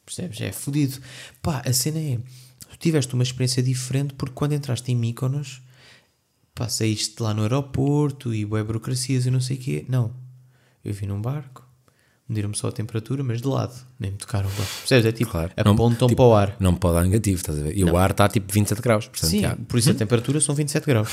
Percebes? 0.06 0.41
É 0.41 0.52
fodido. 0.52 1.00
Pá, 1.41 1.62
a 1.65 1.74
cena 1.74 2.00
é. 2.00 2.19
Tu 2.69 2.78
tiveste 2.78 3.13
uma 3.13 3.24
experiência 3.24 3.63
diferente 3.63 4.13
porque 4.13 4.36
quando 4.36 4.54
entraste 4.54 4.91
em 4.91 4.96
Mykonos, 4.96 5.62
pá, 6.54 6.69
saíste 6.69 7.22
lá 7.22 7.34
no 7.34 7.41
aeroporto 7.41 8.34
e 8.34 8.46
boé 8.46 8.63
burocracias 8.63 9.26
e 9.26 9.32
não 9.32 9.39
sei 9.39 9.58
o 9.58 9.60
quê. 9.60 9.86
Não. 9.88 10.13
Eu 10.84 10.93
vim 10.93 11.08
num 11.08 11.22
barco, 11.22 11.62
mediram-me 12.28 12.56
só 12.56 12.70
a 12.70 12.72
temperatura, 12.72 13.24
mas 13.24 13.42
de 13.42 13.48
lado. 13.48 13.74
Nem 14.00 14.12
me 14.12 14.18
tocaram. 14.18 14.50
Pá. 14.50 14.64
Percebes? 14.80 15.06
É 15.06 15.12
tipo, 15.12 15.32
Claro. 15.32 15.52
apontam 15.56 16.08
tipo, 16.08 16.18
para 16.24 16.26
o 16.26 16.34
ar. 16.36 16.56
Não 16.60 16.74
pode 16.76 16.96
dar 16.96 17.04
negativo, 17.04 17.38
estás 17.38 17.60
a 17.60 17.64
ver? 17.64 17.78
E 17.78 17.84
o 17.84 17.98
ar 17.98 18.12
está 18.12 18.28
tipo 18.30 18.52
27 18.52 18.82
graus, 18.82 19.08
portanto, 19.08 19.30
Sim, 19.30 19.44
por 19.68 19.78
isso 19.80 19.92
a 19.92 19.94
temperatura 19.94 20.40
são 20.40 20.56
27 20.56 20.86
graus. 20.86 21.10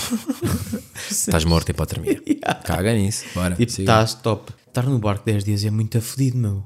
estás 1.11 1.45
morto 1.45 1.69
e 1.71 1.73
pode 1.75 1.95
dormir. 1.95 2.23
Caga 2.65 2.95
nisso, 2.95 3.25
bora. 3.35 3.55
Tipo, 3.57 3.73
siga. 3.73 3.83
estás 3.83 4.15
top. 4.15 4.53
Estar 4.67 4.85
no 4.87 4.99
barco 4.99 5.25
10 5.27 5.45
dias 5.45 5.65
é 5.65 5.71
muito 5.71 5.99
afedido, 5.99 6.37
meu. 6.39 6.65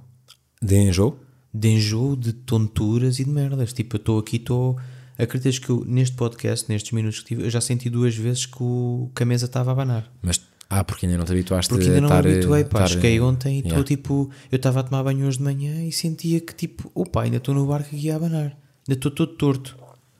De 0.60 0.76
enjoo? 0.76 1.18
De 1.52 1.68
enjoo, 1.68 2.16
de 2.16 2.32
tonturas 2.32 3.18
e 3.18 3.24
de 3.24 3.30
merdas. 3.30 3.72
Tipo, 3.72 3.96
eu 3.96 3.98
estou 3.98 4.18
aqui, 4.18 4.36
estou. 4.36 4.76
Acreditas 5.16 5.58
que 5.60 5.70
eu, 5.70 5.84
neste 5.86 6.16
podcast, 6.16 6.68
nestes 6.68 6.90
minutos 6.92 7.20
que 7.20 7.26
tive, 7.26 7.44
eu 7.44 7.50
já 7.50 7.60
senti 7.60 7.88
duas 7.88 8.16
vezes 8.16 8.46
que, 8.46 8.56
o, 8.60 9.10
que 9.14 9.22
a 9.22 9.26
mesa 9.26 9.46
estava 9.46 9.70
a 9.70 9.72
abanar. 9.72 10.10
Mas, 10.20 10.40
ah, 10.80 10.84
porque 10.84 11.06
ainda 11.06 11.18
não 11.18 11.24
te 11.24 11.32
habituaste 11.32 11.68
Porque 11.70 11.86
a 11.86 11.88
ainda 11.94 12.00
não 12.00 12.08
me 12.08 12.14
estar, 12.16 12.28
eh, 12.28 12.32
habituei, 12.32 12.64
pá. 12.64 12.84
estar, 12.84 12.88
Cheguei 12.88 13.20
ontem 13.20 13.54
e 13.56 13.58
estou 13.58 13.70
yeah. 13.72 13.86
tipo. 13.88 14.30
Eu 14.50 14.56
estava 14.56 14.80
a 14.80 14.82
tomar 14.82 15.02
banho 15.02 15.26
hoje 15.26 15.38
de 15.38 15.44
manhã 15.44 15.84
e 15.84 15.92
sentia 15.92 16.40
que 16.40 16.54
tipo, 16.54 16.90
opa, 16.94 17.22
ainda 17.22 17.36
estou 17.38 17.54
no 17.54 17.66
barco 17.66 17.94
aqui 17.94 18.10
a 18.10 18.16
abanar. 18.16 18.56
Ainda 18.86 18.92
estou 18.98 19.10
todo 19.10 19.32
torto. 19.34 19.76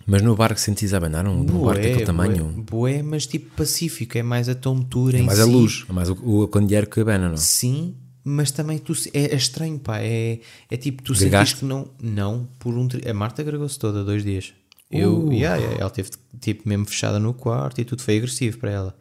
Mas 0.07 0.21
no 0.21 0.37
barco 0.37 0.61
sentís 0.61 0.93
a 0.93 0.99
abanar 0.99 1.27
um, 1.27 1.40
um 1.40 1.45
barco 1.45 1.81
daquele 1.83 2.05
tamanho? 2.05 2.45
bué, 2.69 2.95
bué, 2.99 3.03
mas 3.03 3.27
tipo 3.27 3.55
pacífico, 3.57 4.19
é 4.19 4.23
mais 4.23 4.49
a 4.51 4.55
tontura 4.55 5.17
É 5.17 5.21
em 5.21 5.25
mais 5.25 5.40
a 5.40 5.45
si. 5.45 5.51
luz, 5.51 5.85
é 5.88 5.93
mais 5.93 6.11
o, 6.11 6.14
o 6.43 6.49
candeeiro 6.49 6.87
que 6.88 7.01
abana, 7.01 7.29
não? 7.31 7.37
Sim, 7.38 7.95
mas 8.23 8.51
também 8.51 8.79
tu, 8.79 8.93
é, 9.14 9.33
é 9.33 9.35
estranho, 9.35 9.79
pá. 9.79 9.99
É, 10.01 10.40
é 10.71 10.77
tipo, 10.77 11.03
tu 11.03 11.14
Gregaste? 11.14 11.57
sentiste 11.57 11.59
que 11.61 11.64
não. 11.64 11.88
Não, 12.03 12.49
por 12.59 12.75
um. 12.75 12.87
A 13.09 13.14
Marta 13.14 13.40
agregou-se 13.43 13.79
toda 13.79 14.05
dois 14.05 14.23
dias. 14.23 14.53
Eu, 14.90 15.27
Uh. 15.27 15.33
yeah, 15.33 15.57
yeah, 15.57 15.81
ela 15.81 15.90
teve 15.90 16.11
tipo 16.38 16.69
mesmo 16.69 16.85
fechada 16.85 17.19
no 17.19 17.33
quarto 17.35 17.81
e 17.81 17.85
tudo 17.85 18.03
foi 18.03 18.19
agressivo 18.19 18.59
para 18.59 18.71
ela. 18.71 18.97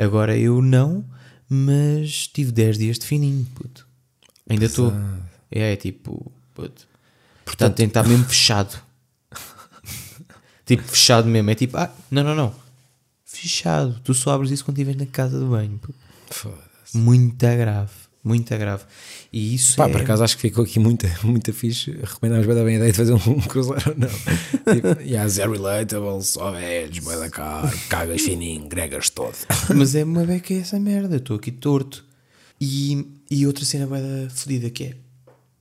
Agora 0.00 0.34
eu 0.36 0.62
não, 0.62 1.04
mas 1.46 2.26
tive 2.26 2.50
10 2.52 2.78
dias 2.78 2.98
de 2.98 3.04
fininho, 3.04 3.46
puto. 3.54 3.86
Ainda 4.48 4.64
estou. 4.64 4.92
É, 5.50 5.74
é 5.74 5.76
tipo, 5.76 6.32
puto. 6.54 6.88
Portanto, 7.44 7.76
tem 7.76 7.86
que 7.86 7.90
estar 7.90 8.08
mesmo 8.08 8.24
fechado. 8.24 8.80
tipo, 10.64 10.82
fechado 10.84 11.28
mesmo. 11.28 11.50
É 11.50 11.54
tipo, 11.54 11.76
ah, 11.76 11.92
não, 12.10 12.24
não, 12.24 12.34
não. 12.34 12.54
Fechado. 13.24 14.00
Tu 14.02 14.14
só 14.14 14.32
abres 14.32 14.50
isso 14.50 14.64
quando 14.64 14.78
estiveres 14.78 15.00
na 15.00 15.06
casa 15.06 15.38
do 15.38 15.50
banho. 15.50 15.78
puto. 15.78 15.98
Foda-se. 16.30 16.96
Muito 16.96 17.36
grave, 17.36 17.92
muito 18.22 18.56
grave. 18.56 18.84
E 19.32 19.54
isso 19.54 19.76
Pá, 19.76 19.88
é. 19.88 19.92
por 19.92 20.00
acaso 20.02 20.22
acho 20.22 20.36
que 20.36 20.42
ficou 20.42 20.64
aqui 20.64 20.78
muita, 20.78 21.08
muita 21.24 21.52
fixe. 21.52 21.92
Recomendamos 21.92 22.46
bem 22.46 22.64
bem 22.64 22.74
a 22.74 22.76
ideia 22.76 22.92
de 22.92 22.96
fazer 22.96 23.12
um 23.14 23.40
cruzeiro 23.48 23.82
ou 23.90 23.96
não. 23.96 24.74
tipo, 24.74 25.02
yeah, 25.02 25.28
zero 25.28 25.52
relatable, 25.52 26.22
só 26.22 26.50
velhos, 26.52 26.98
boi 26.98 27.16
da 27.16 27.30
caro, 27.30 27.70
cagas 27.88 28.20
fininho, 28.22 28.68
gregas 28.68 29.10
todo. 29.10 29.36
Mas 29.74 29.94
é 29.94 30.04
uma 30.04 30.24
beca 30.24 30.54
essa 30.54 30.78
merda, 30.78 31.14
eu 31.14 31.18
estou 31.18 31.36
aqui 31.36 31.50
torto. 31.50 32.04
E, 32.60 33.06
e 33.30 33.46
outra 33.46 33.64
cena 33.64 33.86
bué 33.86 34.00
da 34.02 34.28
fodida 34.30 34.68
que 34.68 34.84
é: 34.84 34.96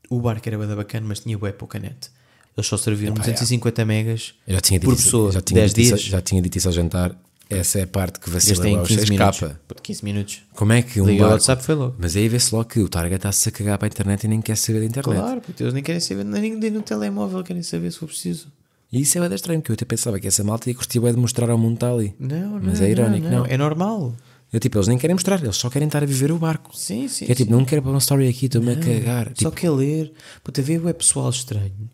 o 0.10 0.20
barco 0.20 0.48
era 0.50 0.68
da 0.68 0.76
bacana, 0.76 1.08
mas 1.08 1.22
tinha 1.22 1.38
bué 1.38 1.54
pouca 1.54 1.80
net. 1.80 2.10
Eles 2.58 2.68
só 2.68 2.76
serviam 2.76 3.14
250 3.14 3.86
megas 3.86 4.34
Eu 4.46 4.56
já 4.56 4.60
tinha 4.60 4.80
dito 4.80 4.90
por 4.90 4.98
pessoa, 4.98 5.32
já 5.32 5.40
tinha 5.42 5.62
10 5.62 5.74
dito 5.74 5.88
dias. 5.88 6.02
já 6.02 6.22
tinha 6.22 6.42
dito 6.42 6.58
isso 6.58 6.68
ao 6.68 6.74
jantar. 6.74 7.16
Essa 7.50 7.80
é 7.80 7.84
a 7.84 7.88
parte 7.88 8.20
que 8.20 8.30
vacila 8.30 8.64
lá, 8.70 8.82
os 8.84 8.88
15 8.88 9.00
6 9.00 9.10
minutos. 9.10 9.40
capa. 9.40 9.60
Puto, 9.68 9.82
15 9.82 10.06
minutos. 10.06 10.42
Como 10.54 10.72
é 10.72 10.82
que 10.84 11.02
um 11.02 11.06
Liga 11.06 11.18
o 11.18 11.20
barco... 11.22 11.34
WhatsApp, 11.34 11.64
foi 11.64 11.76
logo. 11.76 11.96
Mas 11.98 12.16
aí 12.16 12.30
vê-se 12.30 12.54
logo 12.54 12.70
que 12.70 12.80
o 12.80 12.88
Targa 12.88 13.16
está-se 13.16 13.50
a 13.50 13.52
cagar 13.52 13.78
para 13.80 13.88
a 13.88 13.90
internet 13.90 14.24
e 14.24 14.28
nem 14.28 14.40
quer 14.42 14.56
saber 14.56 14.82
da 14.82 14.86
internet. 14.86 15.20
Claro, 15.20 15.42
porque 15.42 15.64
eles 15.64 15.74
nem 15.74 15.82
querem 15.82 16.00
saber, 16.00 16.24
nem 16.24 16.56
nem 16.56 16.70
no 16.70 16.82
telemóvel 16.84 17.44
querem 17.44 17.64
saber 17.64 17.92
se 17.92 17.98
for 17.98 18.08
preciso. 18.08 18.48
E 18.92 19.02
isso 19.02 19.18
é 19.18 19.22
bem 19.28 19.36
estranho, 19.36 19.62
porque 19.62 19.72
eu 19.72 19.74
até 19.76 19.86
pensava 19.86 20.20
que 20.20 20.28
essa 20.28 20.44
malta 20.44 20.70
ia 20.70 20.76
curtir 20.76 21.00
bué 21.00 21.12
de 21.12 21.18
mostrar 21.18 21.50
ao 21.50 21.58
mundo 21.58 21.76
está 21.76 21.92
ali. 21.92 22.14
Não, 22.20 22.52
não. 22.52 22.60
Mas 22.62 22.82
é 22.82 22.90
irónico, 22.90 23.28
não. 23.28 23.46
É 23.46 23.58
normal. 23.58 24.16
Eu, 24.52 24.60
tipo, 24.60 24.78
eles 24.78 24.88
nem 24.88 24.98
querem 24.98 25.14
mostrar, 25.14 25.42
eles 25.44 25.58
só 25.58 25.70
querem 25.70 25.88
estar 25.88 26.02
a 26.02 26.06
viver 26.08 26.32
o 26.32 26.38
barco. 26.40 26.76
Sim, 26.76 27.08
sim. 27.08 27.26
Que 27.26 27.32
é 27.32 27.36
tipo, 27.36 27.52
sim. 27.52 27.58
não 27.58 27.66
quero 27.66 27.84
para 27.84 27.92
uma 27.92 28.00
story 28.00 28.28
aqui, 28.28 28.48
estou-me 28.48 28.72
a 28.72 28.76
cagar. 28.76 29.28
Só 29.28 29.34
Tipo, 29.34 29.52
quer 29.52 29.70
ler. 29.70 30.12
Puta, 30.44 30.62
ver 30.62 30.84
é 30.88 30.94
pessoal 30.94 31.30
estranho, 31.30 31.90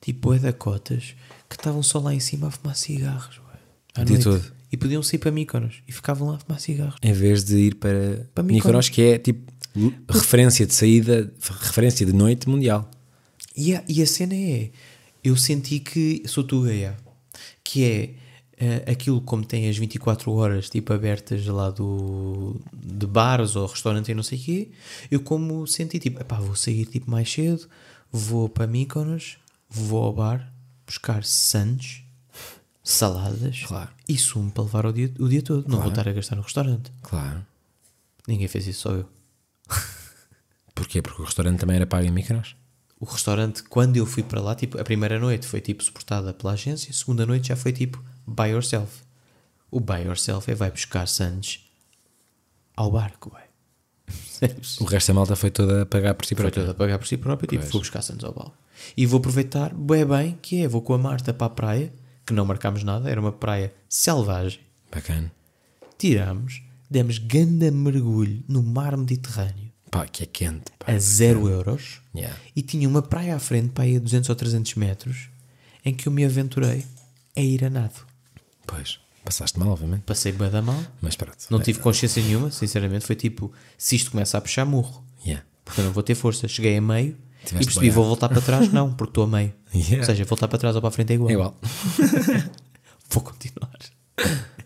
tipo 0.00 0.32
é 0.32 0.38
da 0.38 0.52
cotas, 0.52 1.14
que 1.48 1.56
estavam 1.56 1.82
só 1.82 1.98
lá 1.98 2.14
em 2.14 2.20
cima 2.20 2.48
a 2.48 2.50
fumar 2.50 2.76
cigarros. 2.76 3.40
O 3.98 4.04
dia 4.04 4.18
todo. 4.20 4.57
E 4.70 4.76
podiam 4.76 5.02
sair 5.02 5.18
para 5.18 5.30
Mykonos 5.30 5.82
e 5.88 5.92
ficavam 5.92 6.28
lá 6.28 6.36
a 6.36 6.38
fumar 6.38 6.60
cigarros. 6.60 6.96
em 7.02 7.12
vez 7.12 7.44
de 7.44 7.56
ir 7.56 7.74
para, 7.76 8.28
Para 8.34 8.44
Mykonos, 8.44 8.88
que 8.88 9.02
é 9.02 9.18
tipo 9.18 9.50
referência 10.08 10.66
de 10.66 10.74
saída, 10.74 11.32
referência 11.60 12.04
de 12.04 12.12
noite 12.12 12.48
mundial. 12.48 12.90
E 13.56 13.74
a, 13.74 13.82
e 13.88 14.02
a 14.02 14.06
cena 14.06 14.34
é, 14.34 14.70
eu 15.22 15.36
senti 15.36 15.80
que 15.80 16.22
sou 16.26 16.44
tu, 16.44 16.62
Gaia, 16.62 16.96
que 17.64 17.84
é 17.84 18.10
eh, 18.60 18.90
aquilo 18.90 19.20
como 19.20 19.44
tem 19.44 19.68
as 19.68 19.76
24 19.76 20.32
horas 20.32 20.68
tipo 20.68 20.92
abertas 20.92 21.46
lá 21.46 21.70
do 21.70 22.60
de 22.72 23.06
bares 23.06 23.54
ou 23.54 23.66
restaurante 23.66 24.10
e 24.10 24.14
não 24.14 24.22
sei 24.22 24.36
o 24.38 24.42
quê, 24.42 24.70
eu 25.10 25.20
como 25.20 25.64
senti 25.66 25.98
tipo, 26.00 26.20
epá, 26.20 26.40
vou 26.40 26.56
sair 26.56 26.84
tipo 26.86 27.08
mais 27.08 27.32
cedo, 27.32 27.68
vou 28.10 28.48
para 28.48 28.66
Mykonos, 28.66 29.38
vou 29.70 30.02
ao 30.02 30.12
bar 30.12 30.52
buscar 30.84 31.22
sandes, 31.22 32.02
saladas 32.90 33.60
Claro. 33.66 33.90
e 34.08 34.16
sumo 34.16 34.50
para 34.50 34.64
levar 34.64 34.86
o 34.86 34.92
dia, 34.92 35.12
o 35.18 35.28
dia 35.28 35.42
todo, 35.42 35.68
não 35.68 35.80
vou 35.80 35.90
estar 35.90 36.08
a 36.08 36.12
gastar 36.12 36.36
no 36.36 36.42
restaurante. 36.42 36.90
Claro. 37.02 37.44
Ninguém 38.26 38.48
fez 38.48 38.66
isso, 38.66 38.80
só 38.82 38.90
eu. 38.92 39.06
Porquê? 40.74 41.02
Porque 41.02 41.20
o 41.20 41.24
restaurante 41.24 41.58
também 41.58 41.76
era 41.76 41.86
pago 41.86 42.06
em 42.06 42.10
Mykonos? 42.10 42.56
O 43.00 43.04
restaurante, 43.04 43.62
quando 43.64 43.96
eu 43.96 44.06
fui 44.06 44.22
para 44.22 44.40
lá, 44.40 44.54
tipo, 44.54 44.80
a 44.80 44.84
primeira 44.84 45.18
noite 45.18 45.46
foi 45.46 45.60
tipo 45.60 45.82
suportada 45.84 46.32
pela 46.32 46.52
agência, 46.52 46.90
a 46.90 46.94
segunda 46.94 47.24
noite 47.26 47.48
já 47.48 47.56
foi 47.56 47.72
tipo 47.72 48.02
by 48.26 48.48
yourself. 48.48 49.02
O 49.70 49.80
by 49.80 50.02
yourself 50.04 50.50
é 50.50 50.54
vai 50.54 50.70
buscar 50.70 51.06
sandes 51.06 51.60
ao 52.76 52.90
barco, 52.90 53.32
ué. 53.34 53.44
O 54.80 54.84
resto 54.84 55.08
da 55.08 55.14
malta 55.14 55.36
foi 55.36 55.50
toda 55.50 55.82
a 55.82 55.86
pagar 55.86 56.14
por 56.14 56.24
si 56.26 56.34
Foi 56.34 56.44
própria. 56.44 56.62
toda 56.62 56.72
a 56.72 56.74
pagar 56.74 56.98
por 56.98 57.06
si 57.06 57.16
próprio, 57.16 57.48
tipo, 57.48 57.64
vou 57.70 57.80
buscar 57.80 58.00
sandes 58.02 58.24
ao 58.24 58.32
barco. 58.32 58.54
E 58.96 59.04
vou 59.04 59.18
aproveitar, 59.18 59.74
bem 59.74 60.06
bem, 60.06 60.38
que 60.40 60.62
é, 60.62 60.68
vou 60.68 60.80
com 60.80 60.94
a 60.94 60.98
Marta 60.98 61.34
para 61.34 61.48
a 61.48 61.50
praia, 61.50 61.92
que 62.28 62.34
não 62.34 62.44
marcámos 62.44 62.84
nada, 62.84 63.08
era 63.10 63.18
uma 63.20 63.32
praia 63.32 63.72
selvagem. 63.88 64.60
Bacana. 64.92 65.32
Tirámos, 65.96 66.62
demos 66.90 67.18
ganda 67.18 67.70
mergulho 67.70 68.42
no 68.46 68.62
mar 68.62 68.96
Mediterrâneo 68.96 69.70
Pá, 69.90 70.06
que 70.06 70.22
é 70.22 70.26
quente. 70.26 70.70
Pá. 70.78 70.92
a 70.92 70.98
zero 70.98 71.48
euros 71.48 72.00
Yeah. 72.14 72.36
e 72.56 72.62
tinha 72.62 72.88
uma 72.88 73.00
praia 73.00 73.36
à 73.36 73.38
frente, 73.38 73.68
para 73.70 73.84
aí 73.84 73.96
a 73.96 74.00
200 74.00 74.28
ou 74.28 74.34
300 74.34 74.74
metros, 74.74 75.28
em 75.84 75.94
que 75.94 76.08
eu 76.08 76.12
me 76.12 76.24
aventurei 76.24 76.84
a 77.36 77.40
ir 77.40 77.64
a 77.64 77.70
nado. 77.70 77.94
Pois. 78.66 78.98
Passaste 79.24 79.58
mal, 79.58 79.68
obviamente. 79.70 80.02
Passei 80.02 80.32
bué 80.32 80.50
da 80.50 80.60
mal, 80.60 80.82
Mas 81.00 81.14
pronto. 81.16 81.36
não 81.50 81.60
tive 81.60 81.78
consciência 81.80 82.22
nenhuma, 82.22 82.50
sinceramente, 82.50 83.06
foi 83.06 83.14
tipo, 83.14 83.52
se 83.76 83.94
isto 83.96 84.10
começa 84.10 84.36
a 84.36 84.40
puxar, 84.40 84.64
morro. 84.64 85.04
Yeah. 85.24 85.44
Porque 85.64 85.80
eu 85.80 85.84
não 85.84 85.92
vou 85.92 86.02
ter 86.02 86.14
força. 86.14 86.48
Cheguei 86.48 86.76
a 86.76 86.80
meio 86.80 87.16
e 87.52 87.64
percebi, 87.64 87.90
vou 87.90 88.04
voltar 88.04 88.28
para 88.28 88.40
trás? 88.40 88.70
Não, 88.72 88.92
porque 88.92 89.10
estou 89.10 89.24
a 89.24 89.26
meio. 89.26 89.52
Yeah. 89.74 89.98
Ou 89.98 90.04
seja, 90.04 90.24
voltar 90.24 90.48
para 90.48 90.58
trás 90.58 90.74
ou 90.74 90.82
para 90.82 90.88
a 90.88 90.92
frente 90.92 91.12
é 91.12 91.14
igual. 91.14 91.30
É 91.30 91.32
igual. 91.32 91.56
Vou 93.10 93.22
continuar. 93.22 93.70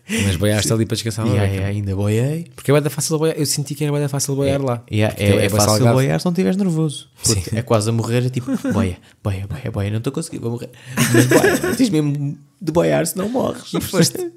Mas 0.09 0.35
boiaste 0.35 0.71
ali 0.73 0.85
para 0.85 0.95
descansar 0.95 1.25
aí, 1.25 1.31
beca. 1.31 1.65
ainda 1.65 1.95
boiei. 1.95 2.51
Porque 2.55 2.71
é 2.71 2.81
da 2.81 2.89
fácil 2.89 3.17
boiar. 3.17 3.37
Eu 3.37 3.45
senti 3.45 3.73
que 3.73 3.85
era 3.85 3.99
da 3.99 4.09
fácil 4.09 4.35
boiar 4.35 4.61
lá. 4.61 4.83
Yeah, 4.91 5.15
é, 5.17 5.29
é 5.29 5.33
bué 5.33 5.49
fácil 5.49 5.69
salgado. 5.69 5.95
boiar 5.95 6.19
se 6.19 6.25
não 6.25 6.31
estiveres 6.33 6.57
nervoso. 6.57 7.07
É 7.53 7.61
quase 7.61 7.89
a 7.89 7.93
morrer, 7.93 8.25
é 8.25 8.29
tipo, 8.29 8.51
boia, 8.73 8.97
boia, 9.23 9.47
boia, 9.47 9.71
boia, 9.71 9.89
não 9.89 9.99
estou 9.99 10.11
a 10.11 10.13
conseguir, 10.13 10.39
vou 10.39 10.51
morrer. 10.51 10.71
Mas 11.13 11.25
boia, 11.25 11.75
tens 11.75 11.89
mesmo 11.89 12.37
de 12.61 12.71
boiar 12.71 13.07
se 13.07 13.17
não 13.17 13.29
morres. 13.29 13.71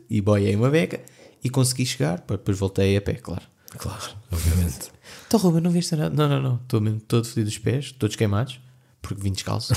E 0.09 0.20
boiei 0.20 0.55
uma 0.55 0.70
beca 0.70 1.01
e 1.42 1.51
consegui 1.51 1.84
chegar, 1.84 2.24
depois 2.28 2.57
voltei 2.59 2.97
a 2.97 3.01
pé, 3.01 3.14
claro. 3.14 3.42
Claro, 3.71 4.17
obviamente. 4.31 4.91
Então, 5.27 5.41
Ruben, 5.41 5.61
não 5.61 5.71
viste 5.71 5.95
nada? 5.97 6.14
Não, 6.14 6.29
não, 6.29 6.43
não, 6.43 6.57
estou 6.57 6.81
mesmo 6.81 7.01
todo 7.01 7.27
fodido 7.27 7.49
os 7.49 7.59
pés, 7.59 7.93
todos 7.93 8.17
queimados, 8.17 8.61
porque 9.03 9.23
vim 9.23 9.33
descalço. 9.33 9.75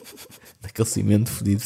Daquele 0.60 0.88
cimento 0.88 1.30
fodido. 1.30 1.64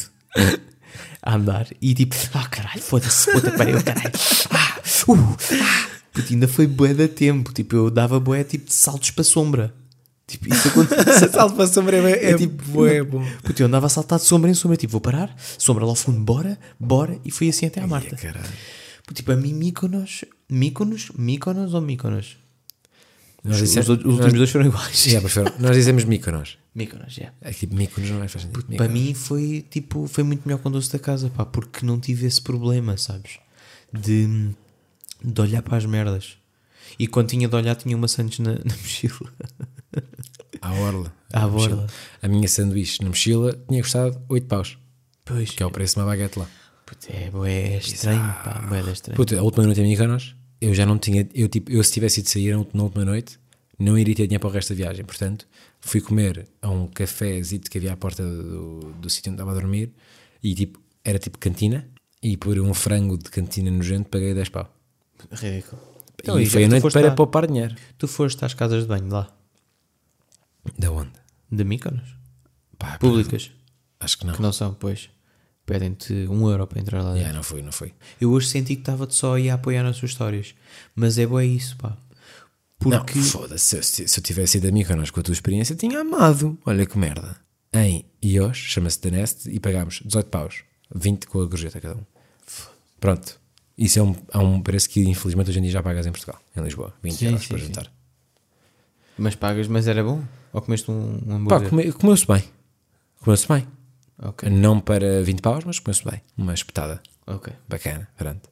A 1.21 1.35
andar 1.35 1.67
e 1.81 1.93
tipo, 1.93 2.15
ah 2.33 2.47
caralho, 2.47 2.81
foda-se, 2.81 3.31
puta 3.31 3.51
pariu, 3.51 3.83
caralho. 3.83 4.11
Ah, 4.49 4.79
uh, 5.07 5.37
ah. 5.61 5.89
Puto, 6.13 6.33
ainda 6.33 6.47
foi 6.47 6.65
bué 6.65 6.93
da 6.93 7.07
tempo, 7.07 7.53
tipo, 7.53 7.75
eu 7.75 7.91
dava 7.91 8.19
bué 8.19 8.43
tipo 8.43 8.65
de 8.65 8.73
saltos 8.73 9.11
para 9.11 9.21
a 9.21 9.25
sombra. 9.25 9.73
Tipo, 10.25 10.53
isso 10.53 10.67
aconteceu. 10.67 11.29
Salto 11.31 11.55
para 11.55 11.63
a 11.63 11.67
sombra 11.67 11.97
é, 11.97 12.31
É 12.31 12.37
tipo, 12.37 12.61
bué 12.71 13.01
bom. 13.01 13.25
Puto, 13.41 13.61
eu 13.61 13.67
andava 13.67 13.85
a 13.85 13.89
saltar 13.89 14.19
de 14.19 14.25
sombra 14.25 14.51
em 14.51 14.53
sombra, 14.53 14.75
tipo, 14.75 14.91
vou 14.91 14.99
parar, 14.99 15.33
sombra 15.57 15.85
lá 15.85 15.91
ao 15.91 15.95
fundo, 15.95 16.19
bora, 16.19 16.59
bora, 16.77 17.17
e 17.23 17.31
foi 17.31 17.47
assim 17.47 17.65
até 17.65 17.79
à 17.79 17.87
Marta. 17.87 18.15
caralho. 18.17 18.45
Tipo, 19.13 19.31
a 19.31 19.35
mim, 19.35 19.53
Míconos, 19.53 20.25
Míconos, 20.49 21.09
Míconos 21.17 21.73
ou 21.73 21.81
Míconos? 21.81 22.37
Nós 23.43 23.55
Os, 23.55 23.61
dissemos- 23.61 23.87
os 23.89 23.95
últimos 23.95 24.19
nós- 24.19 24.33
dois 24.33 24.49
foram 24.49 24.65
iguais. 24.65 25.05
Yeah, 25.05 25.29
foram. 25.29 25.53
Nós 25.59 25.75
dizemos 25.75 26.03
Mykonos. 26.03 26.57
Míconos, 26.75 27.13
já. 27.13 27.31
É 27.41 27.51
tipo, 27.51 27.75
Mykonos 27.75 28.09
não 28.09 28.23
é 28.23 28.27
sentido. 28.27 28.63
Para 28.75 28.87
mim 28.89 29.13
foi 29.13 29.65
tipo, 29.69 30.07
foi 30.07 30.23
muito 30.23 30.45
melhor 30.45 30.59
com 30.59 30.69
o 30.69 30.71
doce 30.71 30.91
da 30.91 30.99
casa, 30.99 31.29
pá, 31.29 31.45
porque 31.45 31.85
não 31.85 31.99
tive 31.99 32.25
esse 32.27 32.41
problema, 32.41 32.97
sabes? 32.97 33.39
De, 33.93 34.49
de 35.23 35.41
olhar 35.41 35.61
para 35.61 35.77
as 35.77 35.85
merdas. 35.85 36.37
E 36.99 37.07
quando 37.07 37.29
tinha 37.29 37.47
de 37.47 37.55
olhar, 37.55 37.75
tinha 37.75 37.95
uma 37.95 38.07
Santos 38.07 38.39
na, 38.39 38.51
na 38.53 38.75
mochila. 38.75 39.31
À 40.61 40.73
orla. 40.73 41.13
À 41.31 41.47
borla. 41.47 41.53
mochila. 41.77 41.87
A 42.21 42.27
minha 42.27 42.47
sanduíche 42.47 43.01
na 43.03 43.09
mochila 43.09 43.57
tinha 43.69 43.81
custado 43.81 44.19
8 44.27 44.47
paus. 44.47 44.77
Pois, 45.23 45.51
Que 45.51 45.63
é 45.63 45.65
o 45.65 45.71
preço 45.71 45.95
de 45.95 45.99
uma 46.01 46.05
baguete 46.07 46.39
lá. 46.39 46.47
Puto, 46.87 47.07
é, 47.11 47.29
bué, 47.29 47.73
é 47.75 47.77
estranho, 47.77 48.21
pá, 48.43 48.59
da 48.67 48.91
estranho. 48.91 49.15
Puta, 49.15 49.37
a 49.39 49.43
última 49.43 49.65
noite 49.65 49.81
em 49.81 49.87
Mykonos, 49.87 50.35
eu 50.59 50.73
já 50.73 50.85
não 50.85 50.97
tinha. 50.97 51.27
Eu, 51.35 51.47
tipo, 51.47 51.69
eu 51.71 51.83
se 51.83 51.91
tivesse 51.91 52.21
ido 52.21 52.29
sair 52.29 52.55
na 52.73 52.83
última 52.83 53.05
noite, 53.05 53.37
não 53.77 53.95
iria 53.97 54.15
ter 54.15 54.23
dinheiro 54.25 54.41
para 54.41 54.49
o 54.49 54.51
resto 54.53 54.69
da 54.69 54.75
viagem. 54.75 55.05
Portanto, 55.05 55.47
fui 55.79 56.01
comer 56.01 56.47
a 56.61 56.69
um 56.69 56.87
cafézito 56.87 57.69
que 57.69 57.77
havia 57.77 57.93
à 57.93 57.97
porta 57.97 58.23
do, 58.23 58.93
do 58.93 59.09
sítio 59.09 59.31
onde 59.31 59.35
estava 59.39 59.51
a 59.51 59.59
dormir 59.61 59.91
e 60.41 60.55
tipo, 60.55 60.79
era 61.03 61.19
tipo 61.19 61.37
cantina. 61.37 61.87
E 62.23 62.35
por 62.35 62.57
um 62.59 62.73
frango 62.73 63.15
de 63.15 63.29
cantina 63.29 63.69
nojento 63.69 64.09
paguei 64.09 64.33
10 64.33 64.49
pau. 64.49 64.73
Ridículo. 65.31 65.79
e 66.17 66.21
Então, 66.23 66.45
foi 66.47 66.63
a 66.63 66.67
noite 66.67 66.91
para 66.91 67.07
lá- 67.09 67.11
poupar 67.15 67.45
dinheiro. 67.45 67.75
Tu 67.97 68.07
foste 68.07 68.43
às 68.43 68.55
casas 68.55 68.81
de 68.83 68.87
banho 68.89 69.07
lá, 69.07 69.27
Da 70.79 70.91
onde? 70.91 71.11
de 71.51 71.63
Míconos? 71.63 72.15
Pá, 72.77 72.97
Públicas, 72.97 73.51
Acho 73.99 74.17
que 74.17 74.25
não. 74.25 74.33
que 74.33 74.41
não 74.41 74.51
são, 74.51 74.73
pois. 74.73 75.09
Pedem-te 75.67 76.13
um 76.29 76.49
euro 76.49 76.65
para 76.65 76.79
entrar 76.79 76.99
lá 77.01 77.09
dentro. 77.09 77.19
Yeah, 77.19 77.35
não 77.35 77.43
foi, 77.43 77.61
não 77.61 77.71
foi. 77.73 77.93
Eu 78.19 78.31
hoje 78.31 78.47
senti 78.47 78.73
que 78.75 78.81
estava-te 78.81 79.13
só 79.13 79.35
aí 79.35 79.49
a 79.49 79.53
apoiar 79.55 79.83
nas 79.83 79.97
suas 79.97 80.11
histórias. 80.11 80.55
Mas 80.95 81.17
é 81.19 81.27
bué 81.27 81.45
isso, 81.45 81.75
pá. 81.77 81.95
Porque... 82.79 83.19
Não, 83.19 83.25
foda-se. 83.25 83.83
Se, 83.83 84.07
se 84.07 84.19
eu 84.19 84.23
tivesse 84.23 84.57
ido 84.57 84.67
a 84.69 84.71
Mykonos 84.71 85.11
com 85.11 85.19
a 85.19 85.23
tua 85.23 85.33
experiência, 85.33 85.75
tinha 85.75 85.99
amado. 85.99 86.57
Olha 86.65 86.85
que 86.85 86.97
merda. 86.97 87.35
Em 87.73 88.05
IOS, 88.23 88.55
chama-se 88.57 88.97
The 88.99 89.11
Nest, 89.11 89.49
e 89.51 89.59
pagámos 89.59 90.01
18 90.05 90.29
paus. 90.29 90.63
20 90.95 91.27
com 91.27 91.41
a 91.41 91.45
gorjeta 91.45 91.81
cada 91.81 91.95
um. 91.95 92.03
Pronto. 92.99 93.37
Isso 93.77 93.99
é 93.99 94.03
um, 94.03 94.15
é 94.33 94.37
um 94.37 94.61
preço 94.61 94.89
que 94.89 95.01
infelizmente 95.01 95.49
hoje 95.49 95.59
em 95.59 95.63
dia 95.63 95.71
já 95.71 95.83
pagas 95.83 96.07
em 96.07 96.11
Portugal, 96.11 96.41
em 96.55 96.61
Lisboa. 96.63 96.93
20 97.03 97.13
Sim, 97.13 97.25
euros 97.25 97.41
sim, 97.41 97.47
para 97.49 97.57
sim. 97.59 97.65
jantar. 97.65 97.91
Mas 99.17 99.35
pagas, 99.35 99.67
mas 99.67 99.87
era 99.87 100.03
bom? 100.03 100.23
Ou 100.53 100.61
comeste 100.61 100.89
um, 100.89 101.15
um 101.27 101.45
Pá, 101.45 101.57
hambúrguer? 101.57 101.69
come- 101.69 101.91
comeu-se 101.91 102.25
bem. 102.25 102.43
Comeu-se 103.19 103.47
bem. 103.47 103.67
Ok, 104.19 104.49
Não 104.49 104.79
para 104.79 105.21
20 105.23 105.41
paus, 105.41 105.63
mas 105.63 105.79
comeu-se 105.79 106.03
bem. 106.03 106.21
Uma 106.37 106.53
espetada. 106.53 107.01
ok. 107.25 107.53
Bacana. 107.69 108.07
Pronto. 108.17 108.49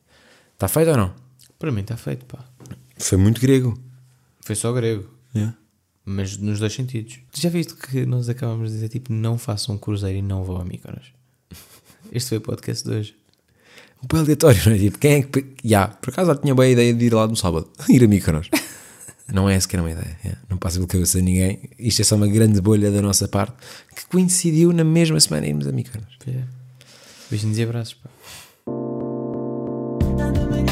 Está 0.54 0.68
feito 0.68 0.92
ou 0.92 0.98
não? 0.98 1.14
Para 1.58 1.72
mim 1.72 1.82
está 1.82 1.98
feito, 1.98 2.26
pá. 2.26 2.40
Foi 2.98 3.18
muito 3.18 3.42
grego. 3.42 3.78
Foi 4.42 4.56
só 4.56 4.72
grego. 4.72 5.10
Mas 6.08 6.38
nos 6.38 6.60
dois 6.60 6.72
sentidos. 6.72 7.18
Tu 7.32 7.42
já 7.42 7.50
viste 7.50 7.74
que 7.74 8.06
nós 8.06 8.30
acabamos 8.30 8.70
de 8.70 8.76
dizer, 8.76 8.90
tipo, 8.90 9.12
não 9.12 9.40
façam 9.40 9.74
um 9.74 9.78
cruzeiro 9.78 10.20
e 10.20 10.22
não 10.22 10.44
vão 10.44 10.58
a 10.58 10.64
Mykonos? 10.64 11.12
Este 12.12 12.30
foi 12.30 12.38
o 12.38 12.42
podcast 12.42 12.88
de 12.88 12.96
hoje. 12.96 13.16
Um 14.04 14.08
pouco 14.08 14.24
aleatório, 14.24 14.62
não 14.68 14.74
é? 14.74 14.78
Tipo, 14.78 15.00
quem 15.00 15.14
é 15.14 15.22
que. 15.24 15.56
Já, 15.64 15.88
por 15.88 16.12
acaso 16.12 16.32
já 16.32 16.38
tinha 16.38 16.54
boa 16.54 16.68
ideia 16.68 16.94
de 16.94 17.06
ir 17.06 17.12
lá 17.14 17.26
no 17.26 17.36
sábado. 17.36 17.68
Ir 17.90 18.04
a 18.04 18.08
Mykonos. 18.08 18.52
Não 19.32 19.50
é 19.50 19.60
sequer 19.60 19.80
uma 19.80 19.92
ideia. 19.92 20.18
é. 20.24 20.36
Não 20.50 20.58
passa 20.58 20.78
pela 20.78 20.88
cabeça 20.88 21.18
de 21.18 21.24
ninguém. 21.24 21.70
Isto 21.80 22.02
é 22.02 22.06
só 22.06 22.16
uma 22.16 22.28
grande 22.28 22.62
bolha 22.62 22.92
da 22.92 23.02
nossa 23.02 23.28
parte 23.28 23.54
que 23.96 24.06
coincidiu 24.08 24.72
na 24.72 24.84
mesma 24.84 25.20
semana 25.20 25.48
irmos 25.48 25.68
a 25.68 25.72
Mykonos. 25.72 26.18
É. 26.28 26.44
Beijinhos 27.30 27.58
e 27.58 27.64
abraços, 27.64 27.96
pá. 27.96 28.10
Me 30.52 30.65